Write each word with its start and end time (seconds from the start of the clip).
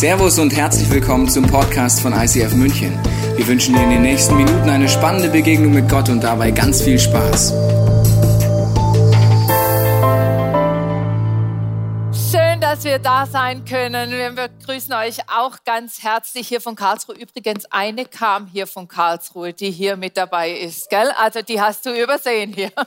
Servus 0.00 0.38
und 0.38 0.56
herzlich 0.56 0.88
willkommen 0.88 1.28
zum 1.28 1.46
Podcast 1.46 2.00
von 2.00 2.14
ICF 2.14 2.54
München. 2.54 2.98
Wir 3.36 3.46
wünschen 3.46 3.74
dir 3.74 3.82
in 3.82 3.90
den 3.90 4.00
nächsten 4.00 4.34
Minuten 4.34 4.70
eine 4.70 4.88
spannende 4.88 5.28
Begegnung 5.28 5.74
mit 5.74 5.90
Gott 5.90 6.08
und 6.08 6.24
dabei 6.24 6.52
ganz 6.52 6.80
viel 6.80 6.98
Spaß. 6.98 7.50
Schön, 12.30 12.62
dass 12.62 12.82
wir 12.84 12.98
da 12.98 13.26
sein 13.26 13.66
können. 13.66 14.10
Wir 14.10 14.30
begrüßen 14.30 14.94
euch 14.94 15.18
auch 15.28 15.64
ganz 15.66 16.02
herzlich 16.02 16.48
hier 16.48 16.62
von 16.62 16.76
Karlsruhe. 16.76 17.16
Übrigens, 17.16 17.66
eine 17.66 18.06
kam 18.06 18.46
hier 18.46 18.66
von 18.66 18.88
Karlsruhe, 18.88 19.52
die 19.52 19.70
hier 19.70 19.98
mit 19.98 20.16
dabei 20.16 20.52
ist, 20.52 20.88
gell? 20.88 21.10
Also 21.18 21.42
die 21.42 21.60
hast 21.60 21.84
du 21.84 21.90
übersehen 21.90 22.54
hier. 22.54 22.72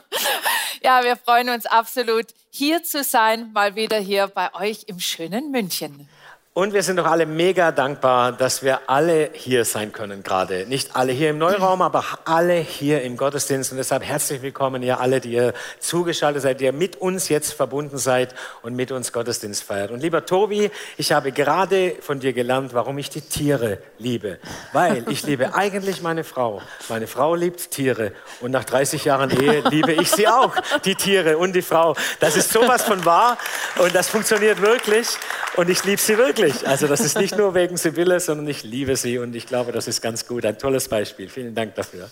Ja, 0.82 1.02
wir 1.02 1.16
freuen 1.16 1.48
uns 1.48 1.64
absolut, 1.64 2.26
hier 2.50 2.82
zu 2.82 3.02
sein, 3.04 3.52
mal 3.54 3.74
wieder 3.74 3.96
hier 3.96 4.26
bei 4.26 4.52
euch 4.52 4.84
im 4.86 5.00
schönen 5.00 5.50
München. 5.50 6.10
Und 6.56 6.72
wir 6.72 6.84
sind 6.84 6.98
doch 6.98 7.06
alle 7.06 7.26
mega 7.26 7.72
dankbar, 7.72 8.30
dass 8.30 8.62
wir 8.62 8.88
alle 8.88 9.30
hier 9.32 9.64
sein 9.64 9.90
können 9.90 10.22
gerade. 10.22 10.66
Nicht 10.68 10.94
alle 10.94 11.10
hier 11.10 11.30
im 11.30 11.38
Neuraum, 11.38 11.82
aber 11.82 12.04
alle 12.26 12.54
hier 12.54 13.02
im 13.02 13.16
Gottesdienst. 13.16 13.72
Und 13.72 13.78
deshalb 13.78 14.04
herzlich 14.04 14.40
willkommen, 14.40 14.80
ihr 14.84 15.00
alle, 15.00 15.20
die 15.20 15.32
ihr 15.32 15.52
zugeschaltet 15.80 16.42
seid, 16.42 16.60
die 16.60 16.66
ihr 16.66 16.72
mit 16.72 16.94
uns 16.94 17.28
jetzt 17.28 17.54
verbunden 17.54 17.98
seid 17.98 18.36
und 18.62 18.76
mit 18.76 18.92
uns 18.92 19.12
Gottesdienst 19.12 19.64
feiert. 19.64 19.90
Und 19.90 19.98
lieber 19.98 20.26
Tobi, 20.26 20.70
ich 20.96 21.10
habe 21.10 21.32
gerade 21.32 21.96
von 22.00 22.20
dir 22.20 22.32
gelernt, 22.32 22.72
warum 22.72 22.98
ich 22.98 23.10
die 23.10 23.22
Tiere 23.22 23.78
liebe. 23.98 24.38
Weil 24.72 25.04
ich 25.10 25.24
liebe 25.24 25.56
eigentlich 25.56 26.02
meine 26.02 26.22
Frau. 26.22 26.62
Meine 26.88 27.08
Frau 27.08 27.34
liebt 27.34 27.72
Tiere. 27.72 28.12
Und 28.40 28.52
nach 28.52 28.62
30 28.62 29.04
Jahren 29.04 29.30
Ehe 29.30 29.64
liebe 29.70 29.92
ich 29.92 30.08
sie 30.08 30.28
auch, 30.28 30.54
die 30.84 30.94
Tiere 30.94 31.36
und 31.36 31.52
die 31.52 31.62
Frau. 31.62 31.96
Das 32.20 32.36
ist 32.36 32.52
sowas 32.52 32.84
von 32.84 33.04
wahr 33.04 33.38
und 33.78 33.92
das 33.92 34.08
funktioniert 34.08 34.60
wirklich. 34.62 35.08
Und 35.56 35.68
ich 35.68 35.84
liebe 35.84 36.00
sie 36.00 36.16
wirklich 36.16 36.43
wirklich. 36.44 36.68
Also 36.68 36.86
das 36.86 37.00
ist 37.00 37.16
nicht 37.16 37.36
nur 37.36 37.54
wegen 37.54 37.76
Sibylle, 37.76 38.20
sondern 38.20 38.46
ich 38.48 38.62
liebe 38.62 38.96
sie 38.96 39.18
und 39.18 39.34
ich 39.34 39.46
glaube, 39.46 39.72
das 39.72 39.88
ist 39.88 40.00
ganz 40.00 40.26
gut. 40.26 40.44
Ein 40.44 40.58
tolles 40.58 40.88
Beispiel. 40.88 41.28
Vielen 41.28 41.54
Dank 41.54 41.74
dafür. 41.74 42.10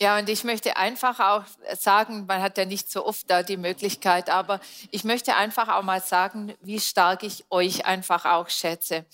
Ja, 0.00 0.18
und 0.18 0.28
ich 0.28 0.44
möchte 0.44 0.76
einfach 0.76 1.20
auch 1.20 1.44
sagen, 1.78 2.26
man 2.26 2.42
hat 2.42 2.58
ja 2.58 2.64
nicht 2.64 2.90
so 2.90 3.06
oft 3.06 3.30
da 3.30 3.42
die 3.42 3.56
Möglichkeit, 3.56 4.28
aber 4.28 4.60
ich 4.90 5.04
möchte 5.04 5.36
einfach 5.36 5.68
auch 5.68 5.82
mal 5.82 6.00
sagen, 6.00 6.52
wie 6.62 6.80
stark 6.80 7.22
ich 7.22 7.44
euch 7.48 7.86
einfach 7.86 8.24
auch 8.24 8.48
schätze. 8.50 9.04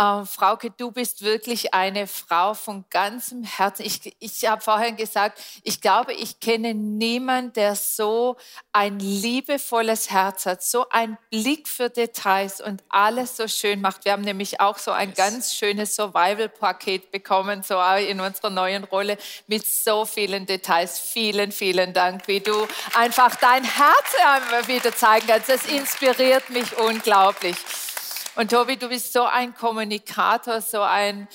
Äh, 0.00 0.24
Frauke, 0.24 0.70
du 0.70 0.92
bist 0.92 1.20
wirklich 1.20 1.74
eine 1.74 2.06
Frau 2.06 2.54
von 2.54 2.86
ganzem 2.88 3.44
Herzen. 3.44 3.84
Ich, 3.84 4.16
ich 4.18 4.46
habe 4.48 4.62
vorhin 4.62 4.96
gesagt, 4.96 5.38
ich 5.62 5.82
glaube, 5.82 6.14
ich 6.14 6.40
kenne 6.40 6.72
niemanden, 6.72 7.52
der 7.52 7.76
so 7.76 8.36
ein 8.72 8.98
liebevolles 8.98 10.10
Herz 10.10 10.46
hat, 10.46 10.62
so 10.62 10.88
einen 10.88 11.18
Blick 11.28 11.68
für 11.68 11.90
Details 11.90 12.62
und 12.62 12.82
alles 12.88 13.36
so 13.36 13.46
schön 13.46 13.82
macht. 13.82 14.06
Wir 14.06 14.12
haben 14.12 14.22
nämlich 14.22 14.58
auch 14.58 14.78
so 14.78 14.90
ein 14.90 15.12
ganz 15.12 15.54
schönes 15.54 15.94
Survival-Paket 15.96 17.10
bekommen, 17.10 17.62
so 17.62 17.78
in 17.98 18.20
unserer 18.20 18.48
neuen 18.48 18.84
Rolle 18.84 19.18
mit 19.48 19.66
so 19.66 20.06
vielen 20.06 20.46
Details. 20.46 20.98
Vielen, 20.98 21.52
vielen 21.52 21.92
Dank, 21.92 22.26
wie 22.26 22.40
du 22.40 22.66
einfach 22.94 23.36
dein 23.36 23.64
Herz 23.64 24.66
wieder 24.66 24.94
zeigen 24.94 25.26
kannst. 25.26 25.50
Das 25.50 25.66
inspiriert 25.66 26.48
mich 26.48 26.78
unglaublich. 26.78 27.56
Und 28.36 28.50
Tobi, 28.50 28.76
du 28.76 28.88
bist 28.88 29.12
so 29.12 29.24
ein 29.24 29.54
Kommunikator, 29.54 30.60
so 30.60 30.82
ein 30.82 31.28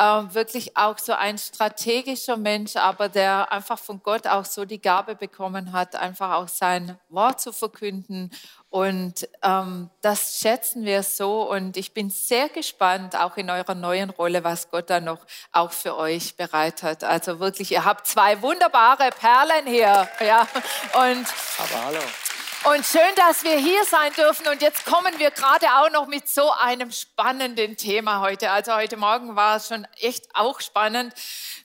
äh, 0.00 0.34
wirklich 0.34 0.76
auch 0.78 0.98
so 0.98 1.12
ein 1.12 1.36
strategischer 1.36 2.38
Mensch, 2.38 2.76
aber 2.76 3.10
der 3.10 3.52
einfach 3.52 3.78
von 3.78 4.02
Gott 4.02 4.26
auch 4.26 4.46
so 4.46 4.64
die 4.64 4.80
Gabe 4.80 5.14
bekommen 5.14 5.72
hat, 5.72 5.94
einfach 5.94 6.32
auch 6.36 6.48
sein 6.48 6.98
Wort 7.10 7.40
zu 7.40 7.52
verkünden. 7.52 8.30
Und 8.70 9.28
ähm, 9.42 9.90
das 10.00 10.38
schätzen 10.38 10.86
wir 10.86 11.02
so. 11.02 11.42
Und 11.50 11.76
ich 11.76 11.92
bin 11.92 12.08
sehr 12.08 12.48
gespannt, 12.48 13.14
auch 13.14 13.36
in 13.36 13.50
eurer 13.50 13.74
neuen 13.74 14.08
Rolle, 14.08 14.42
was 14.42 14.70
Gott 14.70 14.88
da 14.88 15.00
noch 15.00 15.18
auch 15.52 15.72
für 15.72 15.96
euch 15.96 16.36
bereit 16.36 16.82
hat. 16.82 17.04
Also 17.04 17.38
wirklich, 17.38 17.72
ihr 17.72 17.84
habt 17.84 18.06
zwei 18.06 18.40
wunderbare 18.40 19.10
Perlen 19.10 19.66
hier. 19.66 20.08
Ja. 20.20 20.48
Und 20.94 21.26
aber 21.58 21.84
hallo. 21.84 22.29
Und 22.62 22.84
schön, 22.84 23.00
dass 23.16 23.42
wir 23.42 23.56
hier 23.56 23.82
sein 23.86 24.12
dürfen. 24.12 24.46
Und 24.48 24.60
jetzt 24.60 24.84
kommen 24.84 25.18
wir 25.18 25.30
gerade 25.30 25.66
auch 25.78 25.90
noch 25.90 26.06
mit 26.06 26.28
so 26.28 26.50
einem 26.50 26.92
spannenden 26.92 27.78
Thema 27.78 28.20
heute. 28.20 28.50
Also 28.50 28.74
heute 28.74 28.98
Morgen 28.98 29.34
war 29.34 29.56
es 29.56 29.68
schon 29.68 29.86
echt 29.98 30.26
auch 30.34 30.60
spannend 30.60 31.14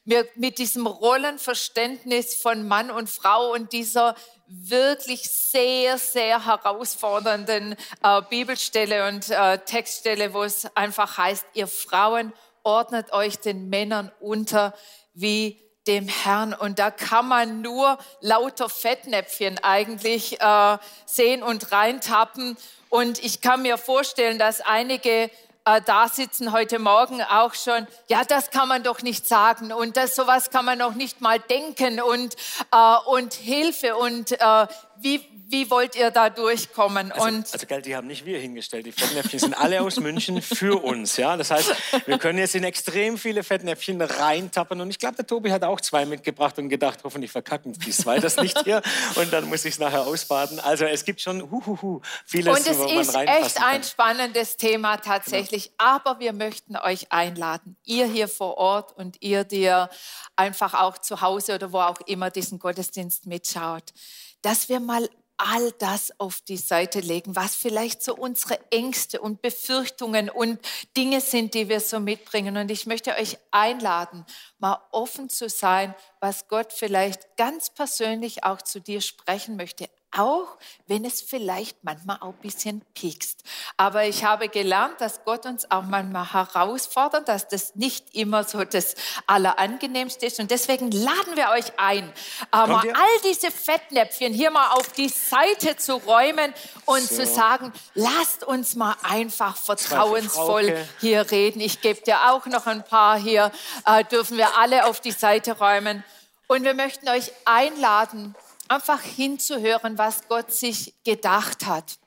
mit 0.05 0.57
diesem 0.57 0.87
Rollenverständnis 0.87 2.35
von 2.35 2.65
Mann 2.65 2.91
und 2.91 3.09
Frau 3.09 3.51
und 3.51 3.73
dieser 3.73 4.15
wirklich 4.47 5.23
sehr, 5.29 5.97
sehr 5.97 6.45
herausfordernden 6.45 7.75
äh, 8.01 8.21
Bibelstelle 8.29 9.09
und 9.09 9.29
äh, 9.29 9.57
Textstelle, 9.57 10.33
wo 10.33 10.43
es 10.43 10.65
einfach 10.77 11.17
heißt, 11.17 11.45
ihr 11.55 11.67
Frauen 11.67 12.31
ordnet 12.63 13.11
euch 13.11 13.37
den 13.39 13.67
Männern 13.67 14.13
unter 14.21 14.73
wie 15.13 15.64
dem 15.87 16.07
Herrn. 16.07 16.53
Und 16.53 16.79
da 16.79 16.91
kann 16.91 17.27
man 17.27 17.61
nur 17.61 17.97
lauter 18.21 18.69
Fettnäpfchen 18.69 19.59
eigentlich 19.63 20.41
äh, 20.41 20.77
sehen 21.05 21.43
und 21.43 21.71
reintappen. 21.71 22.57
Und 22.89 23.23
ich 23.23 23.41
kann 23.41 23.61
mir 23.61 23.77
vorstellen, 23.77 24.39
dass 24.39 24.61
einige 24.61 25.29
äh, 25.65 25.81
da 25.83 26.07
sitzen 26.07 26.51
heute 26.51 26.79
Morgen 26.79 27.21
auch 27.21 27.55
schon, 27.55 27.87
ja, 28.07 28.23
das 28.23 28.51
kann 28.51 28.67
man 28.67 28.83
doch 28.83 29.01
nicht 29.01 29.27
sagen 29.27 29.73
und 29.73 29.97
das 29.97 30.15
sowas 30.15 30.51
kann 30.51 30.63
man 30.63 30.77
noch 30.77 30.93
nicht 30.93 31.21
mal 31.21 31.39
denken 31.39 31.99
und, 31.99 32.35
äh, 32.71 32.95
und 33.07 33.33
Hilfe 33.33 33.95
und 33.95 34.31
äh, 34.31 34.67
wie, 34.97 35.25
wie 35.47 35.69
wollt 35.69 35.95
ihr 35.95 36.11
da 36.11 36.29
durchkommen? 36.29 37.11
Also, 37.11 37.27
und 37.27 37.53
also 37.53 37.65
gell, 37.67 37.81
die 37.81 37.95
haben 37.95 38.07
nicht 38.07 38.25
wir 38.25 38.39
hingestellt. 38.39 38.85
Die 38.85 38.91
Fettnäpfchen 38.91 39.39
sind 39.39 39.53
alle 39.57 39.81
aus 39.81 39.99
München 39.99 40.41
für 40.41 40.83
uns. 40.83 41.17
Ja? 41.17 41.37
Das 41.37 41.51
heißt, 41.51 41.73
wir 42.05 42.17
können 42.17 42.39
jetzt 42.39 42.55
in 42.55 42.63
extrem 42.63 43.17
viele 43.17 43.43
Fettnäpfchen 43.43 44.01
reintappen. 44.01 44.81
Und 44.81 44.89
ich 44.89 44.99
glaube, 44.99 45.15
der 45.15 45.27
Tobi 45.27 45.51
hat 45.51 45.63
auch 45.63 45.81
zwei 45.81 46.05
mitgebracht 46.05 46.57
und 46.57 46.69
gedacht, 46.69 46.99
hoffentlich 47.03 47.31
verkacken 47.31 47.73
die 47.73 47.91
zwei 47.91 48.19
das 48.19 48.37
nicht 48.37 48.57
hier. 48.63 48.81
Und 49.15 49.31
dann 49.33 49.45
muss 49.45 49.65
ich 49.65 49.73
es 49.75 49.79
nachher 49.79 50.05
ausbaden. 50.05 50.59
Also 50.59 50.85
es 50.85 51.05
gibt 51.05 51.21
schon 51.21 51.51
huhuhu, 51.51 52.01
vieles, 52.25 52.59
Und 52.59 52.67
es 52.67 52.77
wo 52.77 52.83
man 52.83 53.01
ist 53.01 53.15
echt 53.15 53.61
ein 53.61 53.83
spannendes 53.83 54.57
Thema 54.57 54.97
tatsächlich. 54.97 55.71
Genau. 55.77 55.91
Aber 55.91 56.19
wir 56.19 56.33
möchten 56.33 56.75
euch 56.77 57.11
einladen, 57.11 57.77
ihr 57.85 58.05
hier 58.05 58.27
vor 58.27 58.57
Ort 58.57 58.97
und 58.97 59.21
ihr, 59.21 59.43
dir 59.43 59.89
einfach 60.35 60.73
auch 60.73 60.97
zu 60.97 61.21
Hause 61.21 61.55
oder 61.55 61.71
wo 61.71 61.79
auch 61.79 62.01
immer 62.05 62.29
diesen 62.29 62.59
Gottesdienst 62.59 63.25
mitschaut, 63.25 63.93
dass 64.41 64.69
wir 64.69 64.79
mal 64.79 65.09
all 65.37 65.71
das 65.73 66.19
auf 66.19 66.41
die 66.41 66.57
Seite 66.57 66.99
legen, 66.99 67.35
was 67.35 67.55
vielleicht 67.55 68.03
so 68.03 68.15
unsere 68.15 68.59
Ängste 68.71 69.21
und 69.21 69.41
Befürchtungen 69.41 70.29
und 70.29 70.59
Dinge 70.95 71.21
sind, 71.21 71.53
die 71.53 71.69
wir 71.69 71.79
so 71.79 71.99
mitbringen. 71.99 72.57
Und 72.57 72.71
ich 72.71 72.85
möchte 72.85 73.15
euch 73.15 73.37
einladen, 73.51 74.25
mal 74.59 74.81
offen 74.91 75.29
zu 75.29 75.49
sein, 75.49 75.93
was 76.19 76.47
Gott 76.47 76.73
vielleicht 76.73 77.37
ganz 77.37 77.69
persönlich 77.69 78.43
auch 78.43 78.61
zu 78.61 78.79
dir 78.79 79.01
sprechen 79.01 79.55
möchte 79.55 79.89
auch 80.17 80.57
wenn 80.87 81.03
es 81.03 81.21
vielleicht 81.21 81.83
manchmal 81.83 82.17
auch 82.21 82.33
ein 82.33 82.41
bisschen 82.41 82.81
piekst. 82.93 83.43
Aber 83.75 84.05
ich 84.05 84.23
habe 84.23 84.49
gelernt, 84.49 85.01
dass 85.01 85.23
Gott 85.25 85.45
uns 85.45 85.69
auch 85.71 85.83
manchmal 85.83 86.31
herausfordert, 86.31 87.27
dass 87.27 87.47
das 87.47 87.75
nicht 87.75 88.13
immer 88.13 88.43
so 88.43 88.63
das 88.63 88.95
Allerangenehmste 89.25 90.27
ist. 90.27 90.39
Und 90.39 90.51
deswegen 90.51 90.91
laden 90.91 91.35
wir 91.35 91.49
euch 91.49 91.73
ein, 91.77 92.11
mal 92.51 92.87
all 92.87 93.21
diese 93.23 93.49
Fettnäpfchen 93.49 94.33
hier 94.33 94.51
mal 94.51 94.71
auf 94.73 94.91
die 94.91 95.09
Seite 95.09 95.75
zu 95.77 95.95
räumen 95.95 96.53
und 96.85 97.01
so. 97.01 97.15
zu 97.15 97.25
sagen, 97.25 97.73
lasst 97.95 98.43
uns 98.43 98.75
mal 98.75 98.95
einfach 99.01 99.57
vertrauensvoll 99.57 100.77
hier 101.01 101.31
reden. 101.31 101.61
Ich 101.61 101.81
gebe 101.81 102.01
dir 102.01 102.31
auch 102.31 102.45
noch 102.45 102.67
ein 102.67 102.83
paar 102.83 103.17
hier, 103.17 103.51
äh, 103.85 104.03
dürfen 104.03 104.37
wir 104.37 104.57
alle 104.57 104.85
auf 104.85 104.99
die 104.99 105.11
Seite 105.11 105.57
räumen. 105.57 106.03
Und 106.47 106.63
wir 106.63 106.75
möchten 106.75 107.09
euch 107.09 107.31
einladen, 107.45 108.35
einfach 108.67 109.01
hinzuhören, 109.01 109.97
was 109.97 110.27
Gott 110.27 110.51
sich 110.51 110.93
gedacht 111.03 111.65
hat 111.65 111.97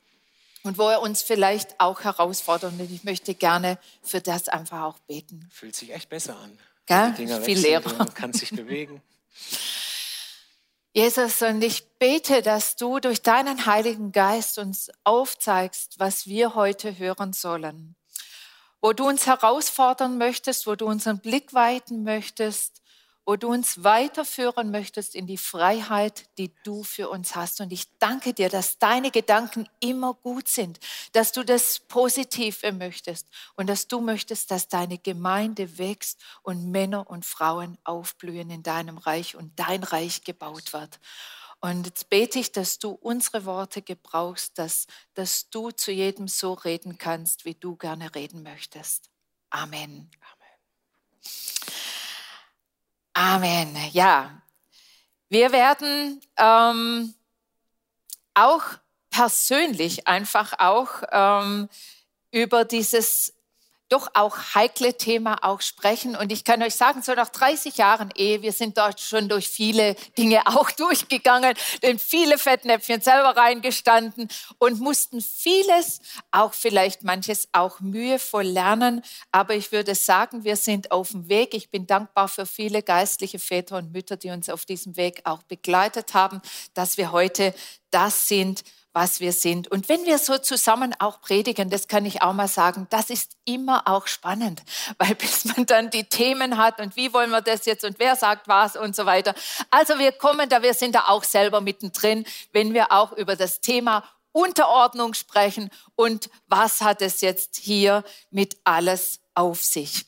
und 0.63 0.79
wo 0.79 0.89
er 0.89 1.01
uns 1.01 1.23
vielleicht 1.23 1.79
auch 1.81 2.03
herausfordert. 2.03 2.73
Und 2.73 2.91
ich 2.91 3.05
möchte 3.05 3.35
gerne 3.35 3.79
für 4.03 4.21
das 4.21 4.49
einfach 4.49 4.83
auch 4.83 4.99
beten. 5.01 5.49
Fühlt 5.53 5.77
sich 5.77 5.93
echt 5.93 6.09
besser 6.09 6.37
an. 6.37 6.59
Gell? 6.87 7.43
Viel 7.43 7.59
Lehrer. 7.59 7.93
Man 7.95 8.15
kann 8.15 8.33
sich 8.33 8.51
bewegen. 8.51 9.03
Jesus, 10.95 11.43
und 11.43 11.63
ich 11.63 11.87
bete, 11.99 12.43
dass 12.43 12.75
du 12.75 12.99
durch 12.99 13.23
deinen 13.23 13.67
Heiligen 13.67 14.11
Geist 14.11 14.59
uns 14.59 14.91
aufzeigst, 15.05 15.95
was 15.99 16.27
wir 16.27 16.55
heute 16.55 16.99
hören 16.99 17.33
sollen. 17.33 17.95
Wo 18.81 18.93
du 18.93 19.07
uns 19.07 19.27
herausfordern 19.27 20.19
möchtest, 20.19 20.67
wo 20.67 20.75
du 20.75 20.87
unseren 20.87 21.21
Blick 21.21 21.55
weiten 21.55 22.03
möchtest 22.03 22.83
wo 23.29 23.37
du 23.37 23.49
uns 23.49 23.85
weiterführen 23.85 24.71
möchtest 24.71 25.15
in 25.15 25.27
die 25.27 25.37
Freiheit, 25.37 26.31
die 26.39 26.51
du 26.65 26.83
für 26.83 27.11
uns 27.11 27.37
hast. 27.37 27.61
Und 27.61 27.75
ich 27.75 27.85
danke 27.99 28.33
dir, 28.33 28.49
dass 28.49 28.79
deine 28.79 29.11
Gedanken 29.11 29.69
immer 29.81 30.15
gut 30.15 30.49
sind, 30.49 30.81
dass 31.13 31.33
du 31.33 31.45
das 31.45 31.79
Positive 31.79 32.73
möchtest 32.73 33.29
und 33.55 33.67
dass 33.67 33.87
du 33.87 34.01
möchtest, 34.01 34.51
dass 34.51 34.69
deine 34.69 34.97
Gemeinde 34.97 35.77
wächst 35.77 36.23
und 36.41 36.71
Männer 36.71 37.11
und 37.11 37.27
Frauen 37.27 37.77
aufblühen 37.85 38.49
in 38.49 38.63
deinem 38.63 38.97
Reich 38.97 39.37
und 39.37 39.53
dein 39.61 39.83
Reich 39.83 40.25
gebaut 40.25 40.73
wird. 40.73 40.99
Und 41.61 41.85
jetzt 41.85 42.09
bete 42.09 42.39
ich, 42.39 42.51
dass 42.53 42.79
du 42.79 42.93
unsere 42.93 43.45
Worte 43.45 43.83
gebrauchst, 43.83 44.59
dass, 44.59 44.87
dass 45.13 45.51
du 45.51 45.71
zu 45.71 45.93
jedem 45.93 46.29
so 46.29 46.55
reden 46.55 46.97
kannst, 46.97 47.45
wie 47.45 47.55
du 47.55 47.77
gerne 47.77 48.15
reden 48.15 48.43
möchtest. 48.43 49.11
Amen. 49.51 50.11
Amen. 50.23 51.58
Amen. 53.21 53.77
Ja, 53.91 54.31
wir 55.29 55.51
werden 55.51 56.21
ähm, 56.37 57.15
auch 58.33 58.63
persönlich 59.11 60.07
einfach 60.07 60.53
auch 60.61 61.03
ähm, 61.11 61.69
über 62.31 62.65
dieses 62.65 63.35
doch 63.89 64.09
auch 64.15 64.37
heikle 64.55 64.97
Thema 64.97 65.39
auch 65.43 65.61
sprechen. 65.61 66.15
Und 66.15 66.31
ich 66.31 66.45
kann 66.45 66.63
euch 66.63 66.75
sagen, 66.75 67.03
so 67.03 67.15
nach 67.15 67.31
30 67.31 67.77
Jahren 67.77 68.11
Ehe, 68.15 68.43
wir 68.43 68.53
sind 68.53 68.77
dort 68.77 69.01
schon 69.01 69.29
durch 69.29 69.49
viele 69.49 69.95
Dinge 70.17 70.43
auch 70.47 70.71
durchgegangen, 70.71 71.55
in 71.81 71.99
viele 71.99 72.39
Fettnäpfchen 72.39 73.01
selber 73.01 73.37
reingestanden 73.37 74.29
und 74.59 74.81
mussten 74.81 75.21
vieles, 75.21 76.01
auch 76.31 76.55
vielleicht 76.55 77.03
manches 77.03 77.49
auch 77.53 77.81
mühevoll 77.81 78.45
lernen. 78.45 79.03
Aber 79.33 79.55
ich 79.55 79.73
würde 79.73 79.95
sagen, 79.95 80.45
wir 80.45 80.57
sind 80.57 80.91
auf 80.91 81.11
dem 81.11 81.29
Weg. 81.29 81.55
Ich 81.55 81.71
bin 81.71 81.87
dankbar 81.87 82.29
für 82.29 82.47
viele 82.47 82.83
geistliche 82.83 83.39
Väter 83.39 83.79
und 83.79 83.93
Mütter, 83.93 84.17
die 84.17 84.31
uns 84.31 84.49
auf 84.51 84.65
diesem 84.65 84.97
Weg 84.97 85.23
auch 85.25 85.43
begleitet 85.45 86.15
haben, 86.15 86.43
dass 86.75 86.99
wir 86.99 87.13
heute 87.13 87.55
das 87.91 88.29
sind, 88.29 88.65
was 88.93 89.21
wir 89.21 89.33
sind. 89.33 89.69
Und 89.69 89.89
wenn 89.89 90.05
wir 90.05 90.19
so 90.19 90.39
zusammen 90.39 90.95
auch 90.99 91.21
predigen, 91.21 91.71
das 91.71 91.89
kann 91.89 92.07
ich 92.07 92.23
auch 92.23 92.33
mal 92.33 92.49
sagen, 92.49 92.87
das 92.91 93.11
ist 93.11 93.33
immer 93.45 93.87
auch 93.87 94.07
spannend, 94.07 94.63
weil 94.99 95.15
bis 95.15 95.45
man 95.45 95.67
dann 95.67 95.91
die 95.91 96.05
Themen 96.05 96.57
hat 96.57 96.81
und 96.81 96.97
wie 96.97 97.13
wollen 97.13 97.31
wir 97.31 97.43
das 97.43 97.67
jetzt 97.67 97.85
und 97.85 97.99
wer 97.99 98.17
sagt 98.17 98.49
was 98.49 98.77
und 98.77 98.97
so 98.97 99.07
weiter. 99.07 99.35
Also 99.71 99.99
wir 99.99 100.13
kommen 100.13 100.49
da, 100.49 100.63
wir 100.63 100.75
sind 100.75 100.95
da 100.95 101.05
auch 101.09 101.25
selber 101.25 101.61
mittendrin, 101.61 102.25
wenn 102.53 102.75
wir 102.75 102.93
auch 102.93 103.13
über 103.13 103.37
das 103.37 103.61
Thema 103.61 104.05
Unterordnung 104.33 105.15
sprechen 105.15 105.71
und 105.97 106.31
was 106.47 106.81
hat 106.81 107.03
es 107.03 107.21
jetzt 107.21 107.57
hier 107.57 108.05
mit 108.31 108.57
alles 108.65 109.21
auf 109.35 109.63
sich. 109.63 110.07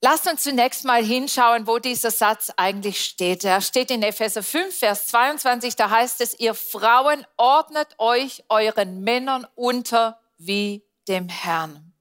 Lasst 0.00 0.28
uns 0.28 0.44
zunächst 0.44 0.84
mal 0.84 1.04
hinschauen, 1.04 1.66
wo 1.66 1.80
dieser 1.80 2.12
Satz 2.12 2.52
eigentlich 2.56 3.04
steht. 3.04 3.42
Er 3.42 3.60
steht 3.60 3.90
in 3.90 4.04
Epheser 4.04 4.44
5, 4.44 4.78
Vers 4.78 5.08
22, 5.08 5.74
da 5.74 5.90
heißt 5.90 6.20
es, 6.20 6.38
ihr 6.38 6.54
Frauen 6.54 7.26
ordnet 7.36 7.88
euch 7.98 8.44
euren 8.48 9.00
Männern 9.00 9.44
unter 9.56 10.20
wie 10.36 10.84
dem 11.08 11.28
Herrn. 11.28 11.92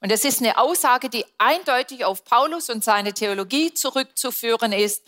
Und 0.00 0.12
es 0.12 0.24
ist 0.24 0.40
eine 0.40 0.56
Aussage, 0.56 1.10
die 1.10 1.26
eindeutig 1.36 2.04
auf 2.04 2.24
Paulus 2.24 2.70
und 2.70 2.84
seine 2.84 3.12
Theologie 3.12 3.74
zurückzuführen 3.74 4.72
ist. 4.72 5.02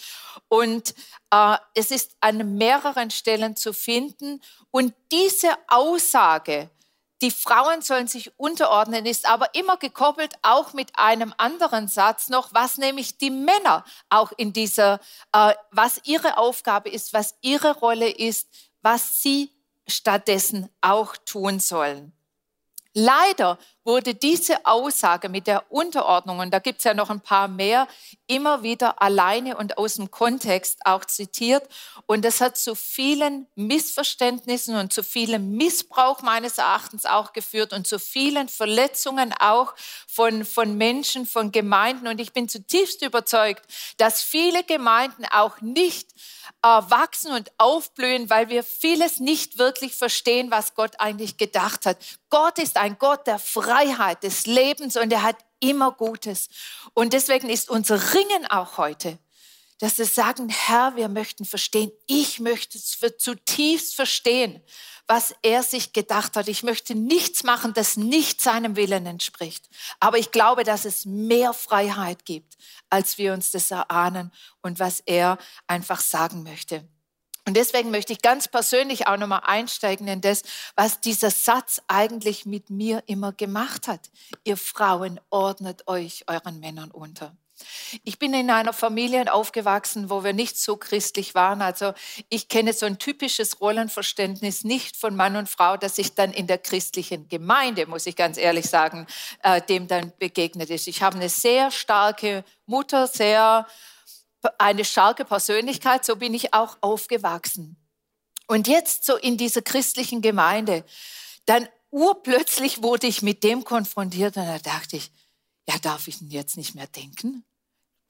Und 0.48 0.94
äh, 1.30 1.56
es 1.74 1.92
ist 1.92 2.16
an 2.20 2.56
mehreren 2.58 3.10
Stellen 3.10 3.54
zu 3.54 3.72
finden. 3.72 4.42
Und 4.70 4.92
diese 5.10 5.54
Aussage 5.68 6.68
die 7.22 7.30
Frauen 7.30 7.82
sollen 7.82 8.08
sich 8.08 8.38
unterordnen, 8.38 9.06
ist 9.06 9.26
aber 9.26 9.54
immer 9.54 9.76
gekoppelt 9.76 10.34
auch 10.42 10.72
mit 10.72 10.98
einem 10.98 11.32
anderen 11.38 11.86
Satz 11.86 12.28
noch, 12.28 12.52
was 12.52 12.78
nämlich 12.78 13.16
die 13.16 13.30
Männer 13.30 13.84
auch 14.10 14.32
in 14.36 14.52
dieser, 14.52 15.00
äh, 15.32 15.54
was 15.70 16.00
ihre 16.04 16.36
Aufgabe 16.36 16.90
ist, 16.90 17.12
was 17.12 17.36
ihre 17.40 17.78
Rolle 17.78 18.10
ist, 18.10 18.48
was 18.82 19.22
sie 19.22 19.50
stattdessen 19.86 20.68
auch 20.80 21.16
tun 21.16 21.60
sollen. 21.60 22.12
Leider 22.92 23.58
wurde 23.84 24.14
diese 24.14 24.64
Aussage 24.64 25.28
mit 25.28 25.46
der 25.46 25.70
Unterordnung, 25.70 26.38
und 26.38 26.52
da 26.52 26.58
gibt 26.58 26.78
es 26.78 26.84
ja 26.84 26.94
noch 26.94 27.10
ein 27.10 27.20
paar 27.20 27.48
mehr, 27.48 27.88
immer 28.26 28.62
wieder 28.62 29.02
alleine 29.02 29.56
und 29.56 29.76
aus 29.78 29.94
dem 29.94 30.10
Kontext 30.10 30.86
auch 30.86 31.04
zitiert. 31.04 31.68
Und 32.06 32.24
das 32.24 32.40
hat 32.40 32.56
zu 32.56 32.74
vielen 32.74 33.46
Missverständnissen 33.56 34.76
und 34.76 34.92
zu 34.92 35.02
vielem 35.02 35.56
Missbrauch 35.56 36.22
meines 36.22 36.58
Erachtens 36.58 37.04
auch 37.04 37.32
geführt 37.32 37.72
und 37.72 37.86
zu 37.86 37.98
vielen 37.98 38.48
Verletzungen 38.48 39.34
auch 39.38 39.74
von, 40.06 40.44
von 40.44 40.76
Menschen, 40.76 41.26
von 41.26 41.52
Gemeinden. 41.52 42.06
Und 42.06 42.20
ich 42.20 42.32
bin 42.32 42.48
zutiefst 42.48 43.02
überzeugt, 43.02 43.64
dass 43.98 44.22
viele 44.22 44.64
Gemeinden 44.64 45.24
auch 45.26 45.60
nicht 45.60 46.08
äh, 46.62 46.68
wachsen 46.68 47.32
und 47.32 47.50
aufblühen, 47.58 48.30
weil 48.30 48.48
wir 48.48 48.62
vieles 48.62 49.18
nicht 49.18 49.58
wirklich 49.58 49.94
verstehen, 49.94 50.50
was 50.50 50.74
Gott 50.74 50.94
eigentlich 50.98 51.36
gedacht 51.36 51.86
hat. 51.86 51.98
Gott 52.30 52.58
ist 52.58 52.76
ein 52.76 52.96
Gott 52.98 53.26
der 53.26 53.38
Freiheit, 53.38 53.71
des 54.22 54.46
Lebens 54.46 54.96
und 54.96 55.12
er 55.12 55.22
hat 55.22 55.36
immer 55.60 55.92
Gutes. 55.92 56.48
Und 56.94 57.12
deswegen 57.12 57.48
ist 57.48 57.70
unser 57.70 58.14
Ringen 58.14 58.46
auch 58.48 58.78
heute, 58.78 59.18
dass 59.78 59.98
wir 59.98 60.06
sagen, 60.06 60.48
Herr, 60.48 60.96
wir 60.96 61.08
möchten 61.08 61.44
verstehen, 61.44 61.90
ich 62.06 62.40
möchte 62.40 62.78
zutiefst 62.78 63.94
verstehen, 63.94 64.62
was 65.06 65.34
er 65.42 65.62
sich 65.62 65.92
gedacht 65.92 66.36
hat. 66.36 66.48
Ich 66.48 66.62
möchte 66.62 66.94
nichts 66.94 67.42
machen, 67.42 67.74
das 67.74 67.96
nicht 67.96 68.40
seinem 68.40 68.76
Willen 68.76 69.06
entspricht. 69.06 69.68
Aber 70.00 70.18
ich 70.18 70.30
glaube, 70.30 70.64
dass 70.64 70.84
es 70.84 71.04
mehr 71.04 71.52
Freiheit 71.52 72.24
gibt, 72.24 72.56
als 72.88 73.18
wir 73.18 73.32
uns 73.32 73.50
das 73.50 73.70
erahnen 73.70 74.32
und 74.62 74.78
was 74.78 75.00
er 75.00 75.38
einfach 75.66 76.00
sagen 76.00 76.42
möchte. 76.42 76.88
Und 77.46 77.56
deswegen 77.56 77.90
möchte 77.90 78.12
ich 78.12 78.22
ganz 78.22 78.46
persönlich 78.46 79.08
auch 79.08 79.16
nochmal 79.16 79.42
einsteigen 79.44 80.06
in 80.06 80.20
das, 80.20 80.42
was 80.76 81.00
dieser 81.00 81.30
Satz 81.30 81.82
eigentlich 81.88 82.46
mit 82.46 82.70
mir 82.70 83.02
immer 83.06 83.32
gemacht 83.32 83.88
hat. 83.88 84.10
Ihr 84.44 84.56
Frauen 84.56 85.20
ordnet 85.30 85.88
euch 85.88 86.24
euren 86.28 86.60
Männern 86.60 86.90
unter. 86.92 87.36
Ich 88.04 88.18
bin 88.18 88.34
in 88.34 88.50
einer 88.50 88.72
Familie 88.72 89.32
aufgewachsen, 89.32 90.10
wo 90.10 90.24
wir 90.24 90.32
nicht 90.32 90.58
so 90.58 90.76
christlich 90.76 91.34
waren. 91.34 91.62
Also 91.62 91.92
ich 92.28 92.48
kenne 92.48 92.72
so 92.72 92.86
ein 92.86 92.98
typisches 92.98 93.60
Rollenverständnis 93.60 94.64
nicht 94.64 94.96
von 94.96 95.16
Mann 95.16 95.36
und 95.36 95.48
Frau, 95.48 95.76
dass 95.76 95.96
sich 95.96 96.14
dann 96.14 96.32
in 96.32 96.46
der 96.46 96.58
christlichen 96.58 97.28
Gemeinde, 97.28 97.86
muss 97.86 98.06
ich 98.06 98.16
ganz 98.16 98.36
ehrlich 98.36 98.66
sagen, 98.66 99.06
äh, 99.42 99.60
dem 99.62 99.88
dann 99.88 100.12
begegnet 100.18 100.70
ist. 100.70 100.88
Ich 100.88 101.02
habe 101.02 101.16
eine 101.16 101.28
sehr 101.28 101.70
starke 101.70 102.44
Mutter, 102.66 103.06
sehr 103.06 103.66
eine 104.58 104.84
starke 104.84 105.24
Persönlichkeit, 105.24 106.04
so 106.04 106.16
bin 106.16 106.34
ich 106.34 106.54
auch 106.54 106.76
aufgewachsen. 106.80 107.76
Und 108.46 108.68
jetzt 108.68 109.04
so 109.04 109.16
in 109.16 109.36
dieser 109.36 109.62
christlichen 109.62 110.20
Gemeinde, 110.20 110.84
dann 111.46 111.68
urplötzlich 111.90 112.82
wurde 112.82 113.06
ich 113.06 113.22
mit 113.22 113.44
dem 113.44 113.64
konfrontiert 113.64 114.36
und 114.36 114.46
da 114.46 114.58
dachte 114.58 114.96
ich, 114.96 115.10
ja, 115.68 115.78
darf 115.78 116.08
ich 116.08 116.18
denn 116.18 116.30
jetzt 116.30 116.56
nicht 116.56 116.74
mehr 116.74 116.86
denken? 116.86 117.44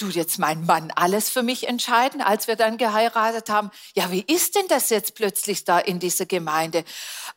tut 0.03 0.17
jetzt 0.17 0.39
mein 0.39 0.67
Mann 0.67 0.91
alles 0.97 1.31
für 1.31 1.45
mich 1.45 1.69
entscheiden, 1.69 2.21
als 2.21 2.49
wir 2.49 2.57
dann 2.57 2.77
geheiratet 2.77 3.49
haben. 3.49 3.71
Ja, 3.95 4.11
wie 4.11 4.23
ist 4.23 4.57
denn 4.57 4.67
das 4.69 4.91
jetzt 4.91 5.15
plötzlich 5.15 5.65
da 5.65 5.79
in 5.79 6.01
dieser 6.01 6.27
Gemeinde? 6.27 6.85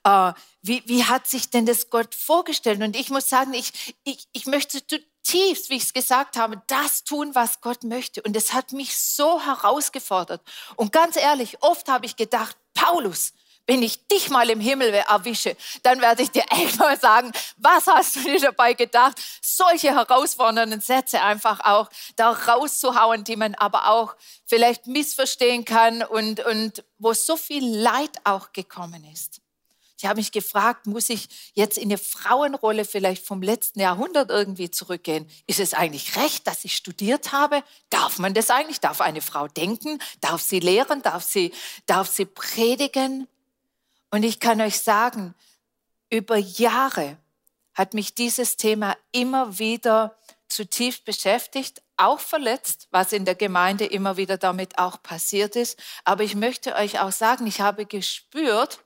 Äh, 0.04 0.34
wie, 0.64 0.82
wie 0.88 1.04
hat 1.04 1.28
sich 1.28 1.52
denn 1.52 1.68
das 1.68 1.92
Gott 1.92 2.16
vorgestellt? 2.16 2.82
Und 2.82 2.96
ich 2.96 3.12
muss 3.12 3.30
sagen, 3.30 3.54
ich, 3.54 3.96
ich, 4.04 4.28
ich 4.34 4.48
möchte 4.48 4.82
zutiefst, 5.26 5.70
wie 5.70 5.76
ich 5.76 5.84
es 5.84 5.94
gesagt 5.94 6.38
habe, 6.38 6.62
das 6.68 7.04
tun, 7.04 7.34
was 7.34 7.62
Gott 7.62 7.84
möchte. 7.84 8.22
Und 8.22 8.36
es 8.36 8.54
hat 8.54 8.72
mich 8.72 8.98
so 8.98 9.42
herausgefordert. 9.42 10.42
Und 10.76 10.92
ganz 10.92 11.16
ehrlich, 11.16 11.58
oft 11.62 11.90
habe 11.90 12.06
ich 12.06 12.16
gedacht, 12.16 12.56
Paulus, 12.74 13.34
wenn 13.68 13.82
ich 13.82 14.08
dich 14.08 14.30
mal 14.30 14.48
im 14.52 14.60
Himmel 14.60 14.94
erwische, 14.94 15.58
dann 15.82 16.00
werde 16.00 16.22
ich 16.22 16.30
dir 16.30 16.44
echt 16.52 16.78
mal 16.78 17.00
sagen, 17.00 17.32
was 17.58 17.88
hast 17.88 18.16
du 18.16 18.20
dir 18.22 18.40
dabei 18.40 18.74
gedacht, 18.74 19.20
solche 19.42 19.96
herausfordernden 19.96 20.82
Sätze 20.82 21.22
einfach 21.22 21.60
auch 21.62 21.90
da 22.16 22.32
rauszuhauen, 22.32 23.24
die 23.24 23.36
man 23.36 23.56
aber 23.56 23.90
auch 23.90 24.16
vielleicht 24.46 24.86
missverstehen 24.86 25.66
kann 25.66 26.04
und, 26.04 26.46
und 26.46 26.84
wo 27.00 27.14
so 27.14 27.36
viel 27.36 27.66
Leid 27.66 28.12
auch 28.24 28.54
gekommen 28.54 29.04
ist. 29.12 29.42
Ich 30.06 30.10
habe 30.10 30.20
mich 30.20 30.32
gefragt, 30.32 30.86
muss 30.86 31.10
ich 31.10 31.52
jetzt 31.56 31.80
in 31.80 31.86
eine 31.86 31.98
Frauenrolle 31.98 32.86
vielleicht 32.86 33.26
vom 33.26 33.42
letzten 33.42 33.80
Jahrhundert 33.80 34.30
irgendwie 34.30 34.70
zurückgehen? 34.70 35.28
Ist 35.48 35.60
es 35.60 35.74
eigentlich 35.74 36.16
recht, 36.16 36.46
dass 36.46 36.64
ich 36.64 36.76
studiert 36.76 37.32
habe? 37.32 37.64
Darf 37.90 38.20
man 38.20 38.36
das 38.36 38.52
eigentlich? 38.52 38.80
Darf 38.80 39.02
eine 39.02 39.24
Frau 39.24 39.48
denken? 39.48 39.98
Darf 40.22 40.44
sie 40.44 40.60
lehren? 40.60 41.02
Darf 41.02 41.24
sie, 41.24 41.52
darf 41.88 42.08
sie 42.08 42.26
predigen? 42.26 43.28
Und 44.12 44.22
ich 44.22 44.40
kann 44.40 44.62
euch 44.62 44.80
sagen, 44.80 45.34
über 46.12 46.38
Jahre 46.38 47.18
hat 47.74 47.96
mich 47.96 48.14
dieses 48.14 48.58
Thema 48.58 48.96
immer 49.12 49.58
wieder 49.58 50.16
zutiefst 50.50 51.04
beschäftigt, 51.04 51.82
auch 51.98 52.20
verletzt, 52.20 52.90
was 52.92 53.12
in 53.12 53.26
der 53.26 53.34
Gemeinde 53.34 53.88
immer 53.88 54.18
wieder 54.18 54.38
damit 54.38 54.78
auch 54.78 55.02
passiert 55.02 55.56
ist. 55.56 55.82
Aber 56.04 56.24
ich 56.24 56.36
möchte 56.36 56.76
euch 56.76 57.00
auch 57.00 57.12
sagen, 57.12 57.48
ich 57.48 57.60
habe 57.60 57.88
gespürt, 57.88 58.85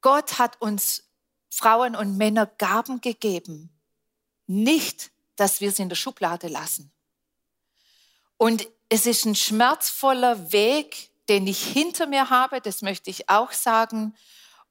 Gott 0.00 0.38
hat 0.38 0.60
uns 0.60 1.04
Frauen 1.50 1.96
und 1.96 2.16
Männer 2.16 2.46
Gaben 2.46 3.00
gegeben, 3.00 3.70
nicht, 4.46 5.10
dass 5.36 5.60
wir 5.60 5.72
sie 5.72 5.82
in 5.82 5.88
der 5.88 5.96
Schublade 5.96 6.48
lassen. 6.48 6.92
Und 8.36 8.68
es 8.88 9.06
ist 9.06 9.24
ein 9.24 9.34
schmerzvoller 9.34 10.52
Weg, 10.52 11.10
den 11.28 11.46
ich 11.46 11.62
hinter 11.62 12.06
mir 12.06 12.30
habe, 12.30 12.60
das 12.60 12.82
möchte 12.82 13.10
ich 13.10 13.28
auch 13.28 13.52
sagen. 13.52 14.14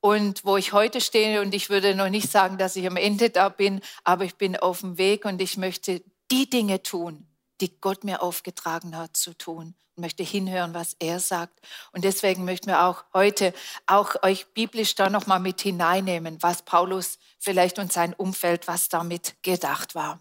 Und 0.02 0.46
wo 0.46 0.58
ich 0.58 0.74
heute 0.74 1.02
stehe, 1.02 1.42
und 1.42 1.54
ich 1.54 1.70
würde 1.70 1.96
noch 1.96 2.10
nicht 2.10 2.32
sagen, 2.32 2.58
dass 2.58 2.76
ich 2.76 2.88
am 2.88 2.98
Ende 2.98 3.30
da 3.30 3.50
bin, 3.50 3.82
aber 4.04 4.26
ich 4.26 4.36
bin 4.36 4.58
auf 4.58 4.82
dem 4.82 4.98
Weg 4.98 5.26
und 5.26 5.42
ich 5.42 5.58
möchte 5.58 6.02
die 6.32 6.50
Dinge 6.50 6.84
tun, 6.84 7.28
die 7.62 7.80
Gott 7.80 8.04
mir 8.04 8.22
aufgetragen 8.22 8.98
hat 8.98 9.16
zu 9.18 9.38
tun. 9.38 9.76
Möchte 10.00 10.24
hinhören, 10.24 10.74
was 10.74 10.96
er 11.00 11.20
sagt. 11.20 11.60
Und 11.92 12.04
deswegen 12.04 12.46
möchten 12.46 12.68
wir 12.68 12.84
auch 12.86 13.04
heute 13.14 13.54
auch 13.86 14.16
euch 14.24 14.48
biblisch 14.54 14.96
da 14.96 15.10
nochmal 15.10 15.40
mit 15.40 15.62
hineinnehmen, 15.62 16.38
was 16.42 16.64
Paulus 16.64 17.20
vielleicht 17.38 17.80
und 17.80 17.92
sein 17.92 18.14
Umfeld, 18.14 18.68
was 18.68 18.90
damit 18.90 19.36
gedacht 19.44 19.96
war. 19.96 20.20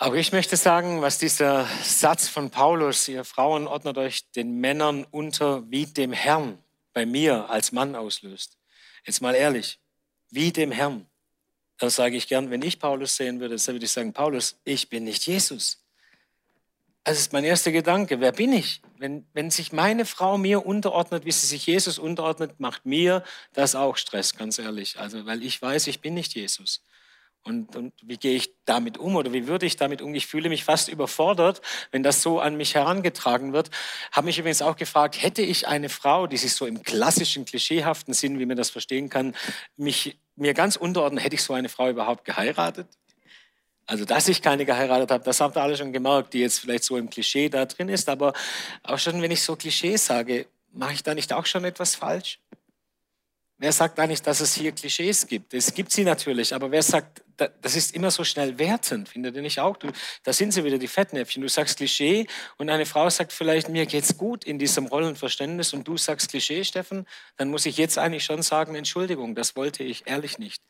Auch 0.00 0.14
ich 0.14 0.30
möchte 0.30 0.56
sagen, 0.56 1.02
was 1.02 1.18
dieser 1.18 1.66
Satz 1.82 2.28
von 2.28 2.50
Paulus, 2.50 3.08
ihr 3.08 3.24
Frauen 3.24 3.66
ordnet 3.66 3.98
euch 3.98 4.30
den 4.30 4.60
Männern 4.60 5.04
unter 5.10 5.68
wie 5.70 5.86
dem 5.86 6.12
Herrn, 6.12 6.58
bei 6.92 7.04
mir 7.04 7.50
als 7.50 7.72
Mann 7.72 7.96
auslöst. 7.96 8.58
Jetzt 9.04 9.20
mal 9.20 9.34
ehrlich, 9.34 9.80
wie 10.30 10.52
dem 10.52 10.70
Herrn. 10.70 11.06
Das 11.78 11.96
sage 11.96 12.16
ich 12.16 12.28
gern, 12.28 12.50
wenn 12.50 12.62
ich 12.62 12.78
Paulus 12.78 13.16
sehen 13.16 13.40
würde, 13.40 13.56
dann 13.56 13.74
würde 13.74 13.84
ich 13.84 13.90
sagen, 13.90 14.12
Paulus, 14.12 14.60
ich 14.64 14.88
bin 14.88 15.04
nicht 15.04 15.26
Jesus. 15.26 15.82
Das 17.08 17.18
ist 17.18 17.32
mein 17.32 17.44
erster 17.44 17.72
Gedanke. 17.72 18.20
Wer 18.20 18.32
bin 18.32 18.52
ich? 18.52 18.82
Wenn, 18.98 19.26
wenn 19.32 19.50
sich 19.50 19.72
meine 19.72 20.04
Frau 20.04 20.36
mir 20.36 20.66
unterordnet, 20.66 21.24
wie 21.24 21.32
sie 21.32 21.46
sich 21.46 21.64
Jesus 21.64 21.98
unterordnet, 21.98 22.60
macht 22.60 22.84
mir 22.84 23.24
das 23.54 23.74
auch 23.74 23.96
Stress, 23.96 24.36
ganz 24.36 24.58
ehrlich. 24.58 24.98
Also, 24.98 25.24
weil 25.24 25.42
ich 25.42 25.62
weiß, 25.62 25.86
ich 25.86 26.02
bin 26.02 26.12
nicht 26.12 26.34
Jesus. 26.34 26.84
Und, 27.44 27.74
und, 27.76 27.94
wie 28.02 28.18
gehe 28.18 28.36
ich 28.36 28.52
damit 28.66 28.98
um 28.98 29.16
oder 29.16 29.32
wie 29.32 29.46
würde 29.46 29.64
ich 29.64 29.76
damit 29.76 30.02
um? 30.02 30.14
Ich 30.14 30.26
fühle 30.26 30.50
mich 30.50 30.64
fast 30.64 30.90
überfordert, 30.90 31.62
wenn 31.92 32.02
das 32.02 32.20
so 32.20 32.40
an 32.40 32.58
mich 32.58 32.74
herangetragen 32.74 33.54
wird. 33.54 33.70
Habe 34.12 34.26
mich 34.26 34.38
übrigens 34.38 34.60
auch 34.60 34.76
gefragt, 34.76 35.22
hätte 35.22 35.40
ich 35.40 35.66
eine 35.66 35.88
Frau, 35.88 36.26
die 36.26 36.36
sich 36.36 36.52
so 36.52 36.66
im 36.66 36.82
klassischen, 36.82 37.46
klischeehaften 37.46 38.12
Sinn, 38.12 38.38
wie 38.38 38.44
man 38.44 38.58
das 38.58 38.68
verstehen 38.68 39.08
kann, 39.08 39.34
mich 39.78 40.18
mir 40.36 40.52
ganz 40.52 40.76
unterordnet, 40.76 41.24
hätte 41.24 41.36
ich 41.36 41.42
so 41.42 41.54
eine 41.54 41.70
Frau 41.70 41.88
überhaupt 41.88 42.26
geheiratet? 42.26 42.86
Also, 43.88 44.04
dass 44.04 44.28
ich 44.28 44.42
keine 44.42 44.66
geheiratet 44.66 45.10
habe, 45.10 45.24
das 45.24 45.40
habt 45.40 45.56
ihr 45.56 45.62
alle 45.62 45.74
schon 45.74 45.94
gemerkt, 45.94 46.34
die 46.34 46.40
jetzt 46.40 46.60
vielleicht 46.60 46.84
so 46.84 46.98
im 46.98 47.08
Klischee 47.08 47.48
da 47.48 47.64
drin 47.64 47.88
ist. 47.88 48.10
Aber 48.10 48.34
auch 48.82 48.98
schon, 48.98 49.22
wenn 49.22 49.30
ich 49.30 49.42
so 49.42 49.56
Klischees 49.56 50.04
sage, 50.04 50.46
mache 50.72 50.92
ich 50.92 51.02
da 51.02 51.14
nicht 51.14 51.32
auch 51.32 51.46
schon 51.46 51.64
etwas 51.64 51.94
falsch? 51.94 52.38
Wer 53.56 53.72
sagt 53.72 53.98
eigentlich, 53.98 54.20
dass 54.20 54.40
es 54.40 54.54
hier 54.54 54.72
Klischees 54.72 55.26
gibt? 55.26 55.54
Es 55.54 55.72
gibt 55.72 55.90
sie 55.90 56.04
natürlich, 56.04 56.54
aber 56.54 56.70
wer 56.70 56.82
sagt, 56.82 57.22
das 57.38 57.76
ist 57.76 57.94
immer 57.94 58.10
so 58.10 58.24
schnell 58.24 58.58
wertend, 58.58 59.08
findet 59.08 59.34
ihr 59.36 59.42
nicht 59.42 59.58
auch? 59.58 59.78
Du, 59.78 59.88
da 60.22 60.34
sind 60.34 60.52
sie 60.52 60.64
wieder, 60.64 60.76
die 60.76 60.86
Fettnäpfchen. 60.86 61.40
Du 61.40 61.48
sagst 61.48 61.78
Klischee 61.78 62.26
und 62.58 62.68
eine 62.68 62.84
Frau 62.84 63.08
sagt 63.08 63.32
vielleicht, 63.32 63.70
mir 63.70 63.86
geht's 63.86 64.18
gut 64.18 64.44
in 64.44 64.58
diesem 64.58 64.84
Rollenverständnis 64.84 65.72
und 65.72 65.88
du 65.88 65.96
sagst 65.96 66.28
Klischee, 66.28 66.62
Steffen, 66.62 67.06
dann 67.38 67.48
muss 67.48 67.64
ich 67.64 67.78
jetzt 67.78 67.96
eigentlich 67.96 68.24
schon 68.24 68.42
sagen, 68.42 68.74
Entschuldigung, 68.74 69.34
das 69.34 69.56
wollte 69.56 69.82
ich 69.82 70.06
ehrlich 70.06 70.38
nicht. 70.38 70.62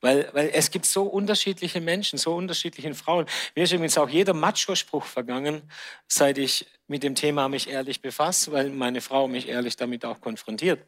Weil, 0.00 0.28
weil 0.32 0.50
es 0.50 0.70
gibt 0.70 0.86
so 0.86 1.04
unterschiedliche 1.04 1.80
Menschen, 1.80 2.18
so 2.18 2.34
unterschiedliche 2.34 2.94
Frauen. 2.94 3.26
Mir 3.54 3.64
ist 3.64 3.72
übrigens 3.72 3.96
auch 3.96 4.08
jeder 4.08 4.34
Macho-Spruch 4.34 5.04
vergangen, 5.04 5.62
seit 6.06 6.38
ich 6.38 6.66
mit 6.86 7.02
dem 7.02 7.14
Thema 7.14 7.48
mich 7.48 7.68
ehrlich 7.68 8.02
befasse, 8.02 8.52
weil 8.52 8.70
meine 8.70 9.00
Frau 9.00 9.26
mich 9.26 9.48
ehrlich 9.48 9.76
damit 9.76 10.04
auch 10.04 10.20
konfrontiert. 10.20 10.80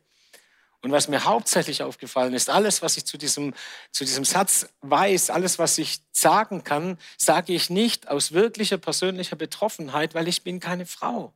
Und 0.80 0.92
was 0.92 1.08
mir 1.08 1.24
hauptsächlich 1.24 1.82
aufgefallen 1.82 2.34
ist, 2.34 2.50
alles, 2.50 2.82
was 2.82 2.96
ich 2.96 3.04
zu 3.04 3.18
diesem, 3.18 3.52
zu 3.90 4.04
diesem 4.04 4.24
Satz 4.24 4.68
weiß, 4.82 5.30
alles, 5.30 5.58
was 5.58 5.76
ich 5.78 6.00
sagen 6.12 6.62
kann, 6.62 6.98
sage 7.16 7.52
ich 7.52 7.68
nicht 7.68 8.08
aus 8.08 8.32
wirklicher 8.32 8.78
persönlicher 8.78 9.34
Betroffenheit, 9.34 10.14
weil 10.14 10.28
ich 10.28 10.42
bin 10.42 10.60
keine 10.60 10.86
Frau. 10.86 11.32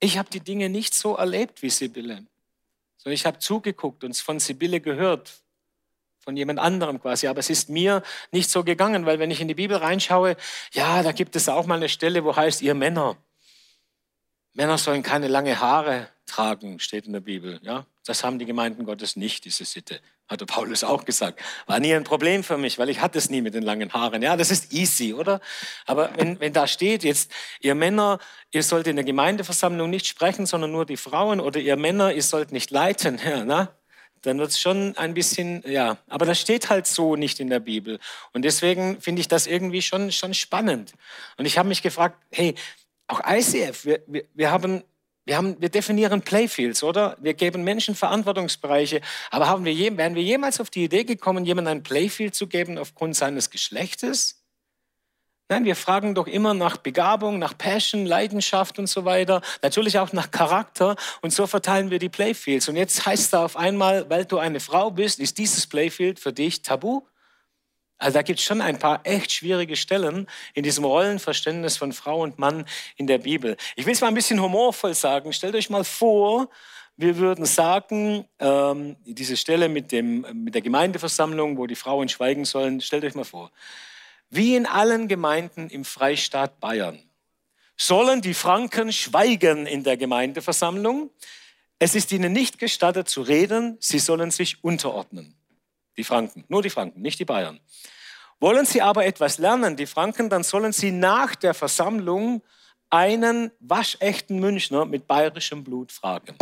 Ich 0.00 0.18
habe 0.18 0.30
die 0.30 0.40
Dinge 0.40 0.68
nicht 0.68 0.94
so 0.94 1.14
erlebt 1.14 1.62
wie 1.62 1.70
Sibylle, 1.70 2.24
sondern 2.96 3.14
ich 3.14 3.26
habe 3.26 3.38
zugeguckt 3.38 4.02
und 4.02 4.16
von 4.16 4.40
Sibylle 4.40 4.80
gehört, 4.80 5.30
von 6.20 6.36
jemand 6.36 6.58
anderem 6.58 7.00
quasi. 7.00 7.26
Aber 7.26 7.40
es 7.40 7.50
ist 7.50 7.68
mir 7.68 8.02
nicht 8.30 8.50
so 8.50 8.62
gegangen, 8.62 9.06
weil 9.06 9.18
wenn 9.18 9.30
ich 9.30 9.40
in 9.40 9.48
die 9.48 9.54
Bibel 9.54 9.76
reinschaue, 9.76 10.36
ja, 10.72 11.02
da 11.02 11.12
gibt 11.12 11.34
es 11.34 11.48
auch 11.48 11.66
mal 11.66 11.76
eine 11.76 11.88
Stelle, 11.88 12.24
wo 12.24 12.36
heißt, 12.36 12.62
ihr 12.62 12.74
Männer, 12.74 13.16
Männer 14.52 14.78
sollen 14.78 15.02
keine 15.02 15.28
lange 15.28 15.60
Haare 15.60 16.08
tragen, 16.26 16.80
steht 16.80 17.06
in 17.06 17.12
der 17.12 17.20
Bibel. 17.20 17.60
Ja, 17.62 17.86
das 18.04 18.24
haben 18.24 18.38
die 18.38 18.46
Gemeinden 18.46 18.84
Gottes 18.84 19.16
nicht, 19.16 19.44
diese 19.44 19.64
Sitte. 19.64 20.00
Hat 20.28 20.40
der 20.40 20.46
Paulus 20.46 20.84
auch 20.84 21.04
gesagt. 21.04 21.40
War 21.66 21.80
nie 21.80 21.94
ein 21.94 22.04
Problem 22.04 22.44
für 22.44 22.56
mich, 22.56 22.78
weil 22.78 22.88
ich 22.88 23.00
hatte 23.00 23.18
es 23.18 23.30
nie 23.30 23.40
mit 23.40 23.54
den 23.54 23.62
langen 23.62 23.92
Haaren. 23.92 24.22
Ja, 24.22 24.36
das 24.36 24.50
ist 24.50 24.72
easy, 24.72 25.12
oder? 25.12 25.40
Aber 25.86 26.10
wenn, 26.16 26.38
wenn 26.38 26.52
da 26.52 26.66
steht 26.66 27.02
jetzt, 27.04 27.32
ihr 27.60 27.74
Männer, 27.74 28.18
ihr 28.52 28.62
sollt 28.62 28.86
in 28.86 28.96
der 28.96 29.04
Gemeindeversammlung 29.04 29.90
nicht 29.90 30.06
sprechen, 30.06 30.46
sondern 30.46 30.70
nur 30.72 30.86
die 30.86 30.96
Frauen, 30.96 31.40
oder 31.40 31.58
ihr 31.58 31.76
Männer, 31.76 32.12
ihr 32.12 32.22
sollt 32.22 32.52
nicht 32.52 32.70
leiten, 32.70 33.20
ja, 33.24 33.44
na? 33.44 33.74
Dann 34.22 34.38
wird 34.38 34.50
es 34.50 34.60
schon 34.60 34.96
ein 34.96 35.14
bisschen, 35.14 35.62
ja, 35.66 35.98
aber 36.08 36.26
das 36.26 36.40
steht 36.40 36.70
halt 36.70 36.86
so 36.86 37.16
nicht 37.16 37.40
in 37.40 37.48
der 37.48 37.60
Bibel. 37.60 37.98
Und 38.32 38.44
deswegen 38.44 39.00
finde 39.00 39.20
ich 39.20 39.28
das 39.28 39.46
irgendwie 39.46 39.82
schon, 39.82 40.12
schon 40.12 40.34
spannend. 40.34 40.92
Und 41.36 41.46
ich 41.46 41.58
habe 41.58 41.68
mich 41.68 41.82
gefragt, 41.82 42.18
hey, 42.30 42.54
auch 43.06 43.20
ICF, 43.26 43.84
wir, 43.84 44.02
wir, 44.06 44.24
wir 44.34 44.50
haben 44.50 44.84
wir, 45.26 45.36
haben, 45.36 45.60
wir 45.60 45.68
definieren 45.68 46.22
Playfields, 46.22 46.82
oder? 46.82 47.16
Wir 47.20 47.34
geben 47.34 47.62
Menschen 47.62 47.94
Verantwortungsbereiche. 47.94 49.00
Aber 49.30 49.48
haben 49.48 49.64
wir 49.64 49.72
je, 49.72 49.96
wären 49.96 50.14
wir 50.14 50.22
jemals 50.22 50.60
auf 50.60 50.70
die 50.70 50.82
Idee 50.82 51.04
gekommen, 51.04 51.44
jemandem 51.44 51.78
ein 51.78 51.82
Playfield 51.82 52.34
zu 52.34 52.46
geben 52.46 52.78
aufgrund 52.78 53.14
seines 53.14 53.50
Geschlechtes? 53.50 54.39
Nein, 55.50 55.64
wir 55.64 55.74
fragen 55.74 56.14
doch 56.14 56.28
immer 56.28 56.54
nach 56.54 56.76
Begabung, 56.76 57.40
nach 57.40 57.58
Passion, 57.58 58.06
Leidenschaft 58.06 58.78
und 58.78 58.86
so 58.86 59.04
weiter. 59.04 59.42
Natürlich 59.62 59.98
auch 59.98 60.12
nach 60.12 60.30
Charakter. 60.30 60.94
Und 61.22 61.32
so 61.32 61.48
verteilen 61.48 61.90
wir 61.90 61.98
die 61.98 62.08
Playfields. 62.08 62.68
Und 62.68 62.76
jetzt 62.76 63.04
heißt 63.04 63.32
da 63.32 63.44
auf 63.44 63.56
einmal, 63.56 64.08
weil 64.08 64.24
du 64.24 64.38
eine 64.38 64.60
Frau 64.60 64.92
bist, 64.92 65.18
ist 65.18 65.38
dieses 65.38 65.66
Playfield 65.66 66.20
für 66.20 66.32
dich 66.32 66.62
tabu? 66.62 67.02
Also 67.98 68.14
da 68.14 68.22
gibt 68.22 68.38
es 68.38 68.44
schon 68.44 68.60
ein 68.60 68.78
paar 68.78 69.00
echt 69.02 69.32
schwierige 69.32 69.74
Stellen 69.74 70.28
in 70.54 70.62
diesem 70.62 70.84
Rollenverständnis 70.84 71.76
von 71.76 71.92
Frau 71.92 72.22
und 72.22 72.38
Mann 72.38 72.64
in 72.94 73.08
der 73.08 73.18
Bibel. 73.18 73.56
Ich 73.74 73.86
will 73.86 73.92
es 73.94 74.00
mal 74.00 74.06
ein 74.06 74.14
bisschen 74.14 74.40
humorvoll 74.40 74.94
sagen. 74.94 75.32
Stellt 75.32 75.56
euch 75.56 75.68
mal 75.68 75.82
vor, 75.82 76.48
wir 76.96 77.16
würden 77.16 77.44
sagen, 77.44 78.24
ähm, 78.38 78.94
diese 79.04 79.36
Stelle 79.36 79.68
mit, 79.68 79.90
dem, 79.90 80.24
mit 80.32 80.54
der 80.54 80.62
Gemeindeversammlung, 80.62 81.58
wo 81.58 81.66
die 81.66 81.74
Frauen 81.74 82.08
schweigen 82.08 82.44
sollen, 82.44 82.80
stellt 82.80 83.04
euch 83.04 83.16
mal 83.16 83.24
vor, 83.24 83.50
wie 84.30 84.56
in 84.56 84.66
allen 84.66 85.08
Gemeinden 85.08 85.68
im 85.68 85.84
Freistaat 85.84 86.60
Bayern 86.60 87.02
sollen 87.76 88.20
die 88.20 88.34
Franken 88.34 88.92
schweigen 88.92 89.66
in 89.66 89.82
der 89.84 89.96
Gemeindeversammlung. 89.96 91.10
Es 91.78 91.94
ist 91.94 92.12
ihnen 92.12 92.32
nicht 92.32 92.58
gestattet 92.58 93.08
zu 93.08 93.22
reden, 93.22 93.78
sie 93.80 93.98
sollen 93.98 94.30
sich 94.30 94.62
unterordnen. 94.62 95.34
Die 95.96 96.04
Franken, 96.04 96.44
nur 96.48 96.62
die 96.62 96.70
Franken, 96.70 97.00
nicht 97.00 97.18
die 97.18 97.24
Bayern. 97.24 97.58
Wollen 98.38 98.64
Sie 98.64 98.80
aber 98.80 99.04
etwas 99.04 99.36
lernen, 99.38 99.76
die 99.76 99.86
Franken, 99.86 100.30
dann 100.30 100.44
sollen 100.44 100.72
Sie 100.72 100.92
nach 100.92 101.34
der 101.34 101.52
Versammlung 101.52 102.42
einen 102.88 103.50
waschechten 103.60 104.38
Münchner 104.40 104.84
mit 104.84 105.06
bayerischem 105.06 105.62
Blut 105.62 105.92
fragen. 105.92 106.36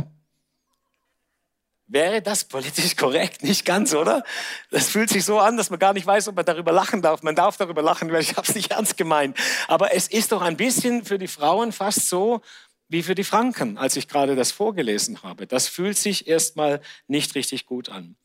Wäre 1.91 2.21
das 2.21 2.45
politisch 2.45 2.97
korrekt? 2.97 3.43
Nicht 3.43 3.65
ganz, 3.65 3.95
oder? 3.95 4.23
Das 4.71 4.91
fühlt 4.91 5.09
sich 5.09 5.25
so 5.25 5.39
an, 5.39 5.57
dass 5.57 5.71
man 5.71 5.79
gar 5.79 5.95
nicht 5.95 6.07
weiß, 6.07 6.29
ob 6.29 6.37
man 6.37 6.45
darüber 6.45 6.71
lachen 6.71 7.01
darf. 7.01 7.23
Man 7.23 7.35
darf 7.35 7.57
darüber 7.57 7.81
lachen, 7.81 8.13
weil 8.13 8.21
ich 8.21 8.37
habe 8.37 8.47
es 8.47 8.55
nicht 8.55 8.73
ernst 8.73 8.99
gemeint. 8.99 9.39
Aber 9.69 9.95
es 9.95 10.07
ist 10.07 10.33
doch 10.33 10.43
ein 10.43 10.59
bisschen 10.59 11.07
für 11.07 11.19
die 11.19 11.29
Frauen 11.29 11.73
fast 11.73 12.09
so 12.09 12.43
wie 12.91 13.03
für 13.03 13.15
die 13.15 13.25
Franken, 13.25 13.79
als 13.79 13.97
ich 13.97 14.07
gerade 14.07 14.37
das 14.37 14.53
vorgelesen 14.53 15.23
habe. 15.23 15.47
Das 15.47 15.67
fühlt 15.67 15.97
sich 15.97 16.29
erstmal 16.29 16.81
nicht 17.07 17.35
richtig 17.35 17.65
gut 17.65 17.89
an. 17.89 18.17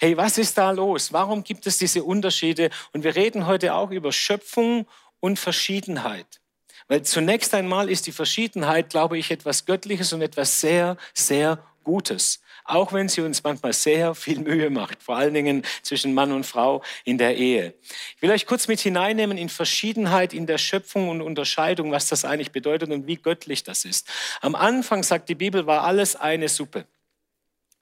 Hey, 0.00 0.16
was 0.16 0.38
ist 0.38 0.56
da 0.56 0.70
los? 0.70 1.12
Warum 1.12 1.42
gibt 1.42 1.66
es 1.66 1.76
diese 1.76 2.04
Unterschiede? 2.04 2.70
Und 2.92 3.02
wir 3.02 3.16
reden 3.16 3.46
heute 3.46 3.74
auch 3.74 3.90
über 3.90 4.12
Schöpfung 4.12 4.86
und 5.18 5.40
Verschiedenheit. 5.40 6.40
Weil 6.86 7.02
zunächst 7.02 7.52
einmal 7.52 7.90
ist 7.90 8.06
die 8.06 8.12
Verschiedenheit, 8.12 8.90
glaube 8.90 9.18
ich, 9.18 9.32
etwas 9.32 9.66
Göttliches 9.66 10.12
und 10.12 10.22
etwas 10.22 10.60
sehr, 10.60 10.96
sehr 11.14 11.64
Gutes. 11.82 12.40
Auch 12.68 12.92
wenn 12.92 13.08
sie 13.08 13.22
uns 13.22 13.42
manchmal 13.42 13.72
sehr 13.72 14.14
viel 14.14 14.40
Mühe 14.40 14.68
macht, 14.68 15.02
vor 15.02 15.16
allen 15.16 15.32
Dingen 15.32 15.62
zwischen 15.80 16.12
Mann 16.12 16.32
und 16.32 16.44
Frau 16.44 16.82
in 17.02 17.16
der 17.16 17.34
Ehe. 17.38 17.72
Ich 18.14 18.20
will 18.20 18.30
euch 18.30 18.44
kurz 18.44 18.68
mit 18.68 18.78
hineinnehmen 18.78 19.38
in 19.38 19.48
Verschiedenheit 19.48 20.34
in 20.34 20.46
der 20.46 20.58
Schöpfung 20.58 21.08
und 21.08 21.22
Unterscheidung, 21.22 21.92
was 21.92 22.08
das 22.08 22.26
eigentlich 22.26 22.52
bedeutet 22.52 22.90
und 22.90 23.06
wie 23.06 23.16
göttlich 23.16 23.64
das 23.64 23.86
ist. 23.86 24.06
Am 24.42 24.54
Anfang 24.54 25.02
sagt 25.02 25.30
die 25.30 25.34
Bibel, 25.34 25.66
war 25.66 25.82
alles 25.84 26.14
eine 26.14 26.50
Suppe. 26.50 26.84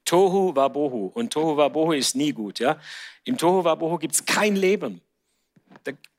Tohu 0.04 0.54
Wabohu. 0.54 1.10
Und 1.14 1.32
Tohu 1.32 1.56
Wabohu 1.56 1.90
ist 1.90 2.14
nie 2.14 2.30
gut. 2.30 2.60
Ja? 2.60 2.80
Im 3.24 3.36
Tohu 3.36 3.64
Wabohu 3.64 3.98
gibt 3.98 4.14
es 4.14 4.24
kein 4.24 4.54
Leben. 4.54 5.00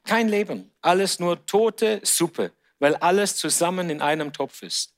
Kein 0.04 0.28
Leben. 0.28 0.72
Alles 0.82 1.20
nur 1.20 1.46
tote 1.46 2.02
Suppe, 2.04 2.52
weil 2.80 2.96
alles 2.96 3.38
zusammen 3.38 3.90
in 3.90 4.02
einem 4.02 4.34
Topf 4.34 4.62
ist. 4.62 4.97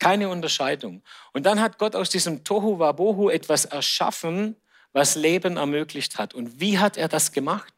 Keine 0.00 0.30
Unterscheidung. 0.30 1.02
Und 1.32 1.46
dann 1.46 1.60
hat 1.60 1.78
Gott 1.78 1.94
aus 1.94 2.10
diesem 2.10 2.42
Tohu 2.42 2.78
Wabohu 2.80 3.28
etwas 3.30 3.66
erschaffen, 3.66 4.56
was 4.92 5.14
Leben 5.14 5.56
ermöglicht 5.56 6.18
hat. 6.18 6.34
Und 6.34 6.58
wie 6.58 6.78
hat 6.78 6.96
er 6.96 7.06
das 7.06 7.30
gemacht? 7.30 7.72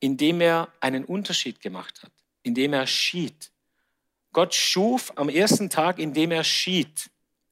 Indem 0.00 0.40
er 0.40 0.68
einen 0.80 1.04
Unterschied 1.04 1.60
gemacht 1.60 2.02
hat, 2.02 2.10
indem 2.42 2.72
er 2.72 2.86
schied. 2.86 3.52
Gott 4.32 4.54
schuf 4.54 5.12
am 5.16 5.28
ersten 5.28 5.70
Tag, 5.70 5.98
indem 5.98 6.32
er 6.32 6.42
schied. 6.42 7.10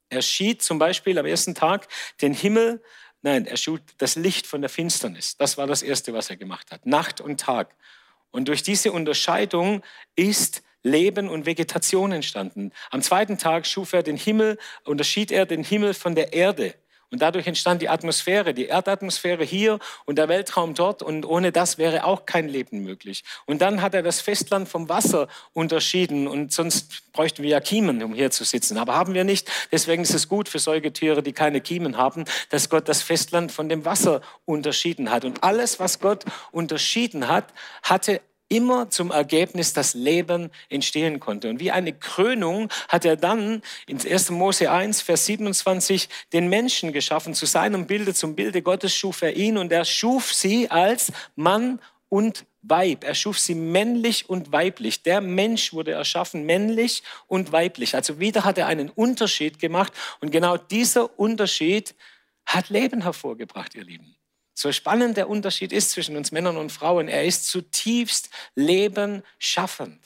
Er 0.09 0.23
schied 0.23 0.63
zum 0.63 0.79
Beispiel 0.79 1.19
am 1.19 1.27
ersten 1.27 1.55
Tag 1.55 1.89
den 2.21 2.35
Himmel, 2.35 2.83
nein, 3.23 3.47
er 3.47 3.57
schuf 3.57 3.81
das 3.99 4.17
Licht 4.17 4.47
von 4.47 4.61
der 4.61 4.71
Finsternis. 4.71 5.37
Das 5.37 5.57
war 5.57 5.67
das 5.67 5.83
Erste, 5.83 6.13
was 6.13 6.31
er 6.31 6.37
gemacht 6.37 6.71
hat. 6.71 6.87
Nacht 6.87 7.21
und 7.21 7.41
Tag. 7.41 7.75
Und 8.31 8.49
durch 8.49 8.63
diese 8.63 8.93
Unterscheidung 8.93 9.83
ist 10.17 10.63
Leben 10.85 11.29
und 11.29 11.47
Vegetation 11.47 12.13
entstanden. 12.13 12.71
Am 12.91 13.03
zweiten 13.03 13.39
Tag 13.39 13.67
schuf 13.67 13.93
er 13.93 14.05
den 14.05 14.17
Himmel, 14.17 14.59
unterschied 14.85 15.33
er 15.33 15.47
den 15.47 15.65
Himmel 15.65 15.95
von 15.95 16.15
der 16.15 16.33
Erde. 16.33 16.75
Und 17.15 17.23
dadurch 17.23 17.47
entstand 17.47 17.81
die 17.81 17.89
Atmosphäre, 17.89 18.55
die 18.55 18.67
Erdatmosphäre 18.67 19.45
hier 19.45 19.79
und 20.05 20.19
der 20.19 20.29
Weltraum 20.29 20.75
dort. 20.75 21.01
Und 21.01 21.25
ohne 21.25 21.53
das 21.53 21.79
wäre 21.79 22.05
auch 22.05 22.27
kein 22.27 22.49
Leben 22.49 22.83
möglich. 22.83 23.23
Und 23.47 23.63
dann 23.63 23.83
hat 23.83 23.95
er 23.95 24.03
das 24.03 24.21
Festland 24.21 24.69
vom 24.69 24.89
Wasser 24.89 25.29
unterschieden. 25.53 26.27
Und 26.27 26.53
sonst 26.53 27.13
bräuchten 27.13 27.45
wir 27.45 27.51
ja 27.51 27.61
Kiemen, 27.61 28.03
um 28.03 28.15
hier 28.15 28.33
zu 28.33 28.43
sitzen. 28.43 28.79
Aber 28.79 28.97
haben 28.97 29.15
wir 29.15 29.23
nicht. 29.23 29.49
Deswegen 29.71 30.03
ist 30.03 30.13
es 30.13 30.29
gut 30.29 30.49
für 30.49 30.59
Säugetiere, 30.59 31.23
die 31.23 31.33
keine 31.33 31.61
Kiemen 31.61 31.97
haben, 31.97 32.25
dass 32.51 32.69
Gott 32.69 32.89
das 32.89 33.01
Festland 33.01 33.53
von 33.53 33.69
dem 33.69 33.85
Wasser 33.85 34.21
unterschieden 34.45 35.13
hat. 35.13 35.25
Und 35.25 35.45
alles, 35.45 35.79
was 35.79 36.01
Gott 36.01 36.25
unterschieden 36.51 37.29
hat, 37.29 37.55
hatte 37.85 38.23
immer 38.49 38.91
zum 38.91 39.11
Ergebnis, 39.11 39.73
dass 39.73 39.95
Leben 39.95 40.51
entstehen 40.69 41.21
konnte. 41.21 41.49
Und 41.49 41.61
wie 41.61 41.71
eine 41.71 41.93
Krönung 41.93 42.69
hat 42.89 43.05
er 43.05 43.17
dann 43.17 43.63
in 43.87 43.99
1. 43.99 44.31
Mose 44.31 44.71
1, 44.71 45.01
Vers 45.01 45.27
27 45.27 46.09
den 46.33 46.49
Menschen 46.49 46.93
geschaffen. 46.93 47.35
Zu 47.35 47.47
seinem 47.47 47.87
Bilde, 47.87 48.15
zum 48.15 48.35
Bilde 48.35 48.63
Gottes 48.63 48.95
schuf 48.95 49.23
er 49.23 49.37
ihn 49.37 49.59
und 49.59 49.73
er 49.73 49.85
schuf 49.85 50.33
sie 50.33 50.71
als 50.71 51.13
Mann 51.37 51.81
und 52.09 52.47
Weib. 52.63 53.05
Er 53.05 53.15
schuf 53.15 53.39
sie 53.39 53.55
männlich 53.55 54.29
und 54.29 54.53
weiblich. 54.53 55.03
Der 55.03 55.21
Mensch 55.21 55.73
wurde 55.73 55.93
erschaffen 55.93 56.47
männlich 56.47 57.03
und 57.27 57.53
weiblich. 57.53 57.95
Also 57.95 58.21
wieder 58.21 58.45
hat 58.45 58.57
er 58.57 58.69
einen 58.69 58.89
Unterschied 58.89 59.59
gemacht 59.59 59.93
und 60.21 60.31
genau 60.31 60.57
dieser 60.57 61.19
Unterschied 61.19 61.95
hat 62.47 62.71
Leben 62.71 63.03
hervorgebracht, 63.03 63.75
ihr 63.75 63.85
Lieben. 63.85 64.17
So 64.55 64.71
spannend 64.71 65.17
der 65.17 65.29
Unterschied 65.29 65.73
ist 65.73 65.91
zwischen 65.91 66.17
uns 66.17 66.31
Männern 66.31 66.57
und 66.57 66.71
Frauen, 66.71 67.09
er 67.09 67.25
ist 67.25 67.49
zutiefst 67.49 68.31
lebenschaffend. 68.55 70.01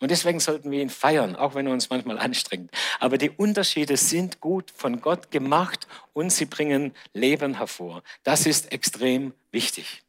Und 0.00 0.12
deswegen 0.12 0.38
sollten 0.38 0.70
wir 0.70 0.80
ihn 0.80 0.90
feiern, 0.90 1.34
auch 1.34 1.56
wenn 1.56 1.66
er 1.66 1.72
uns 1.72 1.90
manchmal 1.90 2.18
anstrengt. 2.18 2.70
Aber 3.00 3.18
die 3.18 3.30
Unterschiede 3.30 3.96
sind 3.96 4.40
gut 4.40 4.70
von 4.70 5.00
Gott 5.00 5.32
gemacht 5.32 5.88
und 6.12 6.30
sie 6.30 6.46
bringen 6.46 6.94
Leben 7.12 7.54
hervor. 7.58 8.04
Das 8.22 8.46
ist 8.46 8.70
extrem 8.70 9.34
wichtig. 9.50 10.04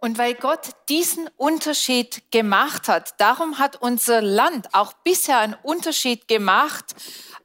Und 0.00 0.16
weil 0.16 0.34
Gott 0.34 0.70
diesen 0.88 1.28
Unterschied 1.36 2.30
gemacht 2.30 2.88
hat, 2.88 3.20
darum 3.20 3.58
hat 3.58 3.76
unser 3.76 4.22
Land 4.22 4.72
auch 4.72 4.92
bisher 4.92 5.38
einen 5.38 5.56
Unterschied 5.62 6.28
gemacht 6.28 6.94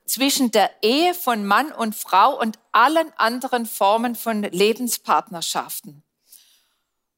zwischen 0.06 0.52
der 0.52 0.70
Ehe 0.82 1.14
von 1.14 1.46
Mann 1.46 1.72
und 1.72 1.96
Frau 1.96 2.40
und 2.40 2.60
allen 2.72 3.12
anderen 3.18 3.66
Formen 3.66 4.16
von 4.16 4.44
Lebenspartnerschaften. 4.44 6.04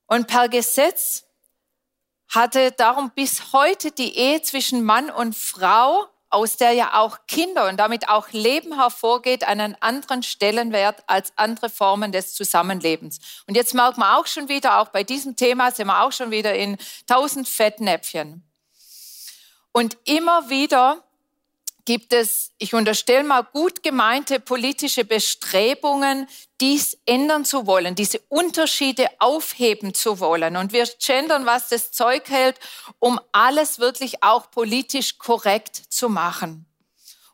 Und 0.08 0.28
per 0.28 0.50
Gesetz 0.50 1.24
hatte 2.30 2.72
darum 2.72 3.12
bis 3.12 3.54
heute 3.54 3.92
die 3.92 4.18
Ehe 4.18 4.42
zwischen 4.42 4.84
Mann 4.84 5.10
und 5.10 5.36
Frau, 5.36 6.08
aus 6.30 6.58
der 6.58 6.74
ja 6.74 7.00
auch 7.00 7.20
Kinder 7.28 7.70
und 7.70 7.78
damit 7.78 8.10
auch 8.10 8.32
Leben 8.32 8.76
hervorgeht, 8.76 9.46
einen 9.46 9.82
anderen 9.82 10.22
Stellenwert 10.22 11.04
als 11.08 11.32
andere 11.38 11.70
Formen 11.70 12.12
des 12.12 12.34
Zusammenlebens. 12.34 13.20
Und 13.48 13.56
jetzt 13.56 13.74
merkt 13.74 13.98
man 13.98 14.20
auch 14.20 14.28
schon 14.28 14.50
wieder, 14.50 14.80
auch 14.80 14.90
bei 14.90 15.04
diesem 15.04 15.36
Thema 15.36 15.72
sind 15.72 15.88
wir 15.88 16.02
auch 16.02 16.12
schon 16.12 16.32
wieder 16.32 16.54
in 16.54 16.78
tausend 17.08 17.48
Fettnäpfchen. 17.48 18.44
Und 19.72 19.98
immer 20.06 20.50
wieder 20.50 21.04
gibt 21.86 22.14
es, 22.14 22.52
ich 22.58 22.74
unterstelle 22.74 23.24
mal, 23.24 23.44
gut 23.44 23.84
gemeinte 23.84 24.40
politische 24.40 25.06
Bestrebungen, 25.06 26.28
dies 26.60 26.98
ändern 27.06 27.46
zu 27.46 27.68
wollen, 27.68 27.96
diese 27.96 28.20
Unterschiede 28.28 29.08
aufheben 29.20 29.94
zu 29.94 30.20
wollen. 30.20 30.58
Und 30.58 30.74
wir 30.74 30.86
gendern, 31.00 31.46
was 31.46 31.70
das 31.70 31.92
Zeug 31.92 32.30
hält, 32.30 32.60
um 33.00 33.20
alles 33.32 33.80
wirklich 33.80 34.24
auch 34.24 34.50
politisch 34.52 35.18
korrekt 35.20 35.76
zu 35.90 36.10
machen. 36.10 36.66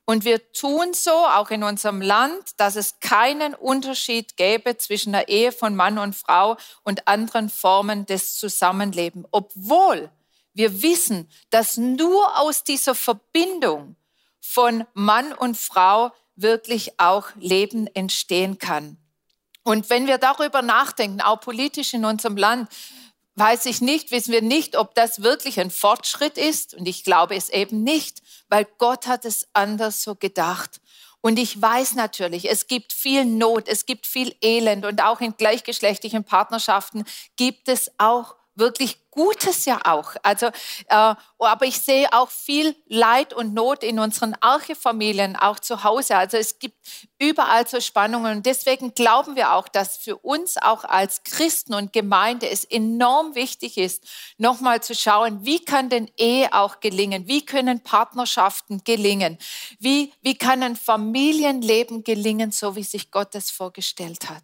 Und 0.03 0.25
wir 0.25 0.51
tun 0.51 0.93
so 0.93 1.11
auch 1.11 1.51
in 1.51 1.63
unserem 1.63 2.01
Land, 2.01 2.43
dass 2.57 2.75
es 2.75 2.99
keinen 2.99 3.53
Unterschied 3.53 4.35
gäbe 4.35 4.77
zwischen 4.77 5.13
der 5.13 5.29
Ehe 5.29 5.51
von 5.51 5.75
Mann 5.75 5.97
und 5.97 6.15
Frau 6.15 6.57
und 6.83 7.07
anderen 7.07 7.49
Formen 7.49 8.05
des 8.05 8.35
Zusammenlebens, 8.35 9.27
obwohl 9.31 10.09
wir 10.53 10.81
wissen, 10.81 11.29
dass 11.49 11.77
nur 11.77 12.37
aus 12.39 12.63
dieser 12.65 12.93
Verbindung 12.93 13.95
von 14.41 14.85
Mann 14.93 15.31
und 15.33 15.55
Frau 15.55 16.11
wirklich 16.35 16.99
auch 16.99 17.29
Leben 17.35 17.87
entstehen 17.87 18.57
kann. 18.57 18.97
Und 19.63 19.89
wenn 19.89 20.07
wir 20.07 20.17
darüber 20.17 20.61
nachdenken, 20.61 21.21
auch 21.21 21.39
politisch 21.39 21.93
in 21.93 22.03
unserem 22.03 22.35
Land, 22.35 22.69
weiß 23.35 23.65
ich 23.67 23.79
nicht, 23.79 24.11
wissen 24.11 24.33
wir 24.33 24.41
nicht, 24.41 24.75
ob 24.75 24.95
das 24.95 25.21
wirklich 25.21 25.59
ein 25.59 25.71
Fortschritt 25.71 26.37
ist. 26.37 26.73
Und 26.73 26.87
ich 26.87 27.03
glaube 27.03 27.35
es 27.35 27.49
eben 27.49 27.83
nicht, 27.83 28.21
weil 28.49 28.67
Gott 28.77 29.07
hat 29.07 29.23
es 29.23 29.47
anders 29.53 30.03
so 30.03 30.15
gedacht. 30.15 30.81
Und 31.21 31.37
ich 31.37 31.61
weiß 31.61 31.93
natürlich, 31.93 32.49
es 32.49 32.65
gibt 32.65 32.93
viel 32.93 33.25
Not, 33.25 33.67
es 33.67 33.85
gibt 33.85 34.07
viel 34.07 34.35
Elend 34.41 34.85
und 34.85 35.03
auch 35.03 35.21
in 35.21 35.37
gleichgeschlechtlichen 35.37 36.23
Partnerschaften 36.23 37.05
gibt 37.35 37.69
es 37.69 37.91
auch 37.99 38.35
wirklich 38.61 39.01
Gutes 39.11 39.65
ja 39.65 39.81
auch. 39.83 40.15
Also, 40.23 40.45
äh, 40.87 41.15
aber 41.37 41.65
ich 41.65 41.81
sehe 41.81 42.07
auch 42.13 42.29
viel 42.29 42.77
Leid 42.87 43.33
und 43.33 43.53
Not 43.53 43.83
in 43.83 43.99
unseren 43.99 44.35
Archefamilien, 44.39 45.35
auch 45.35 45.59
zu 45.59 45.83
Hause. 45.83 46.15
Also 46.15 46.37
es 46.37 46.59
gibt 46.59 46.77
überall 47.19 47.67
so 47.67 47.81
Spannungen. 47.81 48.37
Und 48.37 48.45
deswegen 48.45 48.93
glauben 48.93 49.35
wir 49.35 49.53
auch, 49.53 49.67
dass 49.67 49.97
für 49.97 50.15
uns 50.15 50.55
auch 50.55 50.85
als 50.85 51.23
Christen 51.23 51.73
und 51.73 51.91
Gemeinde 51.91 52.49
es 52.49 52.63
enorm 52.63 53.35
wichtig 53.35 53.77
ist, 53.77 54.05
nochmal 54.37 54.81
zu 54.81 54.95
schauen, 54.95 55.43
wie 55.45 55.63
kann 55.65 55.89
denn 55.89 56.09
Ehe 56.17 56.53
auch 56.53 56.79
gelingen? 56.79 57.27
Wie 57.27 57.45
können 57.45 57.81
Partnerschaften 57.81 58.85
gelingen? 58.85 59.37
Wie, 59.77 60.13
wie 60.21 60.37
kann 60.37 60.63
ein 60.63 60.77
Familienleben 60.77 62.05
gelingen, 62.05 62.53
so 62.53 62.77
wie 62.77 62.83
sich 62.83 63.11
Gott 63.11 63.35
es 63.35 63.51
vorgestellt 63.51 64.29
hat? 64.29 64.43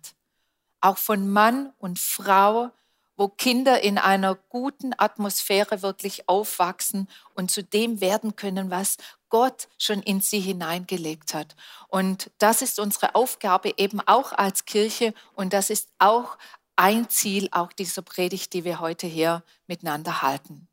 Auch 0.82 0.97
von 0.97 1.30
Mann 1.30 1.71
und 1.80 1.99
Frau 1.99 2.71
wo 3.17 3.27
Kinder 3.27 3.82
in 3.82 3.97
einer 3.97 4.36
guten 4.36 4.93
Atmosphäre 4.97 5.82
wirklich 5.82 6.30
aufwachsen 6.30 7.10
und 7.34 7.51
zu 7.51 7.63
dem 7.63 7.99
werden 7.99 8.36
können, 8.36 8.69
was 8.69 8.97
Gott 9.30 9.67
schon 9.77 10.01
in 10.01 10.21
sie 10.21 10.39
hineingelegt 10.39 11.34
hat. 11.34 11.56
Und 11.89 12.30
das 12.38 12.62
ist 12.62 12.80
unsere 12.80 13.15
Aufgabe 13.15 13.73
eben 13.77 13.99
auch 14.01 14.32
als 14.32 14.65
Kirche 14.65 15.13
und 15.34 15.51
das 15.51 15.69
ist 15.69 15.89
auch 15.99 16.38
ein 16.75 17.10
Ziel 17.10 17.49
auch 17.51 17.73
dieser 17.73 18.03
Predigt, 18.03 18.53
die 18.53 18.63
wir 18.63 18.80
heute 18.80 19.08
hier 19.08 19.43
miteinander 19.65 20.21
halten. 20.21 20.67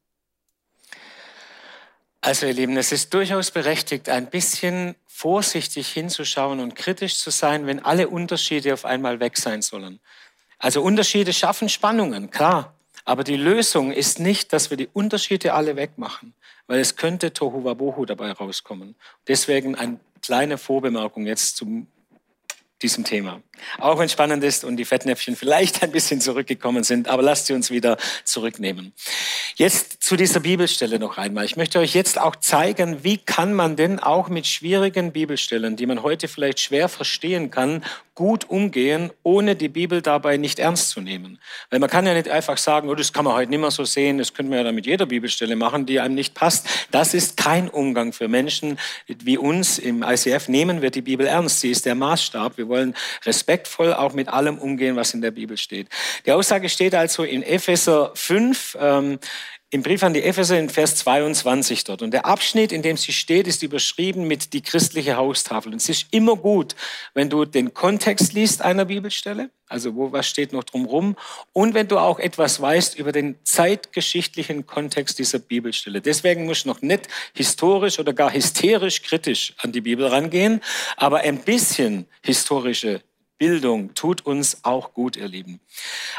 Also 2.20 2.46
ihr 2.46 2.54
Lieben, 2.54 2.76
es 2.76 2.92
ist 2.92 3.12
durchaus 3.12 3.50
berechtigt, 3.50 4.08
ein 4.08 4.30
bisschen 4.30 4.94
vorsichtig 5.06 5.88
hinzuschauen 5.92 6.60
und 6.60 6.74
kritisch 6.74 7.18
zu 7.18 7.30
sein, 7.30 7.66
wenn 7.66 7.84
alle 7.84 8.08
Unterschiede 8.08 8.72
auf 8.72 8.84
einmal 8.84 9.20
weg 9.20 9.36
sein 9.36 9.60
sollen. 9.60 10.00
Also 10.64 10.80
Unterschiede 10.80 11.34
schaffen 11.34 11.68
Spannungen, 11.68 12.30
klar. 12.30 12.72
Aber 13.04 13.22
die 13.22 13.36
Lösung 13.36 13.92
ist 13.92 14.18
nicht, 14.18 14.50
dass 14.54 14.70
wir 14.70 14.78
die 14.78 14.88
Unterschiede 14.90 15.52
alle 15.52 15.76
wegmachen, 15.76 16.32
weil 16.66 16.80
es 16.80 16.96
könnte 16.96 17.34
Tohu 17.34 17.64
Wabohu 17.64 18.06
dabei 18.06 18.32
rauskommen. 18.32 18.94
Deswegen 19.28 19.74
eine 19.74 20.00
kleine 20.22 20.56
Vorbemerkung 20.56 21.26
jetzt 21.26 21.58
zum 21.58 21.86
diesem 22.80 23.04
Thema. 23.04 23.42
Auch 23.78 23.98
wenn 23.98 24.06
es 24.06 24.12
spannend 24.12 24.44
ist 24.44 24.64
und 24.64 24.76
die 24.76 24.84
Fettnäpfchen 24.84 25.36
vielleicht 25.36 25.82
ein 25.82 25.90
bisschen 25.90 26.20
zurückgekommen 26.20 26.84
sind, 26.84 27.08
aber 27.08 27.22
lasst 27.22 27.46
sie 27.46 27.52
uns 27.52 27.70
wieder 27.70 27.96
zurücknehmen. 28.24 28.92
Jetzt 29.56 30.02
zu 30.02 30.16
dieser 30.16 30.40
Bibelstelle 30.40 30.98
noch 30.98 31.16
einmal. 31.16 31.44
Ich 31.44 31.56
möchte 31.56 31.78
euch 31.78 31.94
jetzt 31.94 32.18
auch 32.18 32.36
zeigen, 32.36 33.04
wie 33.04 33.18
kann 33.18 33.54
man 33.54 33.76
denn 33.76 34.00
auch 34.00 34.28
mit 34.28 34.46
schwierigen 34.46 35.12
Bibelstellen, 35.12 35.76
die 35.76 35.86
man 35.86 36.02
heute 36.02 36.28
vielleicht 36.28 36.60
schwer 36.60 36.88
verstehen 36.88 37.50
kann, 37.50 37.84
gut 38.14 38.48
umgehen, 38.48 39.10
ohne 39.24 39.56
die 39.56 39.68
Bibel 39.68 40.00
dabei 40.00 40.36
nicht 40.36 40.60
ernst 40.60 40.90
zu 40.90 41.00
nehmen. 41.00 41.40
Weil 41.70 41.80
man 41.80 41.90
kann 41.90 42.06
ja 42.06 42.14
nicht 42.14 42.28
einfach 42.28 42.58
sagen, 42.58 42.88
oh, 42.88 42.94
das 42.94 43.12
kann 43.12 43.24
man 43.24 43.34
heute 43.34 43.50
nicht 43.50 43.60
mehr 43.60 43.72
so 43.72 43.84
sehen, 43.84 44.18
das 44.18 44.34
können 44.34 44.50
wir 44.50 44.58
ja 44.58 44.64
dann 44.64 44.74
mit 44.74 44.86
jeder 44.86 45.06
Bibelstelle 45.06 45.56
machen, 45.56 45.84
die 45.84 45.98
einem 45.98 46.14
nicht 46.14 46.34
passt. 46.34 46.68
Das 46.92 47.12
ist 47.12 47.36
kein 47.36 47.68
Umgang 47.68 48.12
für 48.12 48.28
Menschen 48.28 48.78
wie 49.06 49.36
uns. 49.36 49.78
Im 49.78 50.02
ICF 50.02 50.48
nehmen 50.48 50.80
wir 50.80 50.90
die 50.90 51.02
Bibel 51.02 51.26
ernst. 51.26 51.60
Sie 51.60 51.70
ist 51.70 51.86
der 51.86 51.96
Maßstab. 51.96 52.56
Wir 52.56 52.68
wollen 52.68 52.94
respektvoll 53.24 53.92
auch 53.92 54.12
mit 54.12 54.28
allem 54.28 54.58
umgehen, 54.58 54.94
was 54.94 55.12
in 55.12 55.20
der 55.20 55.32
Bibel 55.32 55.56
steht. 55.56 55.88
Die 56.24 56.32
Aussage 56.32 56.68
steht 56.68 56.94
also 56.94 57.24
in 57.24 57.42
Epheser 57.42 58.12
5, 58.14 58.76
ähm, 58.80 59.18
im 59.74 59.82
Brief 59.82 60.04
an 60.04 60.14
die 60.14 60.22
Epheser 60.22 60.56
in 60.56 60.70
Vers 60.70 60.94
22 60.98 61.82
dort. 61.82 62.00
Und 62.00 62.12
der 62.12 62.26
Abschnitt, 62.26 62.70
in 62.70 62.82
dem 62.82 62.96
sie 62.96 63.12
steht, 63.12 63.48
ist 63.48 63.64
überschrieben 63.64 64.28
mit 64.28 64.52
die 64.52 64.62
christliche 64.62 65.16
Haustafel. 65.16 65.72
Und 65.72 65.78
es 65.78 65.88
ist 65.88 66.06
immer 66.12 66.36
gut, 66.36 66.76
wenn 67.12 67.28
du 67.28 67.44
den 67.44 67.74
Kontext 67.74 68.34
liest 68.34 68.62
einer 68.62 68.84
Bibelstelle, 68.84 69.50
also 69.66 69.96
wo 69.96 70.12
was 70.12 70.28
steht 70.28 70.52
noch 70.52 70.62
drumherum, 70.62 71.16
und 71.52 71.74
wenn 71.74 71.88
du 71.88 71.98
auch 71.98 72.20
etwas 72.20 72.60
weißt 72.60 72.96
über 72.96 73.10
den 73.10 73.34
zeitgeschichtlichen 73.42 74.64
Kontext 74.64 75.18
dieser 75.18 75.40
Bibelstelle. 75.40 76.00
Deswegen 76.00 76.44
musst 76.44 76.66
du 76.66 76.68
noch 76.68 76.80
nicht 76.80 77.08
historisch 77.32 77.98
oder 77.98 78.12
gar 78.12 78.32
hysterisch 78.32 79.02
kritisch 79.02 79.54
an 79.58 79.72
die 79.72 79.80
Bibel 79.80 80.06
rangehen, 80.06 80.60
aber 80.96 81.22
ein 81.22 81.38
bisschen 81.38 82.06
historische 82.22 83.02
Bildung 83.38 83.92
tut 83.94 84.24
uns 84.24 84.58
auch 84.62 84.94
gut, 84.94 85.16
ihr 85.16 85.26
Lieben. 85.26 85.60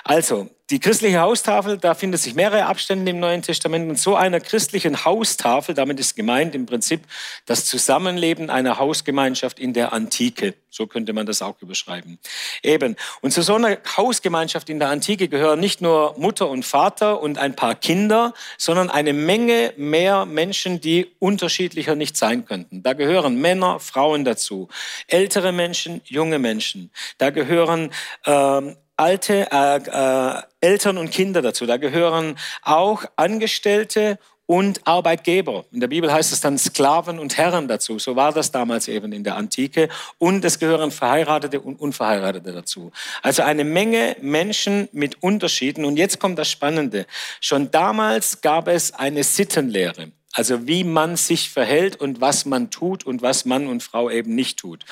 Also, 0.04 0.50
die 0.71 0.80
christliche 0.80 1.19
Haustafel, 1.19 1.78
da 1.78 1.93
findet 1.93 2.21
sich 2.21 2.34
mehrere 2.34 2.65
Abstände 2.65 3.12
im 3.12 3.19
Neuen 3.19 3.43
Testament. 3.43 3.88
Und 3.88 3.99
so 3.99 4.15
einer 4.15 4.39
christlichen 4.39 5.06
Haustafel, 5.06 5.75
damit 5.75 5.99
ist 5.99 6.15
gemeint 6.15 6.56
im 6.56 6.65
Prinzip 6.65 7.01
das 7.45 7.65
Zusammenleben 7.65 8.49
einer 8.49 8.80
Hausgemeinschaft 8.80 9.60
in 9.60 9.73
der 9.73 9.93
Antike. 9.93 10.56
So 10.71 10.88
könnte 10.88 11.13
man 11.13 11.28
das 11.28 11.43
auch 11.43 11.62
überschreiben. 11.62 12.17
Eben. 12.63 12.95
Und 13.21 13.32
zu 13.32 13.43
so 13.43 13.54
einer 13.54 13.78
Hausgemeinschaft 13.95 14.69
in 14.69 14.80
der 14.80 14.89
Antike 14.89 15.28
gehören 15.28 15.60
nicht 15.60 15.82
nur 15.82 16.15
Mutter 16.17 16.49
und 16.49 16.65
Vater 16.65 17.21
und 17.21 17.38
ein 17.38 17.56
paar 17.56 17.75
Kinder, 17.75 18.34
sondern 18.58 18.89
eine 18.89 19.13
Menge 19.13 19.71
mehr 19.78 20.25
Menschen, 20.25 20.82
die 20.82 21.12
unterschiedlicher 21.19 21.95
nicht 21.95 22.17
sein 22.17 22.45
könnten. 22.45 22.82
Da 22.82 22.93
gehören 22.93 23.39
Männer, 23.39 23.80
Frauen 23.80 24.25
dazu, 24.25 24.67
ältere 25.08 25.51
Menschen, 25.51 26.01
junge 26.06 26.39
Menschen. 26.39 26.91
Da 27.19 27.30
gehören 27.30 27.91
ähm, 28.25 28.75
alte 28.98 29.48
äh, 29.52 29.78
äh, 29.78 30.42
Eltern 30.62 30.98
und 30.98 31.12
Kinder 31.12 31.42
dazu. 31.42 31.66
Da 31.66 31.78
gehören 31.78 32.38
auch 32.64 33.06
Angestellte 33.16 34.20
und 34.46 34.86
Arbeitgeber. 34.86 35.66
In 35.72 35.80
der 35.80 35.88
Bibel 35.88 36.12
heißt 36.12 36.32
es 36.32 36.42
dann 36.42 36.58
Sklaven 36.58 37.20
und 37.20 37.38
Herren 37.38 37.68
dazu. 37.68 37.98
So 38.00 38.16
war 38.16 38.32
das 38.32 38.52
damals 38.52 38.88
eben 38.88 39.12
in 39.12 39.24
der 39.24 39.36
Antike. 39.36 39.90
Und 40.18 40.46
es 40.46 40.60
gehören 40.60 40.92
Verheiratete 40.92 41.60
und 41.60 41.80
Unverheiratete 41.80 42.52
dazu. 42.52 42.92
Also 43.22 43.44
eine 43.44 43.64
Menge 43.64 44.16
Menschen 44.22 44.88
mit 44.92 45.22
Unterschieden. 45.24 45.86
Und 45.86 45.98
jetzt 45.98 46.20
kommt 46.20 46.38
das 46.38 46.50
Spannende. 46.50 47.08
Schon 47.42 47.72
damals 47.72 48.42
gab 48.42 48.68
es 48.68 48.94
eine 48.94 49.24
Sittenlehre. 49.24 50.12
Also 50.34 50.68
wie 50.68 50.84
man 50.84 51.16
sich 51.16 51.50
verhält 51.50 51.96
und 51.96 52.20
was 52.20 52.46
man 52.46 52.70
tut 52.70 53.06
und 53.06 53.22
was 53.22 53.46
Mann 53.46 53.68
und 53.68 53.82
Frau 53.82 54.10
eben 54.10 54.36
nicht 54.36 54.60
tut. 54.60 54.84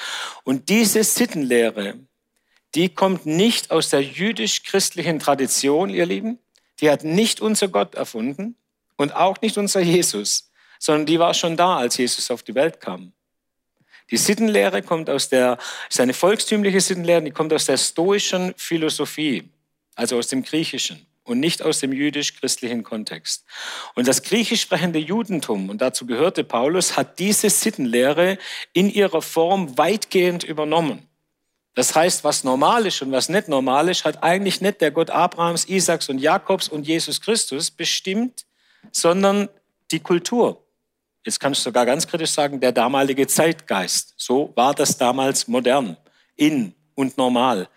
Und 0.46 0.70
diese 0.70 1.04
Sittenlehre, 1.04 1.96
die 2.76 2.90
kommt 2.90 3.26
nicht 3.26 3.72
aus 3.72 3.90
der 3.90 4.02
jüdisch-christlichen 4.02 5.20
Tradition, 5.20 5.90
ihr 5.90 6.06
Lieben. 6.06 6.40
Die 6.80 6.90
hat 6.90 7.04
nicht 7.04 7.40
unser 7.40 7.68
Gott 7.68 7.96
erfunden 7.96 8.56
und 8.98 9.16
auch 9.16 9.40
nicht 9.42 9.58
unser 9.58 9.82
Jesus, 9.82 10.52
sondern 10.80 11.06
die 11.06 11.20
war 11.20 11.34
schon 11.34 11.56
da, 11.56 11.78
als 11.78 11.98
Jesus 11.98 12.32
auf 12.32 12.44
die 12.44 12.56
Welt 12.56 12.80
kam. 12.80 13.14
Die 14.12 14.18
Sittenlehre 14.18 14.82
kommt 14.82 15.10
aus 15.10 15.30
der, 15.30 15.58
ist 15.90 16.00
eine 16.00 16.14
volkstümliche 16.14 16.82
Sittenlehre, 16.82 17.22
die 17.22 17.32
kommt 17.32 17.54
aus 17.54 17.66
der 17.66 17.78
stoischen 17.78 18.54
Philosophie, 18.58 19.50
also 19.96 20.18
aus 20.18 20.28
dem 20.28 20.44
Griechischen 20.44 21.06
und 21.24 21.40
nicht 21.40 21.62
aus 21.62 21.80
dem 21.80 21.94
jüdisch-christlichen 21.94 22.84
Kontext. 22.84 23.46
Und 23.96 24.08
das 24.08 24.24
griechisch 24.24 24.62
sprechende 24.62 25.00
Judentum, 25.00 25.70
und 25.70 25.82
dazu 25.82 26.06
gehörte 26.06 26.44
Paulus, 26.44 26.98
hat 26.98 27.20
diese 27.20 27.50
Sittenlehre 27.50 28.38
in 28.74 28.90
ihrer 28.90 29.22
Form 29.22 29.78
weitgehend 29.78 30.44
übernommen. 30.44 31.08
Das 31.76 31.96
heißt, 31.96 32.24
was 32.24 32.44
normal 32.44 32.86
ist 32.86 33.02
und 33.02 33.12
was 33.12 33.30
nicht 33.30 33.48
normal 33.48 33.90
ist, 33.90 34.06
hat 34.06 34.22
eigentlich 34.22 34.62
nicht 34.62 34.80
der 34.80 34.92
Gott 34.92 35.10
Abrahams, 35.10 35.66
Isaaks 35.66 36.10
und 36.10 36.20
Jakobs 36.20 36.68
und 36.68 36.86
Jesus 36.86 37.20
Christus 37.20 37.72
bestimmt, 37.72 38.46
sondern 38.92 39.50
die 39.92 40.00
Kultur. 40.00 40.64
Jetzt 41.26 41.40
kann 41.40 41.54
ich 41.54 41.60
sogar 41.60 41.86
ganz 41.86 42.06
kritisch 42.06 42.32
sagen, 42.32 42.60
der 42.60 42.72
damalige 42.72 43.26
Zeitgeist. 43.26 44.14
So 44.18 44.52
war 44.56 44.74
das 44.74 44.98
damals 44.98 45.48
modern, 45.48 45.98
in 46.36 46.76
und 46.96 47.18
normal. 47.18 47.70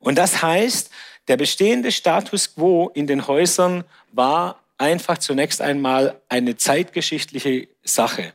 Und 0.00 0.16
das 0.16 0.42
heißt, 0.42 0.90
der 1.28 1.36
bestehende 1.36 1.92
Status 1.92 2.54
quo 2.54 2.90
in 2.94 3.06
den 3.06 3.26
Häusern 3.26 3.84
war 4.12 4.60
einfach 4.76 5.18
zunächst 5.18 5.60
einmal 5.60 6.20
eine 6.28 6.56
zeitgeschichtliche 6.56 7.68
Sache. 7.84 8.32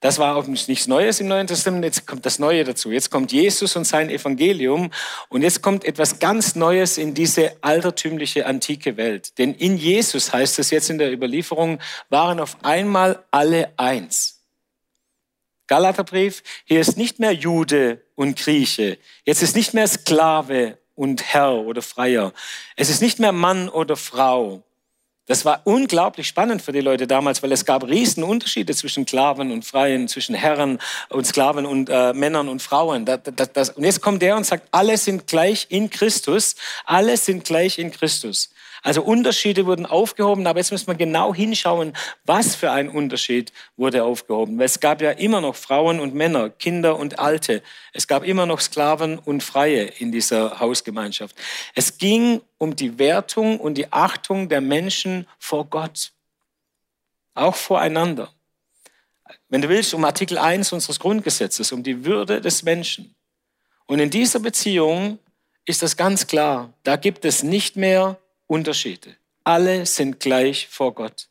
Das 0.00 0.18
war 0.18 0.36
auch 0.36 0.46
nichts 0.46 0.86
Neues 0.86 1.18
im 1.18 1.26
Neuen 1.26 1.48
Testament. 1.48 1.84
Jetzt 1.84 2.06
kommt 2.06 2.24
das 2.24 2.38
Neue 2.38 2.62
dazu. 2.62 2.92
Jetzt 2.92 3.10
kommt 3.10 3.32
Jesus 3.32 3.74
und 3.74 3.84
sein 3.84 4.10
Evangelium. 4.10 4.92
Und 5.28 5.42
jetzt 5.42 5.60
kommt 5.60 5.84
etwas 5.84 6.20
ganz 6.20 6.54
Neues 6.54 6.98
in 6.98 7.14
diese 7.14 7.56
altertümliche 7.62 8.46
antike 8.46 8.96
Welt. 8.96 9.38
Denn 9.38 9.54
in 9.54 9.76
Jesus 9.76 10.32
heißt 10.32 10.60
es 10.60 10.70
jetzt 10.70 10.88
in 10.88 10.98
der 10.98 11.12
Überlieferung, 11.12 11.80
waren 12.10 12.38
auf 12.38 12.56
einmal 12.62 13.24
alle 13.32 13.72
eins. 13.76 14.38
Galaterbrief, 15.66 16.44
hier 16.64 16.80
ist 16.80 16.96
nicht 16.96 17.18
mehr 17.18 17.32
Jude 17.32 18.00
und 18.14 18.38
Grieche. 18.38 18.98
Jetzt 19.24 19.42
ist 19.42 19.56
nicht 19.56 19.74
mehr 19.74 19.88
Sklave 19.88 20.78
und 20.94 21.24
Herr 21.24 21.54
oder 21.54 21.82
Freier. 21.82 22.32
Es 22.76 22.88
ist 22.88 23.02
nicht 23.02 23.18
mehr 23.18 23.32
Mann 23.32 23.68
oder 23.68 23.96
Frau. 23.96 24.62
Das 25.28 25.44
war 25.44 25.60
unglaublich 25.64 26.26
spannend 26.26 26.62
für 26.62 26.72
die 26.72 26.80
Leute 26.80 27.06
damals, 27.06 27.42
weil 27.42 27.52
es 27.52 27.66
gab 27.66 27.86
riesen 27.86 28.24
Unterschiede 28.24 28.74
zwischen 28.74 29.06
Sklaven 29.06 29.52
und 29.52 29.62
Freien, 29.62 30.08
zwischen 30.08 30.34
Herren 30.34 30.78
und 31.10 31.26
Sklaven 31.26 31.66
und 31.66 31.90
äh, 31.90 32.14
Männern 32.14 32.48
und 32.48 32.62
Frauen. 32.62 33.04
Das, 33.04 33.20
das, 33.36 33.52
das, 33.52 33.70
und 33.70 33.84
jetzt 33.84 34.00
kommt 34.00 34.22
der 34.22 34.36
und 34.36 34.44
sagt, 34.44 34.66
alle 34.70 34.96
sind 34.96 35.26
gleich 35.26 35.66
in 35.68 35.90
Christus. 35.90 36.56
Alle 36.86 37.18
sind 37.18 37.44
gleich 37.44 37.78
in 37.78 37.92
Christus. 37.92 38.50
Also 38.82 39.02
Unterschiede 39.02 39.66
wurden 39.66 39.86
aufgehoben, 39.86 40.46
aber 40.46 40.60
jetzt 40.60 40.70
müssen 40.70 40.86
wir 40.86 40.94
genau 40.94 41.34
hinschauen, 41.34 41.94
was 42.24 42.54
für 42.54 42.70
ein 42.70 42.88
Unterschied 42.88 43.52
wurde 43.76 44.04
aufgehoben. 44.04 44.58
Weil 44.58 44.66
es 44.66 44.80
gab 44.80 45.02
ja 45.02 45.10
immer 45.10 45.40
noch 45.40 45.56
Frauen 45.56 46.00
und 46.00 46.14
Männer, 46.14 46.50
Kinder 46.50 46.96
und 46.96 47.18
Alte. 47.18 47.62
Es 47.92 48.06
gab 48.06 48.24
immer 48.24 48.46
noch 48.46 48.60
Sklaven 48.60 49.18
und 49.18 49.42
Freie 49.42 49.84
in 49.84 50.12
dieser 50.12 50.60
Hausgemeinschaft. 50.60 51.34
Es 51.74 51.98
ging 51.98 52.40
um 52.58 52.76
die 52.76 52.98
Wertung 52.98 53.58
und 53.60 53.74
die 53.74 53.92
Achtung 53.92 54.48
der 54.48 54.60
Menschen 54.60 55.26
vor 55.38 55.66
Gott, 55.66 56.12
auch 57.34 57.56
voreinander. 57.56 58.32
Wenn 59.48 59.62
du 59.62 59.68
willst, 59.68 59.94
um 59.94 60.04
Artikel 60.04 60.38
1 60.38 60.72
unseres 60.72 60.98
Grundgesetzes, 61.00 61.72
um 61.72 61.82
die 61.82 62.04
Würde 62.04 62.40
des 62.40 62.62
Menschen. 62.62 63.14
Und 63.86 63.98
in 63.98 64.10
dieser 64.10 64.40
Beziehung 64.40 65.18
ist 65.64 65.82
das 65.82 65.96
ganz 65.96 66.26
klar. 66.26 66.72
Da 66.82 66.96
gibt 66.96 67.24
es 67.24 67.42
nicht 67.42 67.76
mehr 67.76 68.18
Unterschiede. 68.48 69.14
Alle 69.44 69.86
sind 69.86 70.18
gleich 70.18 70.66
vor 70.68 70.92
Gott. 70.94 71.28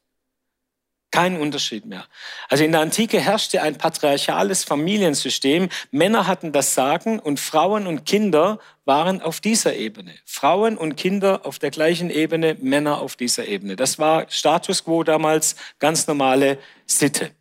Kein 1.11 1.39
Unterschied 1.39 1.85
mehr. 1.85 2.05
Also 2.49 2.63
in 2.63 2.73
der 2.73 2.81
Antike 2.81 3.19
herrschte 3.19 3.61
ein 3.61 3.77
patriarchales 3.77 4.63
Familiensystem. 4.63 5.69
Männer 5.89 6.27
hatten 6.27 6.51
das 6.51 6.73
Sagen 6.73 7.19
und 7.19 7.39
Frauen 7.39 7.87
und 7.87 8.05
Kinder 8.05 8.59
waren 8.85 9.21
auf 9.21 9.39
dieser 9.39 9.75
Ebene. 9.75 10.13
Frauen 10.25 10.77
und 10.77 10.95
Kinder 10.95 11.45
auf 11.45 11.59
der 11.59 11.71
gleichen 11.71 12.09
Ebene, 12.09 12.55
Männer 12.59 12.99
auf 12.99 13.15
dieser 13.15 13.47
Ebene. 13.47 13.75
Das 13.75 13.99
war 13.99 14.29
Status 14.29 14.83
quo 14.83 15.03
damals, 15.03 15.55
ganz 15.79 16.07
normale 16.07 16.59
Sitte. 16.85 17.31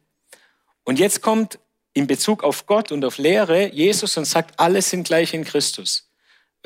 Und 0.84 0.98
jetzt 0.98 1.20
kommt 1.20 1.58
in 1.92 2.06
Bezug 2.06 2.44
auf 2.44 2.66
Gott 2.66 2.92
und 2.92 3.04
auf 3.04 3.18
Lehre 3.18 3.72
Jesus 3.72 4.16
und 4.16 4.26
sagt, 4.26 4.60
alle 4.60 4.80
sind 4.80 5.06
gleich 5.06 5.34
in 5.34 5.44
Christus. 5.44 6.05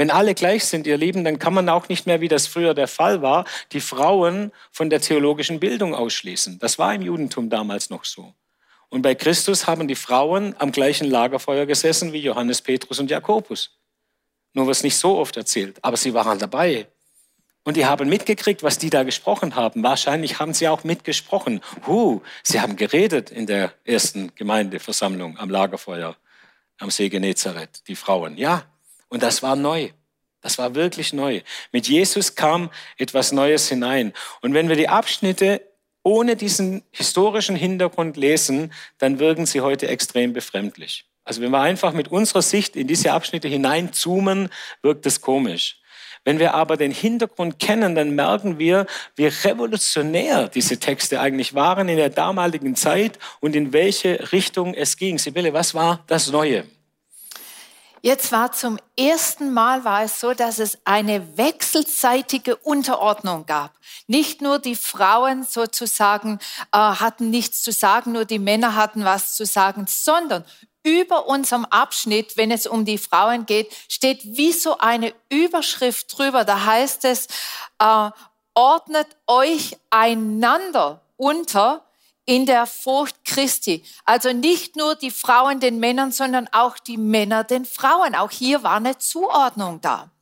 Wenn 0.00 0.10
alle 0.10 0.34
gleich 0.34 0.64
sind, 0.64 0.86
ihr 0.86 0.96
Lieben, 0.96 1.24
dann 1.24 1.38
kann 1.38 1.52
man 1.52 1.68
auch 1.68 1.90
nicht 1.90 2.06
mehr, 2.06 2.22
wie 2.22 2.28
das 2.28 2.46
früher 2.46 2.72
der 2.72 2.88
Fall 2.88 3.20
war, 3.20 3.44
die 3.72 3.82
Frauen 3.82 4.50
von 4.72 4.88
der 4.88 5.02
theologischen 5.02 5.60
Bildung 5.60 5.94
ausschließen. 5.94 6.58
Das 6.58 6.78
war 6.78 6.94
im 6.94 7.02
Judentum 7.02 7.50
damals 7.50 7.90
noch 7.90 8.06
so. 8.06 8.32
Und 8.88 9.02
bei 9.02 9.14
Christus 9.14 9.66
haben 9.66 9.88
die 9.88 9.94
Frauen 9.94 10.54
am 10.58 10.72
gleichen 10.72 11.06
Lagerfeuer 11.06 11.66
gesessen 11.66 12.14
wie 12.14 12.20
Johannes, 12.20 12.62
Petrus 12.62 12.98
und 12.98 13.10
Jakobus. 13.10 13.78
Nur 14.54 14.66
was 14.66 14.82
nicht 14.82 14.96
so 14.96 15.18
oft 15.18 15.36
erzählt, 15.36 15.76
aber 15.82 15.98
sie 15.98 16.14
waren 16.14 16.38
dabei. 16.38 16.86
Und 17.64 17.76
die 17.76 17.84
haben 17.84 18.08
mitgekriegt, 18.08 18.62
was 18.62 18.78
die 18.78 18.88
da 18.88 19.02
gesprochen 19.02 19.54
haben. 19.54 19.82
Wahrscheinlich 19.82 20.38
haben 20.38 20.54
sie 20.54 20.66
auch 20.68 20.82
mitgesprochen. 20.82 21.60
Huh, 21.86 22.22
sie 22.42 22.62
haben 22.62 22.76
geredet 22.76 23.30
in 23.30 23.46
der 23.46 23.74
ersten 23.84 24.34
Gemeindeversammlung 24.34 25.36
am 25.36 25.50
Lagerfeuer 25.50 26.16
am 26.78 26.90
See 26.90 27.10
Genezareth, 27.10 27.86
die 27.86 27.96
Frauen. 27.96 28.38
Ja, 28.38 28.64
und 29.10 29.22
das 29.22 29.42
war 29.42 29.56
neu. 29.56 29.90
Das 30.40 30.56
war 30.56 30.74
wirklich 30.74 31.12
neu. 31.12 31.42
Mit 31.70 31.86
Jesus 31.86 32.34
kam 32.34 32.70
etwas 32.96 33.30
Neues 33.32 33.68
hinein. 33.68 34.14
Und 34.40 34.54
wenn 34.54 34.70
wir 34.70 34.76
die 34.76 34.88
Abschnitte 34.88 35.60
ohne 36.02 36.34
diesen 36.34 36.82
historischen 36.92 37.56
Hintergrund 37.56 38.16
lesen, 38.16 38.72
dann 38.96 39.18
wirken 39.18 39.44
sie 39.44 39.60
heute 39.60 39.88
extrem 39.88 40.32
befremdlich. 40.32 41.04
Also 41.24 41.42
wenn 41.42 41.50
wir 41.50 41.60
einfach 41.60 41.92
mit 41.92 42.08
unserer 42.08 42.40
Sicht 42.40 42.74
in 42.74 42.86
diese 42.86 43.12
Abschnitte 43.12 43.48
hineinzoomen, 43.48 44.48
wirkt 44.80 45.04
es 45.04 45.20
komisch. 45.20 45.76
Wenn 46.24 46.38
wir 46.38 46.54
aber 46.54 46.76
den 46.76 46.90
Hintergrund 46.90 47.58
kennen, 47.58 47.94
dann 47.94 48.14
merken 48.14 48.58
wir, 48.58 48.86
wie 49.16 49.26
revolutionär 49.26 50.48
diese 50.48 50.78
Texte 50.78 51.20
eigentlich 51.20 51.54
waren 51.54 51.88
in 51.88 51.96
der 51.96 52.10
damaligen 52.10 52.76
Zeit 52.76 53.18
und 53.40 53.56
in 53.56 53.72
welche 53.72 54.32
Richtung 54.32 54.74
es 54.74 54.96
ging. 54.96 55.18
Sibylle, 55.18 55.52
was 55.52 55.74
war 55.74 56.04
das 56.06 56.30
Neue? 56.30 56.64
Jetzt 58.02 58.32
war 58.32 58.52
zum 58.52 58.78
ersten 58.96 59.52
Mal 59.52 59.84
war 59.84 60.02
es 60.02 60.20
so, 60.20 60.32
dass 60.32 60.58
es 60.58 60.78
eine 60.84 61.36
wechselseitige 61.36 62.56
Unterordnung 62.56 63.44
gab. 63.44 63.72
Nicht 64.06 64.40
nur 64.40 64.58
die 64.58 64.76
Frauen 64.76 65.44
sozusagen 65.44 66.38
äh, 66.72 66.78
hatten 66.78 67.28
nichts 67.28 67.62
zu 67.62 67.72
sagen, 67.72 68.12
nur 68.12 68.24
die 68.24 68.38
Männer 68.38 68.74
hatten 68.74 69.04
was 69.04 69.34
zu 69.34 69.44
sagen, 69.44 69.84
sondern 69.86 70.44
über 70.82 71.26
unserem 71.26 71.66
Abschnitt, 71.66 72.38
wenn 72.38 72.50
es 72.50 72.66
um 72.66 72.86
die 72.86 72.96
Frauen 72.96 73.44
geht, 73.44 73.70
steht 73.86 74.20
wie 74.24 74.52
so 74.52 74.78
eine 74.78 75.12
Überschrift 75.28 76.16
drüber. 76.16 76.44
Da 76.44 76.64
heißt 76.64 77.04
es, 77.04 77.26
äh, 77.78 78.10
ordnet 78.54 79.08
euch 79.26 79.76
einander 79.90 81.02
unter, 81.18 81.84
in 82.30 82.46
der 82.46 82.66
Furcht 82.66 83.24
Christi. 83.24 83.82
Also 84.04 84.32
nicht 84.32 84.76
nur 84.76 84.94
die 84.94 85.10
Frauen 85.10 85.58
den 85.58 85.80
Männern, 85.80 86.12
sondern 86.12 86.46
auch 86.52 86.78
die 86.78 86.96
Männer 86.96 87.42
den 87.42 87.64
Frauen. 87.64 88.14
Auch 88.14 88.30
hier 88.30 88.62
war 88.62 88.76
eine 88.76 88.96
Zuordnung 88.98 89.80
da. 89.80 90.12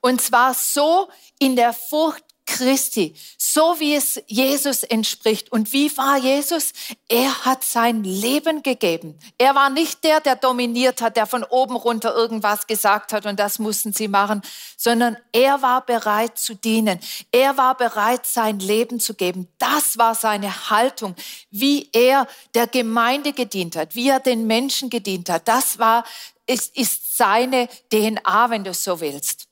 Und 0.00 0.22
zwar 0.22 0.54
so 0.54 1.08
in 1.40 1.56
der 1.56 1.72
Furcht 1.72 2.23
Christi, 2.46 3.14
so 3.38 3.80
wie 3.80 3.94
es 3.94 4.22
Jesus 4.26 4.82
entspricht. 4.82 5.50
Und 5.50 5.72
wie 5.72 5.94
war 5.96 6.18
Jesus? 6.18 6.72
Er 7.08 7.44
hat 7.44 7.64
sein 7.64 8.04
Leben 8.04 8.62
gegeben. 8.62 9.18
Er 9.38 9.54
war 9.54 9.70
nicht 9.70 10.04
der, 10.04 10.20
der 10.20 10.36
dominiert 10.36 11.00
hat, 11.00 11.16
der 11.16 11.26
von 11.26 11.42
oben 11.42 11.74
runter 11.76 12.14
irgendwas 12.14 12.66
gesagt 12.66 13.12
hat 13.12 13.26
und 13.26 13.40
das 13.40 13.58
mussten 13.58 13.92
sie 13.92 14.08
machen, 14.08 14.42
sondern 14.76 15.16
er 15.32 15.62
war 15.62 15.84
bereit 15.84 16.38
zu 16.38 16.54
dienen. 16.54 17.00
Er 17.32 17.56
war 17.56 17.76
bereit, 17.76 18.26
sein 18.26 18.58
Leben 18.58 19.00
zu 19.00 19.14
geben. 19.14 19.48
Das 19.58 19.96
war 19.96 20.14
seine 20.14 20.70
Haltung, 20.70 21.14
wie 21.50 21.88
er 21.92 22.26
der 22.54 22.66
Gemeinde 22.66 23.32
gedient 23.32 23.76
hat, 23.76 23.94
wie 23.94 24.08
er 24.08 24.20
den 24.20 24.46
Menschen 24.46 24.90
gedient 24.90 25.30
hat. 25.30 25.48
Das 25.48 25.78
war, 25.78 26.04
ist, 26.46 26.76
ist 26.76 27.16
seine 27.16 27.68
DNA, 27.90 28.50
wenn 28.50 28.64
du 28.64 28.74
so 28.74 29.00
willst. 29.00 29.48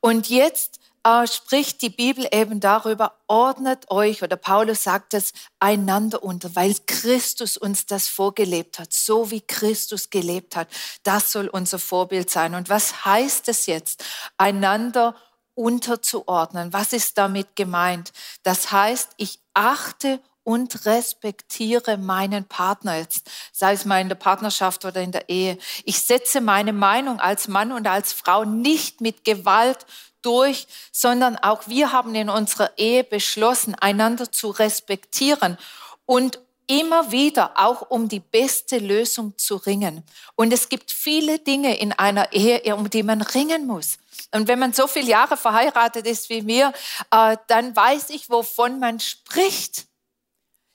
Und 0.00 0.28
jetzt 0.28 0.79
äh, 1.04 1.26
spricht 1.26 1.82
die 1.82 1.90
Bibel 1.90 2.28
eben 2.30 2.60
darüber, 2.60 3.14
ordnet 3.26 3.90
euch, 3.90 4.22
oder 4.22 4.36
Paulus 4.36 4.82
sagt 4.82 5.14
es, 5.14 5.32
einander 5.58 6.22
unter, 6.22 6.54
weil 6.56 6.74
Christus 6.86 7.56
uns 7.56 7.86
das 7.86 8.08
vorgelebt 8.08 8.78
hat, 8.78 8.92
so 8.92 9.30
wie 9.30 9.40
Christus 9.40 10.10
gelebt 10.10 10.56
hat. 10.56 10.68
Das 11.02 11.32
soll 11.32 11.48
unser 11.48 11.78
Vorbild 11.78 12.30
sein. 12.30 12.54
Und 12.54 12.68
was 12.68 13.04
heißt 13.04 13.48
es 13.48 13.66
jetzt, 13.66 14.04
einander 14.36 15.14
unterzuordnen? 15.54 16.72
Was 16.72 16.92
ist 16.92 17.18
damit 17.18 17.56
gemeint? 17.56 18.12
Das 18.42 18.72
heißt, 18.72 19.10
ich 19.16 19.40
achte 19.54 20.20
und 20.50 20.84
respektiere 20.84 21.96
meinen 21.96 22.44
Partner 22.44 22.96
jetzt, 22.96 23.30
sei 23.52 23.72
es 23.72 23.84
mal 23.84 24.00
in 24.00 24.08
der 24.08 24.16
Partnerschaft 24.16 24.84
oder 24.84 25.00
in 25.00 25.12
der 25.12 25.28
Ehe. 25.28 25.56
Ich 25.84 26.02
setze 26.02 26.40
meine 26.40 26.72
Meinung 26.72 27.20
als 27.20 27.46
Mann 27.46 27.70
und 27.70 27.86
als 27.86 28.12
Frau 28.12 28.44
nicht 28.44 29.00
mit 29.00 29.24
Gewalt 29.24 29.86
durch, 30.22 30.66
sondern 30.90 31.36
auch 31.36 31.68
wir 31.68 31.92
haben 31.92 32.16
in 32.16 32.28
unserer 32.28 32.76
Ehe 32.76 33.04
beschlossen, 33.04 33.76
einander 33.76 34.32
zu 34.32 34.50
respektieren 34.50 35.56
und 36.04 36.40
immer 36.66 37.12
wieder 37.12 37.52
auch 37.54 37.88
um 37.88 38.08
die 38.08 38.18
beste 38.18 38.78
Lösung 38.78 39.38
zu 39.38 39.54
ringen. 39.54 40.02
Und 40.34 40.52
es 40.52 40.68
gibt 40.68 40.90
viele 40.90 41.38
Dinge 41.38 41.78
in 41.78 41.92
einer 41.92 42.32
Ehe, 42.32 42.74
um 42.74 42.90
die 42.90 43.04
man 43.04 43.22
ringen 43.22 43.68
muss. 43.68 43.98
Und 44.32 44.48
wenn 44.48 44.58
man 44.58 44.72
so 44.72 44.88
viele 44.88 45.10
Jahre 45.10 45.36
verheiratet 45.36 46.06
ist 46.06 46.28
wie 46.28 46.42
mir, 46.42 46.72
äh, 47.12 47.36
dann 47.46 47.74
weiß 47.76 48.10
ich, 48.10 48.30
wovon 48.30 48.80
man 48.80 48.98
spricht, 48.98 49.89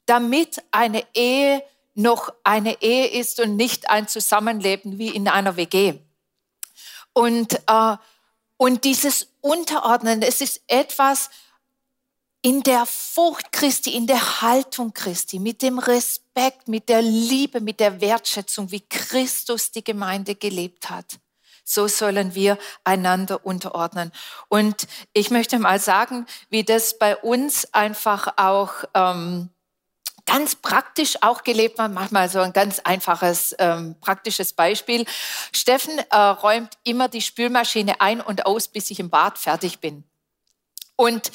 damit 0.06 0.64
eine 0.72 1.06
Ehe 1.14 1.64
noch 1.96 2.34
eine 2.44 2.82
Ehe 2.82 3.08
ist 3.08 3.40
und 3.40 3.56
nicht 3.56 3.90
ein 3.90 4.08
Zusammenleben 4.08 4.98
wie 4.98 5.10
in 5.10 5.28
einer 5.28 5.56
WG. 5.56 5.96
Und, 7.14 7.62
äh, 7.68 7.98
und 8.58 8.84
dieses 8.84 9.28
Unterordnen, 9.42 10.22
es 10.22 10.42
ist 10.42 10.62
etwas 10.68 11.30
in 12.42 12.62
der 12.62 12.86
Furcht 12.86 13.52
Christi, 13.52 13.96
in 13.96 14.06
der 14.06 14.42
Haltung 14.42 14.94
Christi, 14.94 15.40
mit 15.40 15.62
dem 15.62 15.80
Respekt, 15.80 16.68
mit 16.68 16.90
der 16.90 17.02
Liebe, 17.02 17.60
mit 17.60 17.80
der 17.80 18.02
Wertschätzung, 18.02 18.70
wie 18.70 18.82
Christus 18.82 19.72
die 19.72 19.84
Gemeinde 19.84 20.36
gelebt 20.36 20.90
hat. 20.90 21.18
So 21.64 21.88
sollen 21.88 22.36
wir 22.36 22.60
einander 22.84 23.44
unterordnen. 23.44 24.12
Und 24.48 24.86
ich 25.14 25.32
möchte 25.32 25.58
mal 25.58 25.80
sagen, 25.80 26.28
wie 26.50 26.64
das 26.64 27.00
bei 27.00 27.18
uns 27.18 27.74
einfach 27.74 28.38
auch 28.38 28.84
ähm, 28.94 29.50
ganz 30.26 30.56
praktisch 30.56 31.18
auch 31.22 31.44
gelebt 31.44 31.78
wird. 31.78 31.94
Mach 31.94 32.12
mal 32.12 32.30
so 32.30 32.40
ein 32.40 32.54
ganz 32.54 32.80
einfaches, 32.80 33.56
ähm, 33.60 33.96
praktisches 34.02 34.54
Beispiel. 34.54 35.06
Steffen 35.52 35.98
äh, 36.10 36.16
räumt 36.18 36.78
immer 36.84 37.08
die 37.08 37.22
Spülmaschine 37.22 38.02
ein 38.02 38.22
und 38.22 38.46
aus, 38.46 38.68
bis 38.68 38.92
ich 38.92 39.00
im 39.00 39.10
Bad 39.10 39.38
fertig 39.38 39.80
bin. 39.80 40.04
Und 40.96 41.32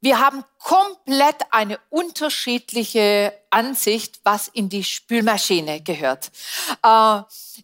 wir 0.00 0.18
haben 0.18 0.44
komplett 0.58 1.36
eine 1.50 1.78
unterschiedliche 1.88 3.32
Ansicht, 3.48 4.20
was 4.22 4.48
in 4.48 4.68
die 4.68 4.84
Spülmaschine 4.84 5.80
gehört. 5.80 6.30
Äh, 6.82 7.22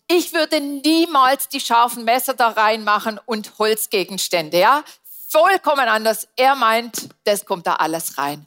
ich 0.08 0.32
würde 0.32 0.58
niemals 0.60 1.48
die 1.48 1.60
scharfen 1.60 2.04
Messer 2.04 2.32
da 2.32 2.48
reinmachen 2.48 3.20
und 3.26 3.58
Holzgegenstände, 3.58 4.58
ja? 4.58 4.82
Vollkommen 5.28 5.86
anders. 5.86 6.28
Er 6.34 6.56
meint, 6.56 7.10
das 7.24 7.44
kommt 7.44 7.66
da 7.66 7.74
alles 7.74 8.16
rein. 8.16 8.46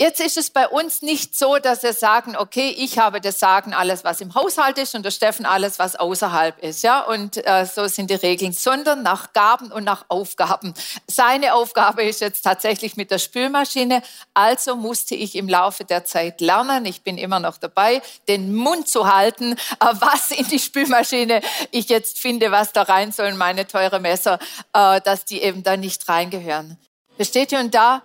Jetzt 0.00 0.20
ist 0.20 0.36
es 0.36 0.50
bei 0.50 0.68
uns 0.68 1.02
nicht 1.02 1.36
so, 1.36 1.58
dass 1.58 1.82
wir 1.82 1.92
sagen, 1.92 2.36
okay, 2.36 2.72
ich 2.78 3.00
habe 3.00 3.20
das 3.20 3.40
Sagen, 3.40 3.74
alles, 3.74 4.04
was 4.04 4.20
im 4.20 4.32
Haushalt 4.32 4.78
ist 4.78 4.94
und 4.94 5.04
der 5.04 5.10
Steffen 5.10 5.44
alles, 5.44 5.80
was 5.80 5.96
außerhalb 5.96 6.62
ist. 6.62 6.84
Ja, 6.84 7.00
und 7.00 7.44
äh, 7.44 7.66
so 7.66 7.88
sind 7.88 8.08
die 8.08 8.14
Regeln, 8.14 8.52
sondern 8.52 9.02
nach 9.02 9.32
Gaben 9.32 9.72
und 9.72 9.82
nach 9.82 10.04
Aufgaben. 10.06 10.72
Seine 11.08 11.52
Aufgabe 11.54 12.04
ist 12.04 12.20
jetzt 12.20 12.42
tatsächlich 12.42 12.96
mit 12.96 13.10
der 13.10 13.18
Spülmaschine. 13.18 14.02
Also 14.34 14.76
musste 14.76 15.16
ich 15.16 15.34
im 15.34 15.48
Laufe 15.48 15.84
der 15.84 16.04
Zeit 16.04 16.40
lernen, 16.40 16.86
ich 16.86 17.02
bin 17.02 17.18
immer 17.18 17.40
noch 17.40 17.58
dabei, 17.58 18.00
den 18.28 18.54
Mund 18.54 18.86
zu 18.86 19.12
halten, 19.12 19.54
äh, 19.54 19.56
was 19.80 20.30
in 20.30 20.46
die 20.46 20.60
Spülmaschine 20.60 21.40
ich 21.72 21.88
jetzt 21.88 22.20
finde, 22.20 22.52
was 22.52 22.72
da 22.72 22.82
rein 22.82 23.10
sollen, 23.10 23.36
meine 23.36 23.66
teure 23.66 23.98
Messer, 23.98 24.38
äh, 24.74 25.00
dass 25.00 25.24
die 25.24 25.42
eben 25.42 25.64
da 25.64 25.76
nicht 25.76 26.08
reingehören. 26.08 26.78
Versteht 27.16 27.50
ihr? 27.50 27.58
Und 27.58 27.74
da 27.74 28.02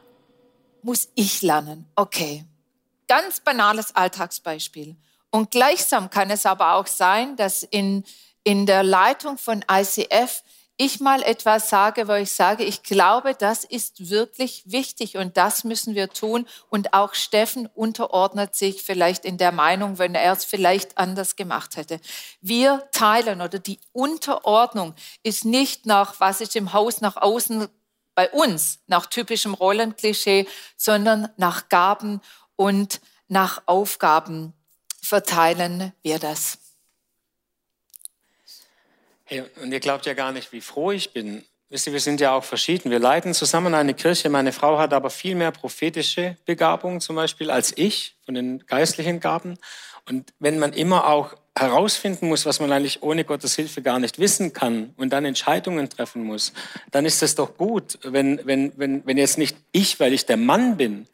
muss 0.84 1.10
ich 1.16 1.42
lernen. 1.42 1.86
Okay, 1.96 2.46
ganz 3.08 3.40
banales 3.40 3.96
Alltagsbeispiel. 3.96 4.96
Und 5.30 5.52
gleichsam 5.52 6.10
kann 6.10 6.30
es 6.30 6.46
aber 6.46 6.76
auch 6.76 6.88
sein, 6.88 7.36
dass 7.36 7.64
in, 7.64 8.04
in 8.44 8.66
der 8.66 8.84
Leitung 8.84 9.38
von 9.38 9.66
ICF 9.70 10.44
ich 10.78 11.00
mal 11.00 11.22
etwas 11.22 11.70
sage, 11.70 12.08
wo 12.08 12.14
ich 12.14 12.32
sage, 12.32 12.64
ich 12.64 12.82
glaube, 12.82 13.36
das 13.36 13.64
ist 13.64 14.10
wirklich 14.10 14.64
wichtig 14.66 15.18
und 15.18 15.38
das 15.38 15.64
müssen 15.64 15.94
wir 15.94 16.10
tun. 16.10 16.48
Und 16.70 16.94
auch 16.94 17.14
Steffen 17.14 17.68
unterordnet 17.68 18.56
sich 18.56 18.82
vielleicht 18.82 19.24
in 19.24 19.38
der 19.38 19.52
Meinung, 19.52 20.00
wenn 20.00 20.16
er 20.16 20.34
es 20.34 20.46
vielleicht 20.46 20.98
anders 20.98 21.36
gemacht 21.36 21.78
hätte. 21.78 22.00
Wir 22.42 22.88
teilen 22.92 23.42
oder 23.42 23.60
die 23.60 23.80
Unterordnung 23.92 24.96
ist 25.22 25.46
nicht 25.46 25.86
nach, 25.86 26.20
was 26.20 26.42
ist 26.42 26.56
im 26.56 26.74
Haus 26.74 27.02
nach 27.02 27.18
außen 27.18 27.68
bei 28.16 28.30
uns 28.30 28.80
nach 28.88 29.06
typischem 29.08 29.54
Rollenklischee, 29.54 30.48
sondern 30.78 31.30
nach 31.38 31.70
Gaben 31.70 32.22
und 32.56 33.02
nach 33.28 33.64
Aufgaben 33.66 34.54
verteilen 35.02 35.94
wir 36.02 36.20
das. 36.20 36.58
Hey, 39.26 39.44
und 39.62 39.72
ihr 39.72 39.80
glaubt 39.80 40.06
ja 40.06 40.14
gar 40.14 40.32
nicht, 40.32 40.52
wie 40.52 40.62
froh 40.62 40.92
ich 40.92 41.12
bin. 41.12 41.44
Wisst 41.70 41.88
ihr, 41.88 41.94
wir 41.94 42.00
sind 42.00 42.22
ja 42.22 42.36
auch 42.36 42.44
verschieden. 42.44 42.92
Wir 42.92 43.00
leiten 43.00 43.34
zusammen 43.34 43.74
eine 43.74 43.96
Kirche. 43.96 44.30
Meine 44.30 44.52
Frau 44.52 44.78
hat 44.78 44.94
aber 44.94 45.10
viel 45.10 45.34
mehr 45.34 45.52
prophetische 45.52 46.38
Begabung 46.46 47.02
zum 47.02 47.16
Beispiel 47.16 47.50
als 47.50 47.76
ich 47.76 48.16
von 48.26 48.36
den 48.36 48.66
geistlichen 48.68 49.20
Gaben. 49.20 49.58
Und 50.08 50.34
wenn 50.38 50.60
man 50.60 50.74
immer 50.74 51.08
auch 51.08 51.34
herausfinden 51.58 52.30
muss, 52.30 52.46
was 52.46 52.60
man 52.60 52.72
eigentlich 52.72 53.04
ohne 53.04 53.26
Gottes 53.26 53.56
Hilfe 53.56 53.82
gar 53.82 54.00
nicht 54.00 54.18
wissen 54.18 54.54
kann 54.54 54.94
und 54.98 55.14
dann 55.14 55.24
Entscheidungen 55.24 55.90
treffen 55.90 56.24
muss, 56.24 56.54
dann 56.92 57.06
ist 57.06 57.22
es 57.22 57.36
doch 57.36 57.58
gut, 57.58 58.00
wenn, 58.04 58.40
wenn, 58.46 58.74
wenn, 58.76 59.06
wenn 59.06 59.18
jetzt 59.18 59.38
nicht 59.38 59.56
ich, 59.72 60.00
weil 60.00 60.14
ich 60.14 60.26
der 60.26 60.38
Mann 60.38 60.78
bin, 60.78 61.08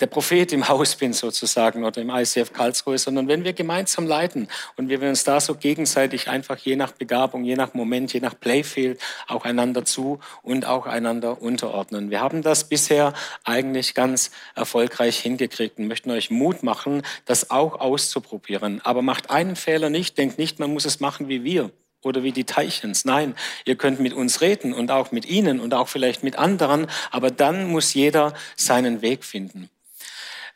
der 0.00 0.06
Prophet 0.06 0.52
im 0.52 0.68
Haus 0.68 0.94
bin 0.96 1.12
sozusagen 1.12 1.84
oder 1.84 2.00
im 2.00 2.10
ICF 2.10 2.52
Karlsruhe, 2.52 2.98
sondern 2.98 3.26
wenn 3.28 3.44
wir 3.44 3.52
gemeinsam 3.52 4.06
leiten 4.06 4.48
und 4.76 4.88
wir 4.88 5.00
uns 5.02 5.24
da 5.24 5.40
so 5.40 5.54
gegenseitig 5.54 6.28
einfach 6.28 6.56
je 6.58 6.76
nach 6.76 6.92
Begabung, 6.92 7.44
je 7.44 7.56
nach 7.56 7.74
Moment, 7.74 8.12
je 8.12 8.20
nach 8.20 8.38
Playfield 8.38 9.00
auch 9.26 9.44
einander 9.44 9.84
zu 9.84 10.20
und 10.42 10.66
auch 10.66 10.86
einander 10.86 11.42
unterordnen. 11.42 12.10
Wir 12.10 12.20
haben 12.20 12.42
das 12.42 12.68
bisher 12.68 13.12
eigentlich 13.44 13.94
ganz 13.94 14.30
erfolgreich 14.54 15.18
hingekriegt 15.18 15.78
und 15.78 15.88
möchten 15.88 16.10
euch 16.10 16.30
Mut 16.30 16.62
machen, 16.62 17.02
das 17.24 17.50
auch 17.50 17.80
auszuprobieren. 17.80 18.80
Aber 18.84 19.02
macht 19.02 19.30
einen 19.30 19.56
Fehler 19.56 19.90
nicht, 19.90 20.16
denkt 20.18 20.38
nicht, 20.38 20.58
man 20.58 20.72
muss 20.72 20.84
es 20.84 21.00
machen 21.00 21.28
wie 21.28 21.42
wir 21.42 21.70
oder 22.02 22.22
wie 22.22 22.32
die 22.32 22.44
Teichens. 22.44 23.04
Nein, 23.04 23.34
ihr 23.64 23.76
könnt 23.76 23.98
mit 23.98 24.12
uns 24.12 24.40
reden 24.40 24.72
und 24.72 24.90
auch 24.90 25.10
mit 25.10 25.26
ihnen 25.26 25.58
und 25.58 25.74
auch 25.74 25.88
vielleicht 25.88 26.22
mit 26.22 26.36
anderen, 26.36 26.86
aber 27.10 27.30
dann 27.30 27.68
muss 27.68 27.94
jeder 27.94 28.34
seinen 28.56 29.02
Weg 29.02 29.24
finden. 29.24 29.68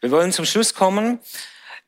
Wir 0.02 0.10
wollen 0.10 0.32
zum 0.32 0.44
Schluss 0.44 0.74
kommen. 0.74 1.20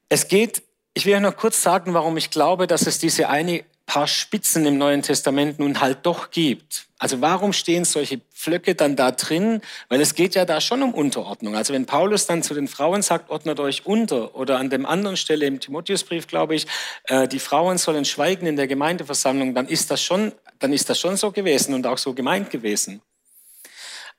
Es 0.09 0.29
geht, 0.29 0.63
ich 0.95 1.05
will 1.05 1.19
noch 1.19 1.37
kurz 1.37 1.61
sagen, 1.61 1.95
warum 1.95 2.17
ich 2.17 2.31
glaube, 2.31 2.69
dass 2.69 2.87
es 2.87 3.01
diese 3.01 3.29
eine 3.29 3.65
paar 3.87 4.07
Spitzen 4.07 4.65
im 4.67 4.79
Neuen 4.79 5.03
Testament 5.03 5.59
nun 5.59 5.81
halt 5.81 6.07
doch 6.07 6.31
gibt. 6.31 6.87
Also 6.97 7.21
warum 7.21 7.53
stehen 7.53 7.85
solche 7.85 8.21
Pflöcke 8.33 8.77
dann 8.77 8.95
da 8.95 9.11
drin? 9.11 9.61
Weil 9.89 10.01
es 10.01 10.15
geht 10.15 10.37
ja 10.37 10.45
da 10.45 10.61
schon 10.61 10.85
um 10.85 10.95
Unterordnung. 10.95 11.57
Also 11.57 11.75
wenn 11.75 11.87
Paulus 11.87 12.27
dann 12.27 12.45
zu 12.45 12.55
den 12.55 12.69
Frauen 12.69 13.03
sagt, 13.03 13.31
ordnet 13.31 13.59
euch 13.59 13.85
unter, 13.85 14.37
oder 14.37 14.59
an 14.59 14.71
dem 14.71 14.87
anderen 14.87 15.17
Stelle 15.17 15.47
im 15.47 15.59
Timotheusbrief, 15.59 16.29
glaube 16.29 16.55
ich, 16.55 16.69
äh, 17.09 17.27
die 17.27 17.41
Frauen 17.41 17.79
sollen 17.79 18.05
schweigen 18.05 18.47
in 18.47 18.55
der 18.55 18.69
Gemeindeversammlung, 18.69 19.57
dann 19.57 19.67
ist 19.67 19.91
das 19.91 20.01
schon, 20.01 20.31
dann 20.61 20.73
ist 20.73 20.89
das 20.89 21.01
schon 21.01 21.17
so 21.17 21.33
gewesen 21.33 21.75
und 21.75 21.85
auch 21.89 21.99
so 21.99 22.15
gemeint 22.15 22.49
gewesen. 22.51 23.03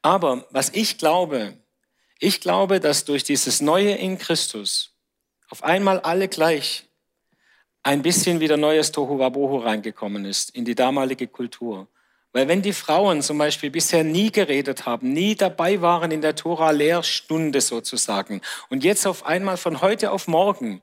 Aber 0.01 0.45
was 0.51 0.69
ich 0.73 0.97
glaube, 0.97 1.53
ich 2.19 2.41
glaube, 2.41 2.79
dass 2.79 3.05
durch 3.05 3.23
dieses 3.23 3.61
Neue 3.61 3.95
in 3.95 4.17
Christus 4.17 4.93
auf 5.49 5.63
einmal 5.63 5.99
alle 5.99 6.27
gleich 6.27 6.87
ein 7.83 8.01
bisschen 8.01 8.39
wieder 8.39 8.57
neues 8.57 8.91
Tohuwabohu 8.91 9.57
reingekommen 9.57 10.25
ist 10.25 10.49
in 10.49 10.65
die 10.65 10.75
damalige 10.75 11.27
Kultur. 11.27 11.87
Weil 12.33 12.47
wenn 12.47 12.61
die 12.61 12.73
Frauen 12.73 13.21
zum 13.21 13.37
Beispiel 13.37 13.69
bisher 13.69 14.03
nie 14.03 14.31
geredet 14.31 14.85
haben, 14.85 15.13
nie 15.13 15.35
dabei 15.35 15.81
waren 15.81 16.11
in 16.11 16.21
der 16.21 16.35
Tora-Lehrstunde 16.35 17.61
sozusagen 17.61 18.41
und 18.69 18.83
jetzt 18.83 19.05
auf 19.07 19.25
einmal 19.25 19.55
von 19.55 19.81
heute 19.81 20.11
auf 20.11 20.27
morgen 20.27 20.81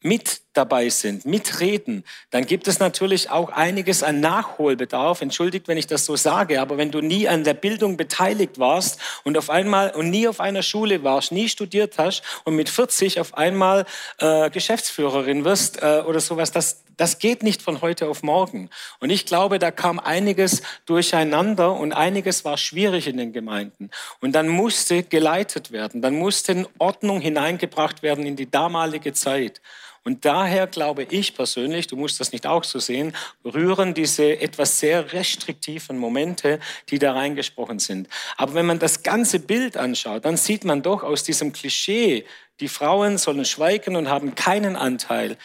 mit 0.00 0.45
dabei 0.56 0.88
sind, 0.88 1.24
mitreden, 1.24 2.04
dann 2.30 2.46
gibt 2.46 2.68
es 2.68 2.78
natürlich 2.78 3.30
auch 3.30 3.50
einiges 3.50 4.02
an 4.02 4.20
Nachholbedarf. 4.20 5.20
Entschuldigt, 5.20 5.68
wenn 5.68 5.78
ich 5.78 5.86
das 5.86 6.04
so 6.04 6.16
sage, 6.16 6.60
aber 6.60 6.78
wenn 6.78 6.90
du 6.90 7.00
nie 7.00 7.28
an 7.28 7.44
der 7.44 7.54
Bildung 7.54 7.96
beteiligt 7.96 8.58
warst 8.58 9.00
und 9.24 9.36
auf 9.36 9.50
einmal 9.50 9.90
und 9.90 10.10
nie 10.10 10.28
auf 10.28 10.40
einer 10.40 10.62
Schule 10.62 11.02
warst, 11.04 11.32
nie 11.32 11.48
studiert 11.48 11.98
hast 11.98 12.22
und 12.44 12.56
mit 12.56 12.68
40 12.68 13.20
auf 13.20 13.36
einmal 13.36 13.86
äh, 14.18 14.50
Geschäftsführerin 14.50 15.44
wirst 15.44 15.82
äh, 15.82 16.02
oder 16.06 16.20
sowas, 16.20 16.52
das, 16.52 16.82
das 16.96 17.18
geht 17.18 17.42
nicht 17.42 17.62
von 17.62 17.80
heute 17.82 18.08
auf 18.08 18.22
morgen. 18.22 18.70
Und 19.00 19.10
ich 19.10 19.26
glaube, 19.26 19.58
da 19.58 19.70
kam 19.70 19.98
einiges 19.98 20.62
durcheinander 20.86 21.74
und 21.74 21.92
einiges 21.92 22.44
war 22.44 22.56
schwierig 22.56 23.06
in 23.06 23.18
den 23.18 23.32
Gemeinden. 23.32 23.90
Und 24.20 24.32
dann 24.32 24.48
musste 24.48 25.02
geleitet 25.02 25.72
werden, 25.72 26.02
dann 26.02 26.14
musste 26.14 26.66
Ordnung 26.78 27.20
hineingebracht 27.20 28.02
werden 28.02 28.24
in 28.24 28.36
die 28.36 28.50
damalige 28.50 29.12
Zeit. 29.12 29.60
Und 30.06 30.24
daher 30.24 30.68
glaube 30.68 31.02
ich 31.10 31.34
persönlich, 31.34 31.88
du 31.88 31.96
musst 31.96 32.20
das 32.20 32.30
nicht 32.30 32.46
auch 32.46 32.62
so 32.62 32.78
sehen, 32.78 33.12
rühren 33.44 33.92
diese 33.92 34.38
etwas 34.40 34.78
sehr 34.78 35.12
restriktiven 35.12 35.98
Momente, 35.98 36.60
die 36.90 37.00
da 37.00 37.12
reingesprochen 37.12 37.80
sind. 37.80 38.08
Aber 38.36 38.54
wenn 38.54 38.66
man 38.66 38.78
das 38.78 39.02
ganze 39.02 39.40
Bild 39.40 39.76
anschaut, 39.76 40.24
dann 40.24 40.36
sieht 40.36 40.64
man 40.64 40.80
doch 40.82 41.02
aus 41.02 41.24
diesem 41.24 41.52
Klischee, 41.52 42.24
die 42.60 42.68
Frauen 42.68 43.18
sollen 43.18 43.44
schweigen 43.44 43.96
und 43.96 44.08
haben 44.08 44.36
keinen 44.36 44.76
Anteil, 44.76 45.36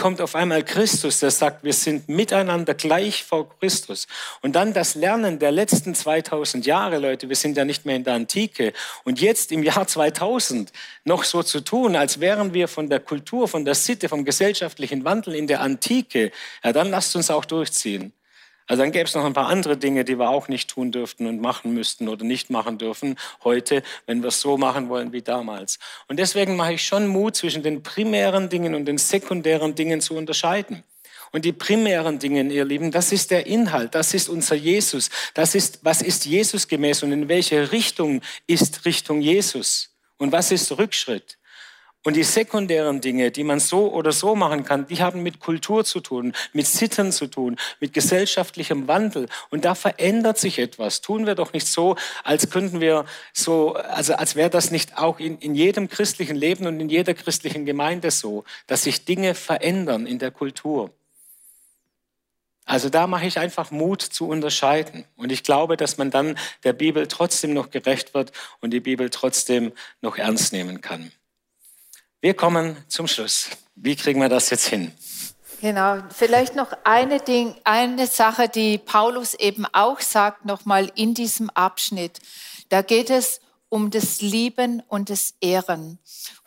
kommt 0.00 0.22
auf 0.22 0.34
einmal 0.34 0.64
Christus, 0.64 1.20
der 1.20 1.30
sagt, 1.30 1.62
wir 1.62 1.74
sind 1.74 2.08
miteinander 2.08 2.72
gleich 2.72 3.22
vor 3.22 3.50
Christus. 3.58 4.06
Und 4.40 4.56
dann 4.56 4.72
das 4.72 4.94
Lernen 4.94 5.38
der 5.38 5.52
letzten 5.52 5.94
2000 5.94 6.64
Jahre, 6.64 6.98
Leute, 6.98 7.28
wir 7.28 7.36
sind 7.36 7.58
ja 7.58 7.66
nicht 7.66 7.84
mehr 7.84 7.96
in 7.96 8.04
der 8.04 8.14
Antike. 8.14 8.72
Und 9.04 9.20
jetzt 9.20 9.52
im 9.52 9.62
Jahr 9.62 9.86
2000 9.86 10.72
noch 11.04 11.22
so 11.24 11.42
zu 11.42 11.60
tun, 11.60 11.96
als 11.96 12.18
wären 12.18 12.54
wir 12.54 12.66
von 12.66 12.88
der 12.88 13.00
Kultur, 13.00 13.46
von 13.46 13.66
der 13.66 13.74
Sitte, 13.74 14.08
vom 14.08 14.24
gesellschaftlichen 14.24 15.04
Wandel 15.04 15.34
in 15.34 15.46
der 15.46 15.60
Antike, 15.60 16.32
ja, 16.64 16.72
dann 16.72 16.88
lasst 16.88 17.14
uns 17.14 17.30
auch 17.30 17.44
durchziehen. 17.44 18.14
Also 18.70 18.84
dann 18.84 18.92
gäbe 18.92 19.06
es 19.06 19.16
noch 19.16 19.24
ein 19.24 19.32
paar 19.32 19.48
andere 19.48 19.76
Dinge, 19.76 20.04
die 20.04 20.16
wir 20.16 20.30
auch 20.30 20.46
nicht 20.46 20.70
tun 20.70 20.92
dürften 20.92 21.26
und 21.26 21.40
machen 21.40 21.74
müssten 21.74 22.06
oder 22.06 22.24
nicht 22.24 22.50
machen 22.50 22.78
dürfen 22.78 23.16
heute, 23.42 23.82
wenn 24.06 24.22
wir 24.22 24.28
es 24.28 24.40
so 24.40 24.56
machen 24.58 24.88
wollen 24.88 25.12
wie 25.12 25.22
damals. 25.22 25.80
Und 26.06 26.20
deswegen 26.20 26.54
mache 26.54 26.74
ich 26.74 26.86
schon 26.86 27.08
Mut, 27.08 27.34
zwischen 27.34 27.64
den 27.64 27.82
primären 27.82 28.48
Dingen 28.48 28.76
und 28.76 28.84
den 28.84 28.96
sekundären 28.96 29.74
Dingen 29.74 30.00
zu 30.00 30.14
unterscheiden. 30.14 30.84
Und 31.32 31.44
die 31.44 31.52
primären 31.52 32.20
Dinge, 32.20 32.44
ihr 32.44 32.64
Lieben, 32.64 32.92
das 32.92 33.10
ist 33.10 33.32
der 33.32 33.44
Inhalt, 33.44 33.96
das 33.96 34.14
ist 34.14 34.28
unser 34.28 34.54
Jesus, 34.54 35.10
das 35.34 35.56
ist, 35.56 35.80
was 35.82 36.00
ist 36.00 36.24
Jesus 36.24 36.68
gemäß 36.68 37.02
und 37.02 37.10
in 37.10 37.28
welche 37.28 37.72
Richtung 37.72 38.20
ist 38.46 38.84
Richtung 38.84 39.20
Jesus 39.20 39.90
und 40.16 40.30
was 40.30 40.52
ist 40.52 40.70
Rückschritt. 40.78 41.39
Und 42.02 42.16
die 42.16 42.22
sekundären 42.22 43.02
Dinge, 43.02 43.30
die 43.30 43.44
man 43.44 43.60
so 43.60 43.92
oder 43.92 44.12
so 44.12 44.34
machen 44.34 44.64
kann, 44.64 44.86
die 44.86 45.02
haben 45.02 45.22
mit 45.22 45.38
Kultur 45.38 45.84
zu 45.84 46.00
tun, 46.00 46.32
mit 46.54 46.66
Sitten 46.66 47.12
zu 47.12 47.26
tun, 47.26 47.56
mit 47.78 47.92
gesellschaftlichem 47.92 48.88
Wandel. 48.88 49.28
Und 49.50 49.66
da 49.66 49.74
verändert 49.74 50.38
sich 50.38 50.58
etwas. 50.58 51.02
Tun 51.02 51.26
wir 51.26 51.34
doch 51.34 51.52
nicht 51.52 51.66
so, 51.66 51.96
als 52.24 52.48
könnten 52.48 52.80
wir 52.80 53.04
so, 53.34 53.74
also 53.74 54.14
als 54.14 54.34
wäre 54.34 54.48
das 54.48 54.70
nicht 54.70 54.96
auch 54.96 55.20
in, 55.20 55.36
in 55.40 55.54
jedem 55.54 55.90
christlichen 55.90 56.36
Leben 56.36 56.66
und 56.66 56.80
in 56.80 56.88
jeder 56.88 57.12
christlichen 57.12 57.66
Gemeinde 57.66 58.10
so, 58.10 58.44
dass 58.66 58.84
sich 58.84 59.04
Dinge 59.04 59.34
verändern 59.34 60.06
in 60.06 60.18
der 60.18 60.30
Kultur. 60.30 60.90
Also 62.64 62.88
da 62.88 63.06
mache 63.08 63.26
ich 63.26 63.38
einfach 63.38 63.70
Mut 63.70 64.00
zu 64.00 64.26
unterscheiden. 64.26 65.04
Und 65.16 65.32
ich 65.32 65.42
glaube, 65.42 65.76
dass 65.76 65.98
man 65.98 66.10
dann 66.10 66.38
der 66.64 66.72
Bibel 66.72 67.08
trotzdem 67.08 67.52
noch 67.52 67.70
gerecht 67.70 68.14
wird 68.14 68.32
und 68.60 68.70
die 68.70 68.80
Bibel 68.80 69.10
trotzdem 69.10 69.72
noch 70.00 70.16
ernst 70.16 70.54
nehmen 70.54 70.80
kann. 70.80 71.12
Wir 72.22 72.34
kommen 72.34 72.76
zum 72.86 73.06
Schluss. 73.06 73.48
Wie 73.76 73.96
kriegen 73.96 74.20
wir 74.20 74.28
das 74.28 74.50
jetzt 74.50 74.66
hin? 74.66 74.92
Genau, 75.62 76.02
vielleicht 76.10 76.54
noch 76.54 76.70
eine, 76.84 77.18
Ding, 77.18 77.54
eine 77.64 78.06
Sache, 78.06 78.50
die 78.50 78.76
Paulus 78.76 79.32
eben 79.32 79.64
auch 79.72 80.00
sagt, 80.00 80.44
nochmal 80.44 80.92
in 80.94 81.14
diesem 81.14 81.48
Abschnitt. 81.48 82.20
Da 82.68 82.82
geht 82.82 83.08
es 83.08 83.40
um 83.70 83.90
das 83.90 84.20
Lieben 84.20 84.82
und 84.86 85.08
das 85.08 85.32
Ehren. 85.40 85.98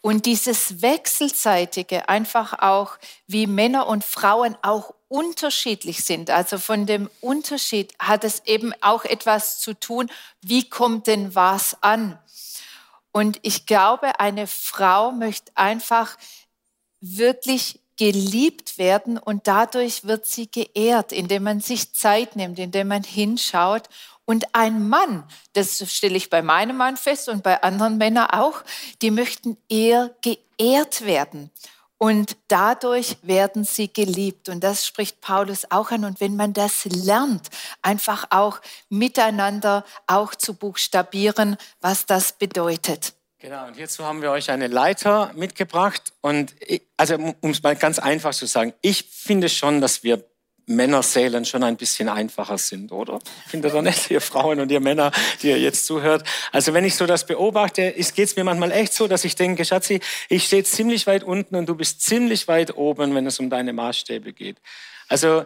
Und 0.01 0.27
dieses 0.27 0.83
Wechselseitige, 0.83 2.07
einfach 2.07 2.59
auch, 2.59 2.99
wie 3.25 3.47
Männer 3.47 3.87
und 3.87 4.03
Frauen 4.03 4.55
auch 4.61 4.93
unterschiedlich 5.07 6.03
sind. 6.03 6.29
Also 6.29 6.59
von 6.59 6.85
dem 6.85 7.09
Unterschied 7.19 7.93
hat 7.97 8.23
es 8.23 8.43
eben 8.45 8.73
auch 8.81 9.05
etwas 9.05 9.59
zu 9.59 9.73
tun, 9.73 10.11
wie 10.43 10.69
kommt 10.69 11.07
denn 11.07 11.33
was 11.33 11.77
an? 11.81 12.19
Und 13.13 13.39
ich 13.43 13.65
glaube, 13.65 14.19
eine 14.19 14.47
Frau 14.47 15.11
möchte 15.11 15.51
einfach 15.55 16.17
wirklich 16.99 17.79
geliebt 17.95 18.79
werden 18.79 19.19
und 19.19 19.47
dadurch 19.47 20.03
wird 20.03 20.25
sie 20.25 20.49
geehrt, 20.49 21.11
indem 21.11 21.43
man 21.43 21.59
sich 21.61 21.93
Zeit 21.93 22.35
nimmt, 22.35 22.57
indem 22.57 22.87
man 22.87 23.03
hinschaut. 23.03 23.83
Und 24.25 24.55
ein 24.55 24.89
Mann, 24.89 25.25
das 25.53 25.83
stelle 25.93 26.17
ich 26.17 26.31
bei 26.31 26.41
meinem 26.41 26.75
Mann 26.75 26.97
fest 26.97 27.29
und 27.29 27.43
bei 27.43 27.61
anderen 27.61 27.97
Männern 27.97 28.31
auch, 28.31 28.63
die 29.01 29.11
möchten 29.11 29.57
eher 29.69 30.15
geehrt 30.21 31.05
werden. 31.05 31.51
Und 32.03 32.35
dadurch 32.49 33.15
werden 33.21 33.63
sie 33.63 33.87
geliebt. 33.87 34.49
Und 34.49 34.61
das 34.61 34.85
spricht 34.85 35.21
Paulus 35.21 35.71
auch 35.71 35.89
an. 35.89 36.03
Und 36.03 36.19
wenn 36.19 36.35
man 36.35 36.51
das 36.51 36.83
lernt, 36.83 37.47
einfach 37.81 38.25
auch 38.29 38.59
miteinander 38.89 39.85
auch 40.05 40.35
zu 40.35 40.53
buchstabieren, 40.53 41.55
was 41.79 42.05
das 42.05 42.33
bedeutet. 42.33 43.13
Genau, 43.39 43.67
und 43.67 43.75
hierzu 43.75 44.03
haben 44.03 44.21
wir 44.21 44.31
euch 44.31 44.51
eine 44.51 44.67
Leiter 44.67 45.31
mitgebracht. 45.33 46.11
Und 46.19 46.53
ich, 46.59 46.81
also 46.97 47.15
um 47.39 47.51
es 47.51 47.63
mal 47.63 47.77
ganz 47.77 47.99
einfach 47.99 48.33
zu 48.33 48.47
sagen, 48.47 48.73
ich 48.81 49.05
finde 49.05 49.47
schon, 49.47 49.79
dass 49.79 50.03
wir 50.03 50.25
Männersälen 50.65 51.45
schon 51.45 51.63
ein 51.63 51.75
bisschen 51.75 52.07
einfacher 52.09 52.57
sind, 52.57 52.91
oder? 52.91 53.19
Findet 53.47 53.73
ihr 53.73 53.81
nicht, 53.81 54.09
ihr 54.11 54.21
Frauen 54.21 54.59
und 54.59 54.71
ihr 54.71 54.79
Männer, 54.79 55.11
die 55.41 55.49
ihr 55.49 55.59
jetzt 55.59 55.85
zuhört? 55.85 56.25
Also 56.51 56.73
wenn 56.73 56.85
ich 56.85 56.95
so 56.95 57.05
das 57.05 57.25
beobachte, 57.25 57.91
geht 57.91 58.17
es 58.17 58.35
mir 58.35 58.43
manchmal 58.43 58.71
echt 58.71 58.93
so, 58.93 59.07
dass 59.07 59.25
ich 59.25 59.35
denke, 59.35 59.65
Schatzi, 59.65 59.99
ich 60.29 60.45
stehe 60.45 60.63
ziemlich 60.63 61.05
weit 61.07 61.23
unten 61.23 61.55
und 61.55 61.67
du 61.67 61.75
bist 61.75 62.01
ziemlich 62.01 62.47
weit 62.47 62.77
oben, 62.77 63.13
wenn 63.13 63.27
es 63.27 63.39
um 63.39 63.49
deine 63.49 63.73
Maßstäbe 63.73 64.33
geht. 64.33 64.57
Also 65.09 65.45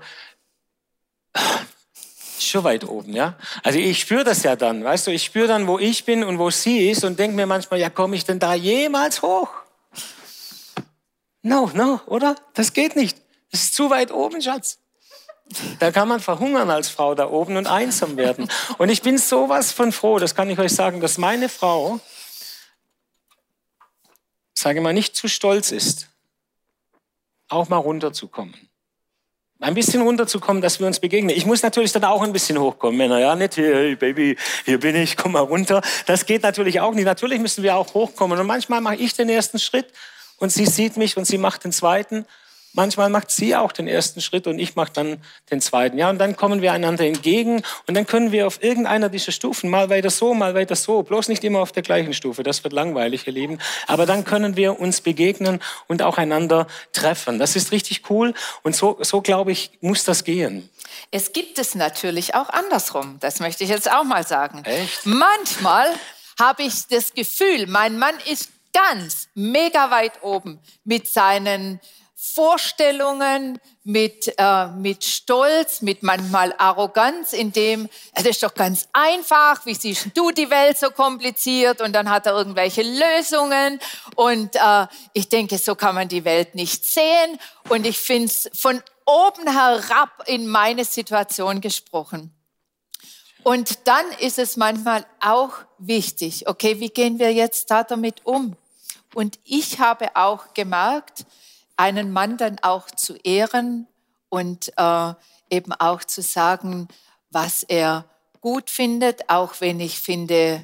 schon 2.40 2.64
weit 2.64 2.88
oben, 2.88 3.14
ja. 3.14 3.38
Also 3.64 3.80
ich 3.80 4.00
spüre 4.00 4.24
das 4.24 4.44
ja 4.44 4.56
dann, 4.56 4.84
weißt 4.84 5.08
du, 5.08 5.12
ich 5.12 5.24
spüre 5.24 5.48
dann, 5.48 5.68
wo 5.68 5.80
ich 5.80 6.06
bin 6.06 6.24
und 6.24 6.40
wo 6.40 6.50
sie 6.50 6.90
ist 6.90 7.04
und 7.04 7.18
denke 7.18 7.36
mir 7.36 7.46
manchmal, 7.46 7.80
ja, 7.80 7.90
komme 7.90 8.16
ich 8.16 8.26
denn 8.26 8.40
da 8.40 8.54
jemals 8.54 9.22
hoch? 9.22 9.50
No, 11.42 11.72
no, 11.74 12.02
oder? 12.06 12.36
Das 12.54 12.74
geht 12.74 12.96
nicht. 12.96 13.18
Das 13.52 13.64
ist 13.64 13.76
zu 13.76 13.90
weit 13.90 14.12
oben, 14.12 14.42
Schatz. 14.42 14.80
Da 15.80 15.92
kann 15.92 16.08
man 16.08 16.20
verhungern 16.20 16.70
als 16.70 16.90
Frau 16.90 17.16
da 17.16 17.30
oben 17.30 17.58
und 17.58 17.68
einsam 17.68 18.18
werden. 18.18 18.50
Und 18.78 18.90
ich 18.90 19.02
bin 19.02 19.18
sowas 19.18 19.72
von 19.72 19.92
froh, 19.92 20.20
das 20.20 20.36
kann 20.36 20.50
ich 20.50 20.60
euch 20.60 20.74
sagen, 20.74 21.00
dass 21.00 21.18
meine 21.18 21.50
Frau, 21.50 22.00
sage 24.54 24.82
mal, 24.82 24.94
nicht 24.94 25.16
zu 25.16 25.28
stolz 25.28 25.72
ist, 25.72 26.10
auch 27.48 27.70
mal 27.70 27.78
runterzukommen. 27.78 28.56
Ein 29.60 29.74
bisschen 29.74 30.04
runterzukommen, 30.04 30.62
dass 30.62 30.80
wir 30.80 30.86
uns 30.86 31.00
begegnen. 31.00 31.36
Ich 31.36 31.48
muss 31.48 31.64
natürlich 31.64 31.92
dann 31.92 32.04
auch 32.04 32.22
ein 32.22 32.32
bisschen 32.32 32.60
hochkommen, 32.60 32.96
Männer, 32.96 33.20
ja, 33.20 33.36
nicht 33.36 33.56
hier, 33.56 33.74
hey 33.74 33.96
Baby, 33.96 34.38
hier 34.66 34.80
bin 34.80 34.96
ich, 34.96 35.18
komm 35.18 35.32
mal 35.32 35.40
runter. 35.40 35.82
Das 36.06 36.28
geht 36.28 36.44
natürlich 36.44 36.80
auch 36.80 36.94
nicht. 36.94 37.06
Natürlich 37.06 37.40
müssen 37.40 37.64
wir 37.64 37.76
auch 37.76 37.96
hochkommen. 37.96 38.38
Und 38.38 38.46
manchmal 38.46 38.82
mache 38.82 38.98
ich 38.98 39.16
den 39.16 39.30
ersten 39.30 39.58
Schritt 39.58 39.92
und 40.38 40.52
sie 40.52 40.68
sieht 40.68 40.98
mich 40.98 41.18
und 41.18 41.26
sie 41.26 41.40
macht 41.40 41.64
den 41.64 41.72
zweiten. 41.72 42.26
Manchmal 42.78 43.10
macht 43.10 43.32
sie 43.32 43.56
auch 43.56 43.72
den 43.72 43.88
ersten 43.88 44.22
Schritt 44.22 44.46
und 44.46 44.60
ich 44.60 44.76
mache 44.76 44.92
dann 44.94 45.18
den 45.50 45.62
zweiten. 45.62 45.98
Ja, 45.98 46.12
und 46.12 46.20
dann 46.20 46.36
kommen 46.36 46.62
wir 46.62 46.74
einander 46.74 47.06
entgegen 47.06 47.63
und 47.88 47.98
dann 47.98 48.06
können 48.06 48.32
wir 48.32 48.46
auf 48.46 48.62
irgendeiner 48.62 49.10
dieser 49.10 49.32
Stufen 49.32 49.72
mal 49.72 49.90
weiter 49.90 50.12
so, 50.12 50.36
mal 50.36 50.54
weiter 50.54 50.76
so, 50.76 51.02
bloß 51.02 51.28
nicht 51.30 51.44
immer 51.44 51.60
auf 51.60 51.72
der 51.72 51.82
gleichen 51.82 52.13
Stufe. 52.13 52.44
Das 52.44 52.63
wird 52.63 52.74
langweilig, 52.74 53.26
ihr 53.26 53.34
Lieben. 53.34 53.58
Aber 53.88 54.06
dann 54.06 54.26
können 54.26 54.56
wir 54.58 54.80
uns 54.80 55.02
begegnen 55.02 55.60
und 55.88 56.04
auch 56.04 56.19
einander 56.19 56.67
treffen. 56.94 57.40
Das 57.40 57.56
ist 57.56 57.71
richtig 57.71 58.12
cool 58.12 58.36
und 58.62 58.75
so, 58.75 59.00
so 59.02 59.21
glaube 59.21 59.52
ich, 59.52 59.71
muss 59.82 60.04
das 60.04 60.23
gehen. 60.23 60.69
Es 61.10 61.34
gibt 61.34 61.58
es 61.58 61.73
natürlich 61.73 62.36
auch 62.36 62.50
andersrum. 62.50 63.17
Das 63.21 63.40
möchte 63.40 63.63
ich 63.63 63.71
jetzt 63.71 63.92
auch 63.92 64.04
mal 64.04 64.25
sagen. 64.25 64.63
Echt? 64.65 65.04
Manchmal 65.04 65.88
habe 66.40 66.62
ich 66.62 66.86
das 66.88 67.15
Gefühl, 67.15 67.65
mein 67.65 67.98
Mann 67.98 68.13
ist 68.32 68.52
ganz 68.71 69.30
mega 69.34 69.90
weit 69.90 70.21
oben 70.21 70.60
mit 70.84 71.08
seinen 71.08 71.80
Vorstellungen, 72.34 73.60
mit, 73.88 74.34
äh, 74.38 74.67
mit 74.67 75.06
Stolz, 75.06 75.82
mit 75.82 76.04
manchmal 76.04 76.54
Arroganz, 76.58 77.32
in 77.32 77.54
dem, 77.54 77.88
es 78.13 78.25
ist 78.25 78.44
doch 78.44 78.54
ganz 78.54 78.90
einfach, 78.92 79.65
wie 79.65 79.75
siehst 79.75 80.10
du 80.13 80.32
die 80.32 80.50
Welt 80.50 80.78
so 80.78 80.90
kompliziert? 80.90 81.80
Und 81.80 81.94
dann 81.94 82.10
hat 82.10 82.25
er 82.25 82.34
irgendwelche 82.34 82.84
Lösungen. 82.84 83.80
Und 84.15 84.58
äh, 84.58 84.88
ich 85.13 85.30
denke, 85.30 85.58
so 85.58 85.75
kann 85.75 85.96
man 85.96 86.10
die 86.10 86.25
Welt 86.25 86.54
nicht 86.54 86.84
sehen. 86.84 87.40
Und 87.69 87.86
ich 87.86 87.98
finde 87.98 88.25
es 88.25 88.50
von 88.54 88.84
oben 89.06 89.50
herab 89.50 90.23
in 90.25 90.48
meine 90.48 90.84
Situation 90.84 91.62
gesprochen. 91.62 92.34
Und 93.44 93.88
dann 93.88 94.06
ist 94.19 94.38
es 94.38 94.58
manchmal 94.58 95.06
auch 95.21 95.54
wichtig, 95.78 96.50
okay, 96.50 96.82
wie 96.82 96.90
gehen 96.90 97.19
wir 97.19 97.32
jetzt 97.32 97.71
da 97.71 97.86
damit 97.86 98.25
um? 98.25 98.58
Und 99.13 99.40
ich 99.46 99.80
habe 99.80 100.13
auch 100.17 100.54
gemerkt, 100.54 101.25
einen 101.78 102.12
Mann 102.12 102.38
dann 102.38 102.60
auch 102.62 102.92
zu 102.92 103.15
ehren 103.17 103.88
und 104.30 104.73
äh, 104.78 105.13
eben 105.50 105.73
auch 105.73 106.04
zu 106.04 106.21
sagen, 106.21 106.88
was 107.30 107.63
er 107.63 108.06
gut 108.42 108.69
findet, 108.69 109.30
auch 109.30 109.56
wenn 109.60 109.80
ich 109.80 110.00
finde, 110.00 110.63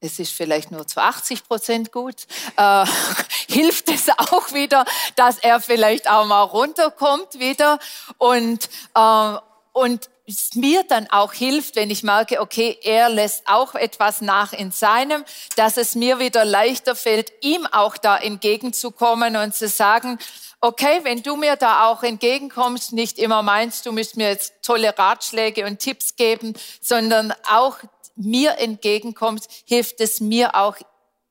es 0.00 0.18
ist 0.18 0.32
vielleicht 0.32 0.70
nur 0.70 0.86
zu 0.86 1.00
80 1.00 1.44
Prozent 1.44 1.92
gut, 1.92 2.26
äh, 2.56 2.86
hilft 3.48 3.88
es 3.88 4.10
auch 4.10 4.52
wieder, 4.52 4.84
dass 5.16 5.38
er 5.38 5.60
vielleicht 5.60 6.10
auch 6.10 6.26
mal 6.26 6.42
runterkommt 6.42 7.38
wieder. 7.38 7.78
Und, 8.18 8.68
äh, 8.94 9.36
und 9.72 10.10
es 10.26 10.54
mir 10.54 10.84
dann 10.84 11.08
auch 11.10 11.32
hilft, 11.32 11.76
wenn 11.76 11.90
ich 11.90 12.02
merke, 12.02 12.40
okay, 12.40 12.78
er 12.82 13.08
lässt 13.08 13.46
auch 13.46 13.74
etwas 13.74 14.20
nach 14.20 14.52
in 14.52 14.70
seinem, 14.70 15.24
dass 15.56 15.76
es 15.76 15.94
mir 15.94 16.18
wieder 16.18 16.44
leichter 16.44 16.96
fällt, 16.96 17.32
ihm 17.42 17.66
auch 17.66 17.96
da 17.96 18.16
entgegenzukommen 18.16 19.36
und 19.36 19.54
zu 19.54 19.68
sagen, 19.68 20.18
okay, 20.60 21.00
wenn 21.02 21.22
du 21.22 21.36
mir 21.36 21.56
da 21.56 21.88
auch 21.88 22.02
entgegenkommst, 22.02 22.94
nicht 22.94 23.18
immer 23.18 23.42
meinst, 23.42 23.84
du 23.84 23.92
müsst 23.92 24.16
mir 24.16 24.28
jetzt 24.28 24.54
tolle 24.62 24.96
Ratschläge 24.96 25.66
und 25.66 25.78
Tipps 25.78 26.16
geben, 26.16 26.54
sondern 26.80 27.34
auch 27.50 27.76
mir 28.16 28.58
entgegenkommst, 28.58 29.50
hilft 29.66 30.00
es 30.00 30.20
mir 30.20 30.54
auch, 30.54 30.76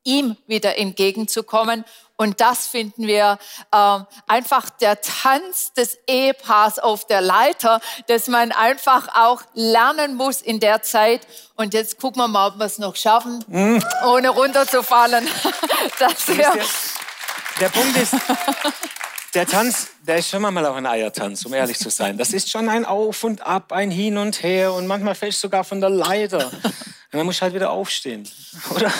ihm 0.03 0.35
wieder 0.47 0.77
entgegenzukommen. 0.77 1.85
Und 2.15 2.41
das 2.41 2.67
finden 2.67 3.07
wir 3.07 3.39
äh, 3.71 3.99
einfach 4.27 4.69
der 4.69 5.01
Tanz 5.01 5.73
des 5.73 5.97
Ehepaars 6.07 6.77
auf 6.77 7.07
der 7.07 7.21
Leiter, 7.21 7.81
dass 8.07 8.27
man 8.27 8.51
einfach 8.51 9.07
auch 9.15 9.41
lernen 9.53 10.15
muss 10.15 10.41
in 10.41 10.59
der 10.59 10.83
Zeit. 10.83 11.25
Und 11.55 11.73
jetzt 11.73 11.99
gucken 11.99 12.21
wir 12.21 12.27
mal, 12.27 12.47
ob 12.49 12.59
wir 12.59 12.65
es 12.65 12.77
noch 12.77 12.95
schaffen, 12.95 13.43
mm. 13.47 13.79
ohne 14.05 14.29
runterzufallen. 14.29 15.27
der, 15.99 16.53
der 17.59 17.69
Punkt 17.69 17.97
ist, 17.97 18.15
der 19.33 19.47
Tanz, 19.47 19.87
der 20.01 20.17
ist 20.17 20.29
schon 20.29 20.41
mal 20.41 20.65
auch 20.65 20.75
ein 20.75 20.85
Eiertanz, 20.85 21.43
um 21.45 21.53
ehrlich 21.53 21.79
zu 21.79 21.89
sein. 21.89 22.17
Das 22.17 22.33
ist 22.33 22.49
schon 22.51 22.69
ein 22.69 22.85
Auf 22.85 23.23
und 23.23 23.41
Ab, 23.41 23.71
ein 23.71 23.89
Hin 23.89 24.17
und 24.17 24.43
Her 24.43 24.73
und 24.73 24.85
manchmal 24.85 25.15
fällst 25.15 25.39
du 25.39 25.47
sogar 25.47 25.63
von 25.63 25.81
der 25.81 25.89
Leiter. 25.89 26.51
Und 27.13 27.19
dann 27.19 27.27
musst 27.27 27.39
du 27.39 27.43
halt 27.43 27.53
wieder 27.53 27.69
aufstehen, 27.69 28.27
oder? 28.75 28.91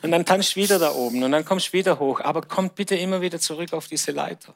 Und 0.00 0.10
dann 0.10 0.24
tanzt 0.24 0.56
du 0.56 0.60
wieder 0.60 0.78
da 0.78 0.92
oben 0.92 1.22
und 1.22 1.30
dann 1.30 1.44
kommst 1.44 1.68
du 1.68 1.72
wieder 1.74 1.98
hoch. 1.98 2.20
Aber 2.20 2.40
kommt 2.40 2.74
bitte 2.74 2.96
immer 2.96 3.20
wieder 3.20 3.38
zurück 3.38 3.74
auf 3.74 3.88
diese 3.88 4.10
Leiter. 4.10 4.54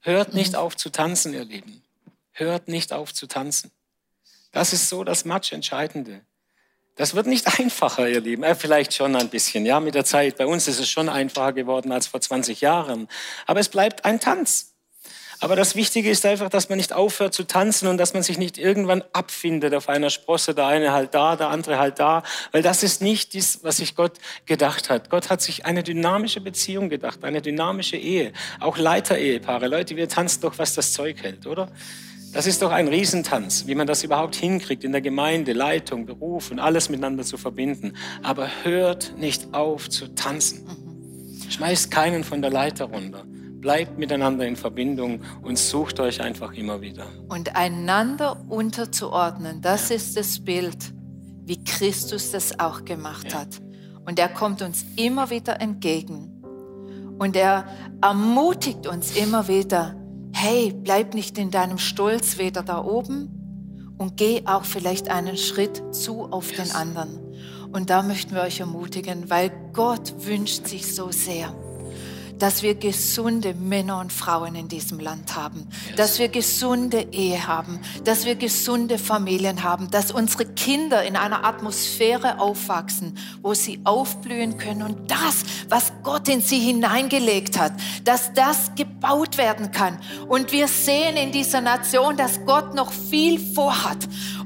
Hört 0.00 0.32
nicht 0.32 0.54
auf 0.54 0.76
zu 0.76 0.90
tanzen, 0.90 1.34
ihr 1.34 1.44
Lieben. 1.44 1.82
Hört 2.30 2.68
nicht 2.68 2.92
auf 2.92 3.12
zu 3.12 3.26
tanzen. 3.26 3.72
Das 4.52 4.72
ist 4.72 4.88
so 4.88 5.02
das 5.02 5.24
Matsch 5.24 5.52
Entscheidende. 5.52 6.20
Das 6.94 7.14
wird 7.14 7.26
nicht 7.26 7.46
einfacher, 7.58 8.08
ihr 8.08 8.20
Lieben. 8.20 8.44
Äh, 8.44 8.54
vielleicht 8.54 8.94
schon 8.94 9.16
ein 9.16 9.28
bisschen, 9.28 9.66
ja, 9.66 9.80
mit 9.80 9.96
der 9.96 10.04
Zeit. 10.04 10.36
Bei 10.38 10.46
uns 10.46 10.68
ist 10.68 10.78
es 10.78 10.88
schon 10.88 11.08
einfacher 11.08 11.52
geworden 11.52 11.90
als 11.90 12.06
vor 12.06 12.20
20 12.20 12.60
Jahren. 12.60 13.08
Aber 13.46 13.58
es 13.58 13.68
bleibt 13.68 14.04
ein 14.04 14.20
Tanz. 14.20 14.69
Aber 15.42 15.56
das 15.56 15.74
Wichtige 15.74 16.10
ist 16.10 16.26
einfach, 16.26 16.50
dass 16.50 16.68
man 16.68 16.76
nicht 16.76 16.92
aufhört 16.92 17.32
zu 17.32 17.44
tanzen 17.44 17.88
und 17.88 17.96
dass 17.96 18.12
man 18.12 18.22
sich 18.22 18.36
nicht 18.36 18.58
irgendwann 18.58 19.02
abfindet 19.14 19.74
auf 19.74 19.88
einer 19.88 20.10
Sprosse, 20.10 20.54
der 20.54 20.66
eine 20.66 20.92
halt 20.92 21.14
da, 21.14 21.34
der 21.34 21.48
andere 21.48 21.78
halt 21.78 21.98
da, 21.98 22.22
weil 22.52 22.60
das 22.60 22.82
ist 22.82 23.00
nicht 23.00 23.34
das, 23.34 23.60
was 23.62 23.78
sich 23.78 23.96
Gott 23.96 24.12
gedacht 24.44 24.90
hat. 24.90 25.08
Gott 25.08 25.30
hat 25.30 25.40
sich 25.40 25.64
eine 25.64 25.82
dynamische 25.82 26.42
Beziehung 26.42 26.90
gedacht, 26.90 27.24
eine 27.24 27.40
dynamische 27.40 27.96
Ehe, 27.96 28.34
auch 28.60 28.76
Leiter-Ehepaare. 28.76 29.66
Leute, 29.66 29.96
wir 29.96 30.10
tanzen 30.10 30.42
doch, 30.42 30.58
was 30.58 30.74
das 30.74 30.92
Zeug 30.92 31.22
hält, 31.22 31.46
oder? 31.46 31.72
Das 32.32 32.46
ist 32.46 32.60
doch 32.60 32.70
ein 32.70 32.86
Riesentanz, 32.86 33.66
wie 33.66 33.74
man 33.74 33.86
das 33.86 34.04
überhaupt 34.04 34.36
hinkriegt, 34.36 34.84
in 34.84 34.92
der 34.92 35.00
Gemeinde, 35.00 35.52
Leitung, 35.52 36.04
Beruf 36.06 36.50
und 36.50 36.60
alles 36.60 36.88
miteinander 36.90 37.24
zu 37.24 37.38
verbinden. 37.38 37.94
Aber 38.22 38.48
hört 38.62 39.16
nicht 39.18 39.52
auf 39.52 39.88
zu 39.88 40.14
tanzen. 40.14 40.66
Schmeißt 41.48 41.90
keinen 41.90 42.22
von 42.22 42.40
der 42.40 42.52
Leiter 42.52 42.84
runter. 42.84 43.24
Bleibt 43.60 43.98
miteinander 43.98 44.46
in 44.46 44.56
Verbindung 44.56 45.20
und 45.42 45.58
sucht 45.58 46.00
euch 46.00 46.20
einfach 46.20 46.52
immer 46.54 46.80
wieder. 46.80 47.06
Und 47.28 47.56
einander 47.56 48.42
unterzuordnen, 48.48 49.60
das 49.60 49.90
ist 49.90 50.16
das 50.16 50.40
Bild, 50.40 50.94
wie 51.44 51.62
Christus 51.62 52.30
das 52.30 52.58
auch 52.58 52.84
gemacht 52.84 53.32
ja. 53.32 53.40
hat. 53.40 53.60
Und 54.06 54.18
er 54.18 54.28
kommt 54.28 54.62
uns 54.62 54.84
immer 54.96 55.28
wieder 55.30 55.60
entgegen. 55.60 56.42
Und 57.18 57.36
er 57.36 57.66
ermutigt 58.00 58.86
uns 58.86 59.14
immer 59.14 59.46
wieder, 59.46 59.94
hey, 60.32 60.72
bleib 60.72 61.12
nicht 61.12 61.36
in 61.36 61.50
deinem 61.50 61.76
Stolz 61.76 62.38
weder 62.38 62.62
da 62.62 62.82
oben 62.82 63.94
und 63.98 64.16
geh 64.16 64.42
auch 64.46 64.64
vielleicht 64.64 65.10
einen 65.10 65.36
Schritt 65.36 65.82
zu 65.94 66.22
auf 66.32 66.50
yes. 66.50 66.68
den 66.68 66.76
anderen. 66.76 67.20
Und 67.72 67.90
da 67.90 68.02
möchten 68.02 68.34
wir 68.34 68.42
euch 68.42 68.60
ermutigen, 68.60 69.28
weil 69.28 69.52
Gott 69.74 70.14
wünscht 70.24 70.66
sich 70.66 70.94
so 70.94 71.12
sehr 71.12 71.54
dass 72.40 72.62
wir 72.62 72.74
gesunde 72.74 73.54
Männer 73.54 74.00
und 74.00 74.12
Frauen 74.12 74.54
in 74.56 74.66
diesem 74.66 74.98
Land 74.98 75.36
haben, 75.36 75.68
dass 75.96 76.18
wir 76.18 76.28
gesunde 76.28 77.06
Ehe 77.12 77.46
haben, 77.46 77.78
dass 78.04 78.24
wir 78.24 78.34
gesunde 78.34 78.98
Familien 78.98 79.62
haben, 79.62 79.90
dass 79.90 80.10
unsere 80.10 80.46
Kinder 80.46 81.04
in 81.04 81.16
einer 81.16 81.44
Atmosphäre 81.44 82.40
aufwachsen, 82.40 83.16
wo 83.42 83.54
sie 83.54 83.80
aufblühen 83.84 84.58
können 84.58 84.82
und 84.82 85.10
das, 85.10 85.44
was 85.68 85.92
Gott 86.02 86.28
in 86.28 86.40
sie 86.40 86.58
hineingelegt 86.58 87.58
hat, 87.58 87.72
dass 88.04 88.32
das 88.32 88.74
gebaut 88.74 89.38
werden 89.38 89.70
kann. 89.70 89.98
Und 90.28 90.52
wir 90.52 90.66
sehen 90.66 91.16
in 91.16 91.32
dieser 91.32 91.60
Nation, 91.60 92.16
dass 92.16 92.44
Gott 92.46 92.74
noch 92.74 92.92
viel 92.92 93.38
vorhat 93.38 93.98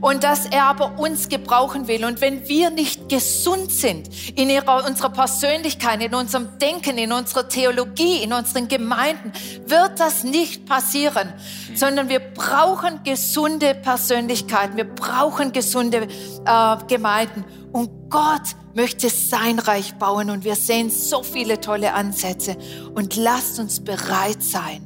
und 0.05 0.22
dass 0.22 0.44
er 0.44 0.64
aber 0.64 0.98
uns 0.98 1.30
gebrauchen 1.30 1.88
will. 1.88 2.05
Und 2.05 2.20
wenn 2.20 2.46
wir 2.46 2.68
nicht 2.68 3.09
gesund 3.09 3.72
sind 3.72 4.11
in 4.38 4.50
ihrer, 4.50 4.84
unserer 4.86 5.09
Persönlichkeit, 5.09 6.02
in 6.02 6.14
unserem 6.14 6.59
Denken, 6.59 6.98
in 6.98 7.11
unserer 7.11 7.48
Theologie, 7.48 8.22
in 8.22 8.34
unseren 8.34 8.68
Gemeinden 8.68 9.32
wird 9.64 9.98
das 9.98 10.22
nicht 10.22 10.66
passieren, 10.66 11.32
sondern 11.74 12.11
wir 12.11 12.18
brauchen 12.18 13.02
gesunde 13.02 13.74
Persönlichkeiten, 13.74 14.76
wir 14.76 14.84
brauchen 14.84 15.52
gesunde 15.52 16.07
äh, 16.44 16.76
Gemeinden. 16.86 17.46
Und 17.72 18.11
Gott 18.11 18.57
möchte 18.74 19.09
sein 19.09 19.59
Reich 19.59 19.94
bauen 19.94 20.28
und 20.28 20.44
wir 20.44 20.57
sehen 20.57 20.90
so 20.90 21.22
viele 21.22 21.62
tolle 21.62 21.94
Ansätze. 21.94 22.59
Und 22.94 23.16
lasst 23.16 23.59
uns 23.59 23.82
bereit 23.82 24.42
sein, 24.42 24.82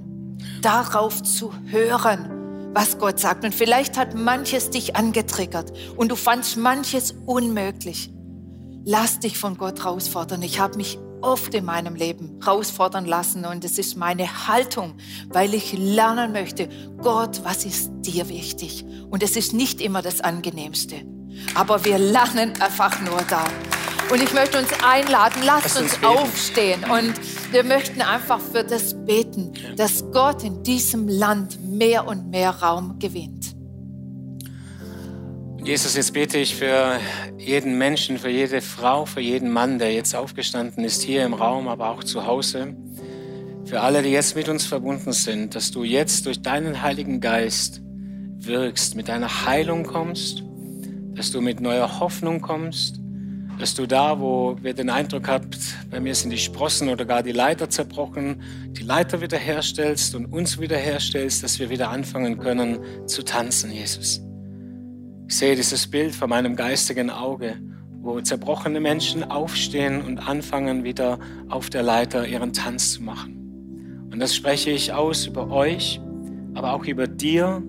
darauf 0.62 1.24
zu 1.24 1.52
hören, 1.66 2.37
was 2.74 2.98
Gott 2.98 3.18
sagt. 3.18 3.44
Und 3.44 3.54
vielleicht 3.54 3.96
hat 3.96 4.14
manches 4.14 4.70
dich 4.70 4.96
angetriggert 4.96 5.72
und 5.96 6.10
du 6.10 6.16
fandst 6.16 6.56
manches 6.56 7.14
unmöglich. 7.26 8.12
Lass 8.84 9.20
dich 9.20 9.38
von 9.38 9.56
Gott 9.56 9.84
herausfordern. 9.84 10.42
Ich 10.42 10.60
habe 10.60 10.76
mich 10.76 10.98
oft 11.20 11.54
in 11.54 11.64
meinem 11.64 11.94
Leben 11.94 12.38
herausfordern 12.42 13.04
lassen 13.04 13.44
und 13.44 13.64
es 13.64 13.78
ist 13.78 13.96
meine 13.96 14.48
Haltung, 14.48 14.94
weil 15.28 15.54
ich 15.54 15.72
lernen 15.72 16.32
möchte, 16.32 16.68
Gott, 17.02 17.40
was 17.44 17.64
ist 17.64 17.90
dir 18.00 18.28
wichtig? 18.28 18.84
Und 19.10 19.22
es 19.22 19.36
ist 19.36 19.52
nicht 19.52 19.80
immer 19.80 20.02
das 20.02 20.20
Angenehmste, 20.20 20.96
aber 21.54 21.84
wir 21.84 21.98
lernen 21.98 22.52
einfach 22.60 23.00
nur 23.00 23.20
da. 23.28 23.44
Und 24.10 24.22
ich 24.22 24.32
möchte 24.32 24.58
uns 24.58 24.68
einladen, 24.82 25.42
lasst 25.44 25.78
uns, 25.78 25.92
uns 25.94 26.04
aufstehen 26.04 26.82
und 26.84 27.12
wir 27.52 27.62
möchten 27.62 28.00
einfach 28.00 28.40
für 28.40 28.64
das 28.64 28.94
beten, 29.04 29.52
dass 29.76 30.02
Gott 30.12 30.42
in 30.44 30.62
diesem 30.62 31.08
Land 31.08 31.62
mehr 31.62 32.06
und 32.06 32.30
mehr 32.30 32.50
Raum 32.50 32.98
gewinnt. 32.98 33.54
Jesus, 35.62 35.94
jetzt 35.94 36.14
bete 36.14 36.38
ich 36.38 36.56
für 36.56 36.98
jeden 37.36 37.76
Menschen, 37.76 38.16
für 38.16 38.30
jede 38.30 38.62
Frau, 38.62 39.04
für 39.04 39.20
jeden 39.20 39.50
Mann, 39.50 39.78
der 39.78 39.92
jetzt 39.92 40.14
aufgestanden 40.14 40.84
ist, 40.84 41.02
hier 41.02 41.26
im 41.26 41.34
Raum, 41.34 41.68
aber 41.68 41.90
auch 41.90 42.02
zu 42.02 42.24
Hause. 42.26 42.74
Für 43.66 43.82
alle, 43.82 44.00
die 44.02 44.08
jetzt 44.08 44.34
mit 44.34 44.48
uns 44.48 44.64
verbunden 44.64 45.12
sind, 45.12 45.54
dass 45.54 45.70
du 45.70 45.84
jetzt 45.84 46.24
durch 46.24 46.40
deinen 46.40 46.80
Heiligen 46.80 47.20
Geist 47.20 47.82
wirkst, 48.38 48.94
mit 48.94 49.08
deiner 49.08 49.44
Heilung 49.44 49.84
kommst, 49.84 50.42
dass 51.12 51.30
du 51.30 51.42
mit 51.42 51.60
neuer 51.60 52.00
Hoffnung 52.00 52.40
kommst, 52.40 53.00
dass 53.58 53.74
du 53.74 53.86
da, 53.86 54.20
wo 54.20 54.56
wir 54.62 54.72
den 54.72 54.88
Eindruck 54.88 55.28
habt, 55.28 55.58
bei 55.90 56.00
mir 56.00 56.14
sind 56.14 56.30
die 56.30 56.38
Sprossen 56.38 56.88
oder 56.88 57.04
gar 57.04 57.22
die 57.22 57.32
Leiter 57.32 57.68
zerbrochen, 57.68 58.40
die 58.70 58.84
Leiter 58.84 59.20
wiederherstellst 59.20 60.14
und 60.14 60.26
uns 60.26 60.60
wiederherstellst, 60.60 61.42
dass 61.42 61.58
wir 61.58 61.68
wieder 61.68 61.90
anfangen 61.90 62.38
können 62.38 62.78
zu 63.06 63.24
tanzen, 63.24 63.72
Jesus. 63.72 64.22
Ich 65.26 65.36
sehe 65.36 65.56
dieses 65.56 65.88
Bild 65.88 66.14
vor 66.14 66.28
meinem 66.28 66.56
geistigen 66.56 67.10
Auge, 67.10 67.56
wo 68.00 68.20
zerbrochene 68.20 68.80
Menschen 68.80 69.24
aufstehen 69.24 70.02
und 70.02 70.18
anfangen 70.18 70.84
wieder 70.84 71.18
auf 71.48 71.68
der 71.68 71.82
Leiter 71.82 72.26
ihren 72.26 72.52
Tanz 72.52 72.92
zu 72.92 73.02
machen. 73.02 74.08
Und 74.10 74.20
das 74.20 74.34
spreche 74.34 74.70
ich 74.70 74.92
aus 74.92 75.26
über 75.26 75.50
euch, 75.50 76.00
aber 76.54 76.72
auch 76.72 76.84
über 76.84 77.06
dir, 77.06 77.62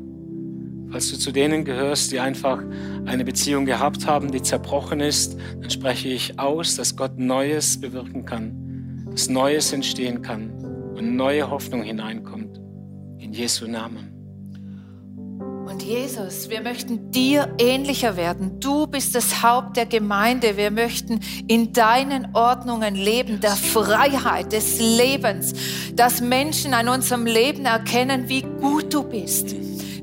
falls 0.92 1.10
du 1.12 1.18
zu 1.18 1.32
denen 1.32 1.66
gehörst, 1.66 2.12
die 2.12 2.20
einfach 2.20 2.62
eine 3.06 3.24
Beziehung 3.26 3.66
gehabt 3.66 4.08
haben, 4.08 4.32
die 4.32 4.42
zerbrochen 4.42 5.00
ist, 5.00 5.38
dann 5.62 5.70
spreche 5.70 6.10
ich 6.10 6.40
aus, 6.40 6.76
dass 6.76 6.96
Gott 6.96 7.18
Neues 7.18 7.80
bewirken 7.80 8.26
kann, 8.26 9.08
dass 9.12 9.30
Neues 9.30 9.74
entstehen 9.74 10.22
kann 10.22 10.50
und 10.96 11.16
neue 11.16 11.50
Hoffnung 11.50 11.84
hineinkommt. 11.84 12.60
In 13.20 13.34
Jesu 13.34 13.68
Namen. 13.68 14.20
Und 15.70 15.84
Jesus, 15.84 16.50
wir 16.50 16.62
möchten 16.62 17.12
dir 17.12 17.54
ähnlicher 17.60 18.18
werden. 18.18 18.60
Du 18.60 18.88
bist 18.88 19.14
das 19.14 19.44
Haupt 19.44 19.78
der 19.78 19.86
Gemeinde. 19.86 20.58
Wir 20.58 20.72
möchten 20.72 21.20
in 21.48 21.74
deinen 21.74 22.30
Ordnungen 22.34 22.96
leben, 22.96 23.40
der 23.40 23.52
Freiheit, 23.52 24.52
des 24.52 24.80
Lebens, 24.80 25.54
dass 25.94 26.22
Menschen 26.22 26.74
an 26.74 26.90
unserem 26.90 27.28
Leben 27.28 27.66
erkennen, 27.66 28.30
wie 28.30 28.42
gut 28.42 28.92
du 28.92 29.04
bist, 29.04 29.54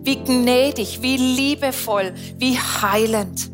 wie 0.07 0.17
gnädig, 0.17 1.03
wie 1.03 1.17
liebevoll, 1.17 2.15
wie 2.39 2.57
heilend. 2.57 3.51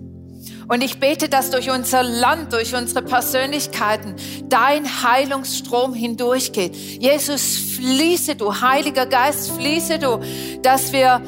Und 0.68 0.82
ich 0.82 1.00
bete, 1.00 1.28
dass 1.28 1.50
durch 1.50 1.70
unser 1.70 2.03
Land, 2.03 2.53
durch 2.53 2.74
unsere 2.74 3.03
Persönlichkeiten 3.03 4.14
dein 4.48 4.86
Heilungsstrom 5.03 5.92
hindurchgeht. 5.92 6.74
Jesus, 6.74 7.57
fließe 7.76 8.36
du, 8.36 8.61
Heiliger 8.61 9.07
Geist, 9.07 9.50
fließe 9.53 9.98
du, 9.98 10.20
dass 10.62 10.92
wir 10.92 11.20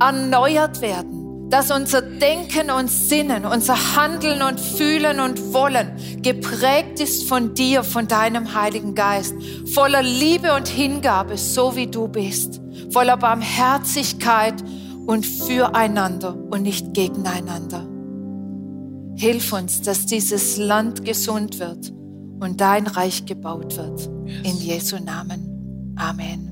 erneuert 0.00 0.80
werden, 0.80 1.48
dass 1.50 1.70
unser 1.70 2.02
Denken 2.02 2.70
und 2.70 2.90
Sinnen, 2.90 3.44
unser 3.44 3.76
Handeln 3.94 4.42
und 4.42 4.58
Fühlen 4.58 5.20
und 5.20 5.52
Wollen 5.52 5.92
geprägt 6.22 6.98
ist 6.98 7.28
von 7.28 7.54
dir, 7.54 7.84
von 7.84 8.08
deinem 8.08 8.54
Heiligen 8.54 8.94
Geist, 8.94 9.34
voller 9.74 10.02
Liebe 10.02 10.54
und 10.54 10.66
Hingabe, 10.66 11.36
so 11.36 11.76
wie 11.76 11.86
du 11.86 12.08
bist, 12.08 12.60
voller 12.92 13.16
Barmherzigkeit 13.16 14.62
und 15.06 15.26
füreinander 15.26 16.36
und 16.50 16.62
nicht 16.62 16.94
gegeneinander. 16.94 17.86
Hilf 19.16 19.52
uns, 19.52 19.82
dass 19.82 20.06
dieses 20.06 20.56
Land 20.56 21.04
gesund 21.04 21.58
wird 21.58 21.92
und 22.40 22.60
dein 22.60 22.86
Reich 22.86 23.24
gebaut 23.24 23.76
wird. 23.76 24.06
In 24.44 24.56
Jesu 24.56 24.96
Namen. 25.02 25.94
Amen. 25.96 26.51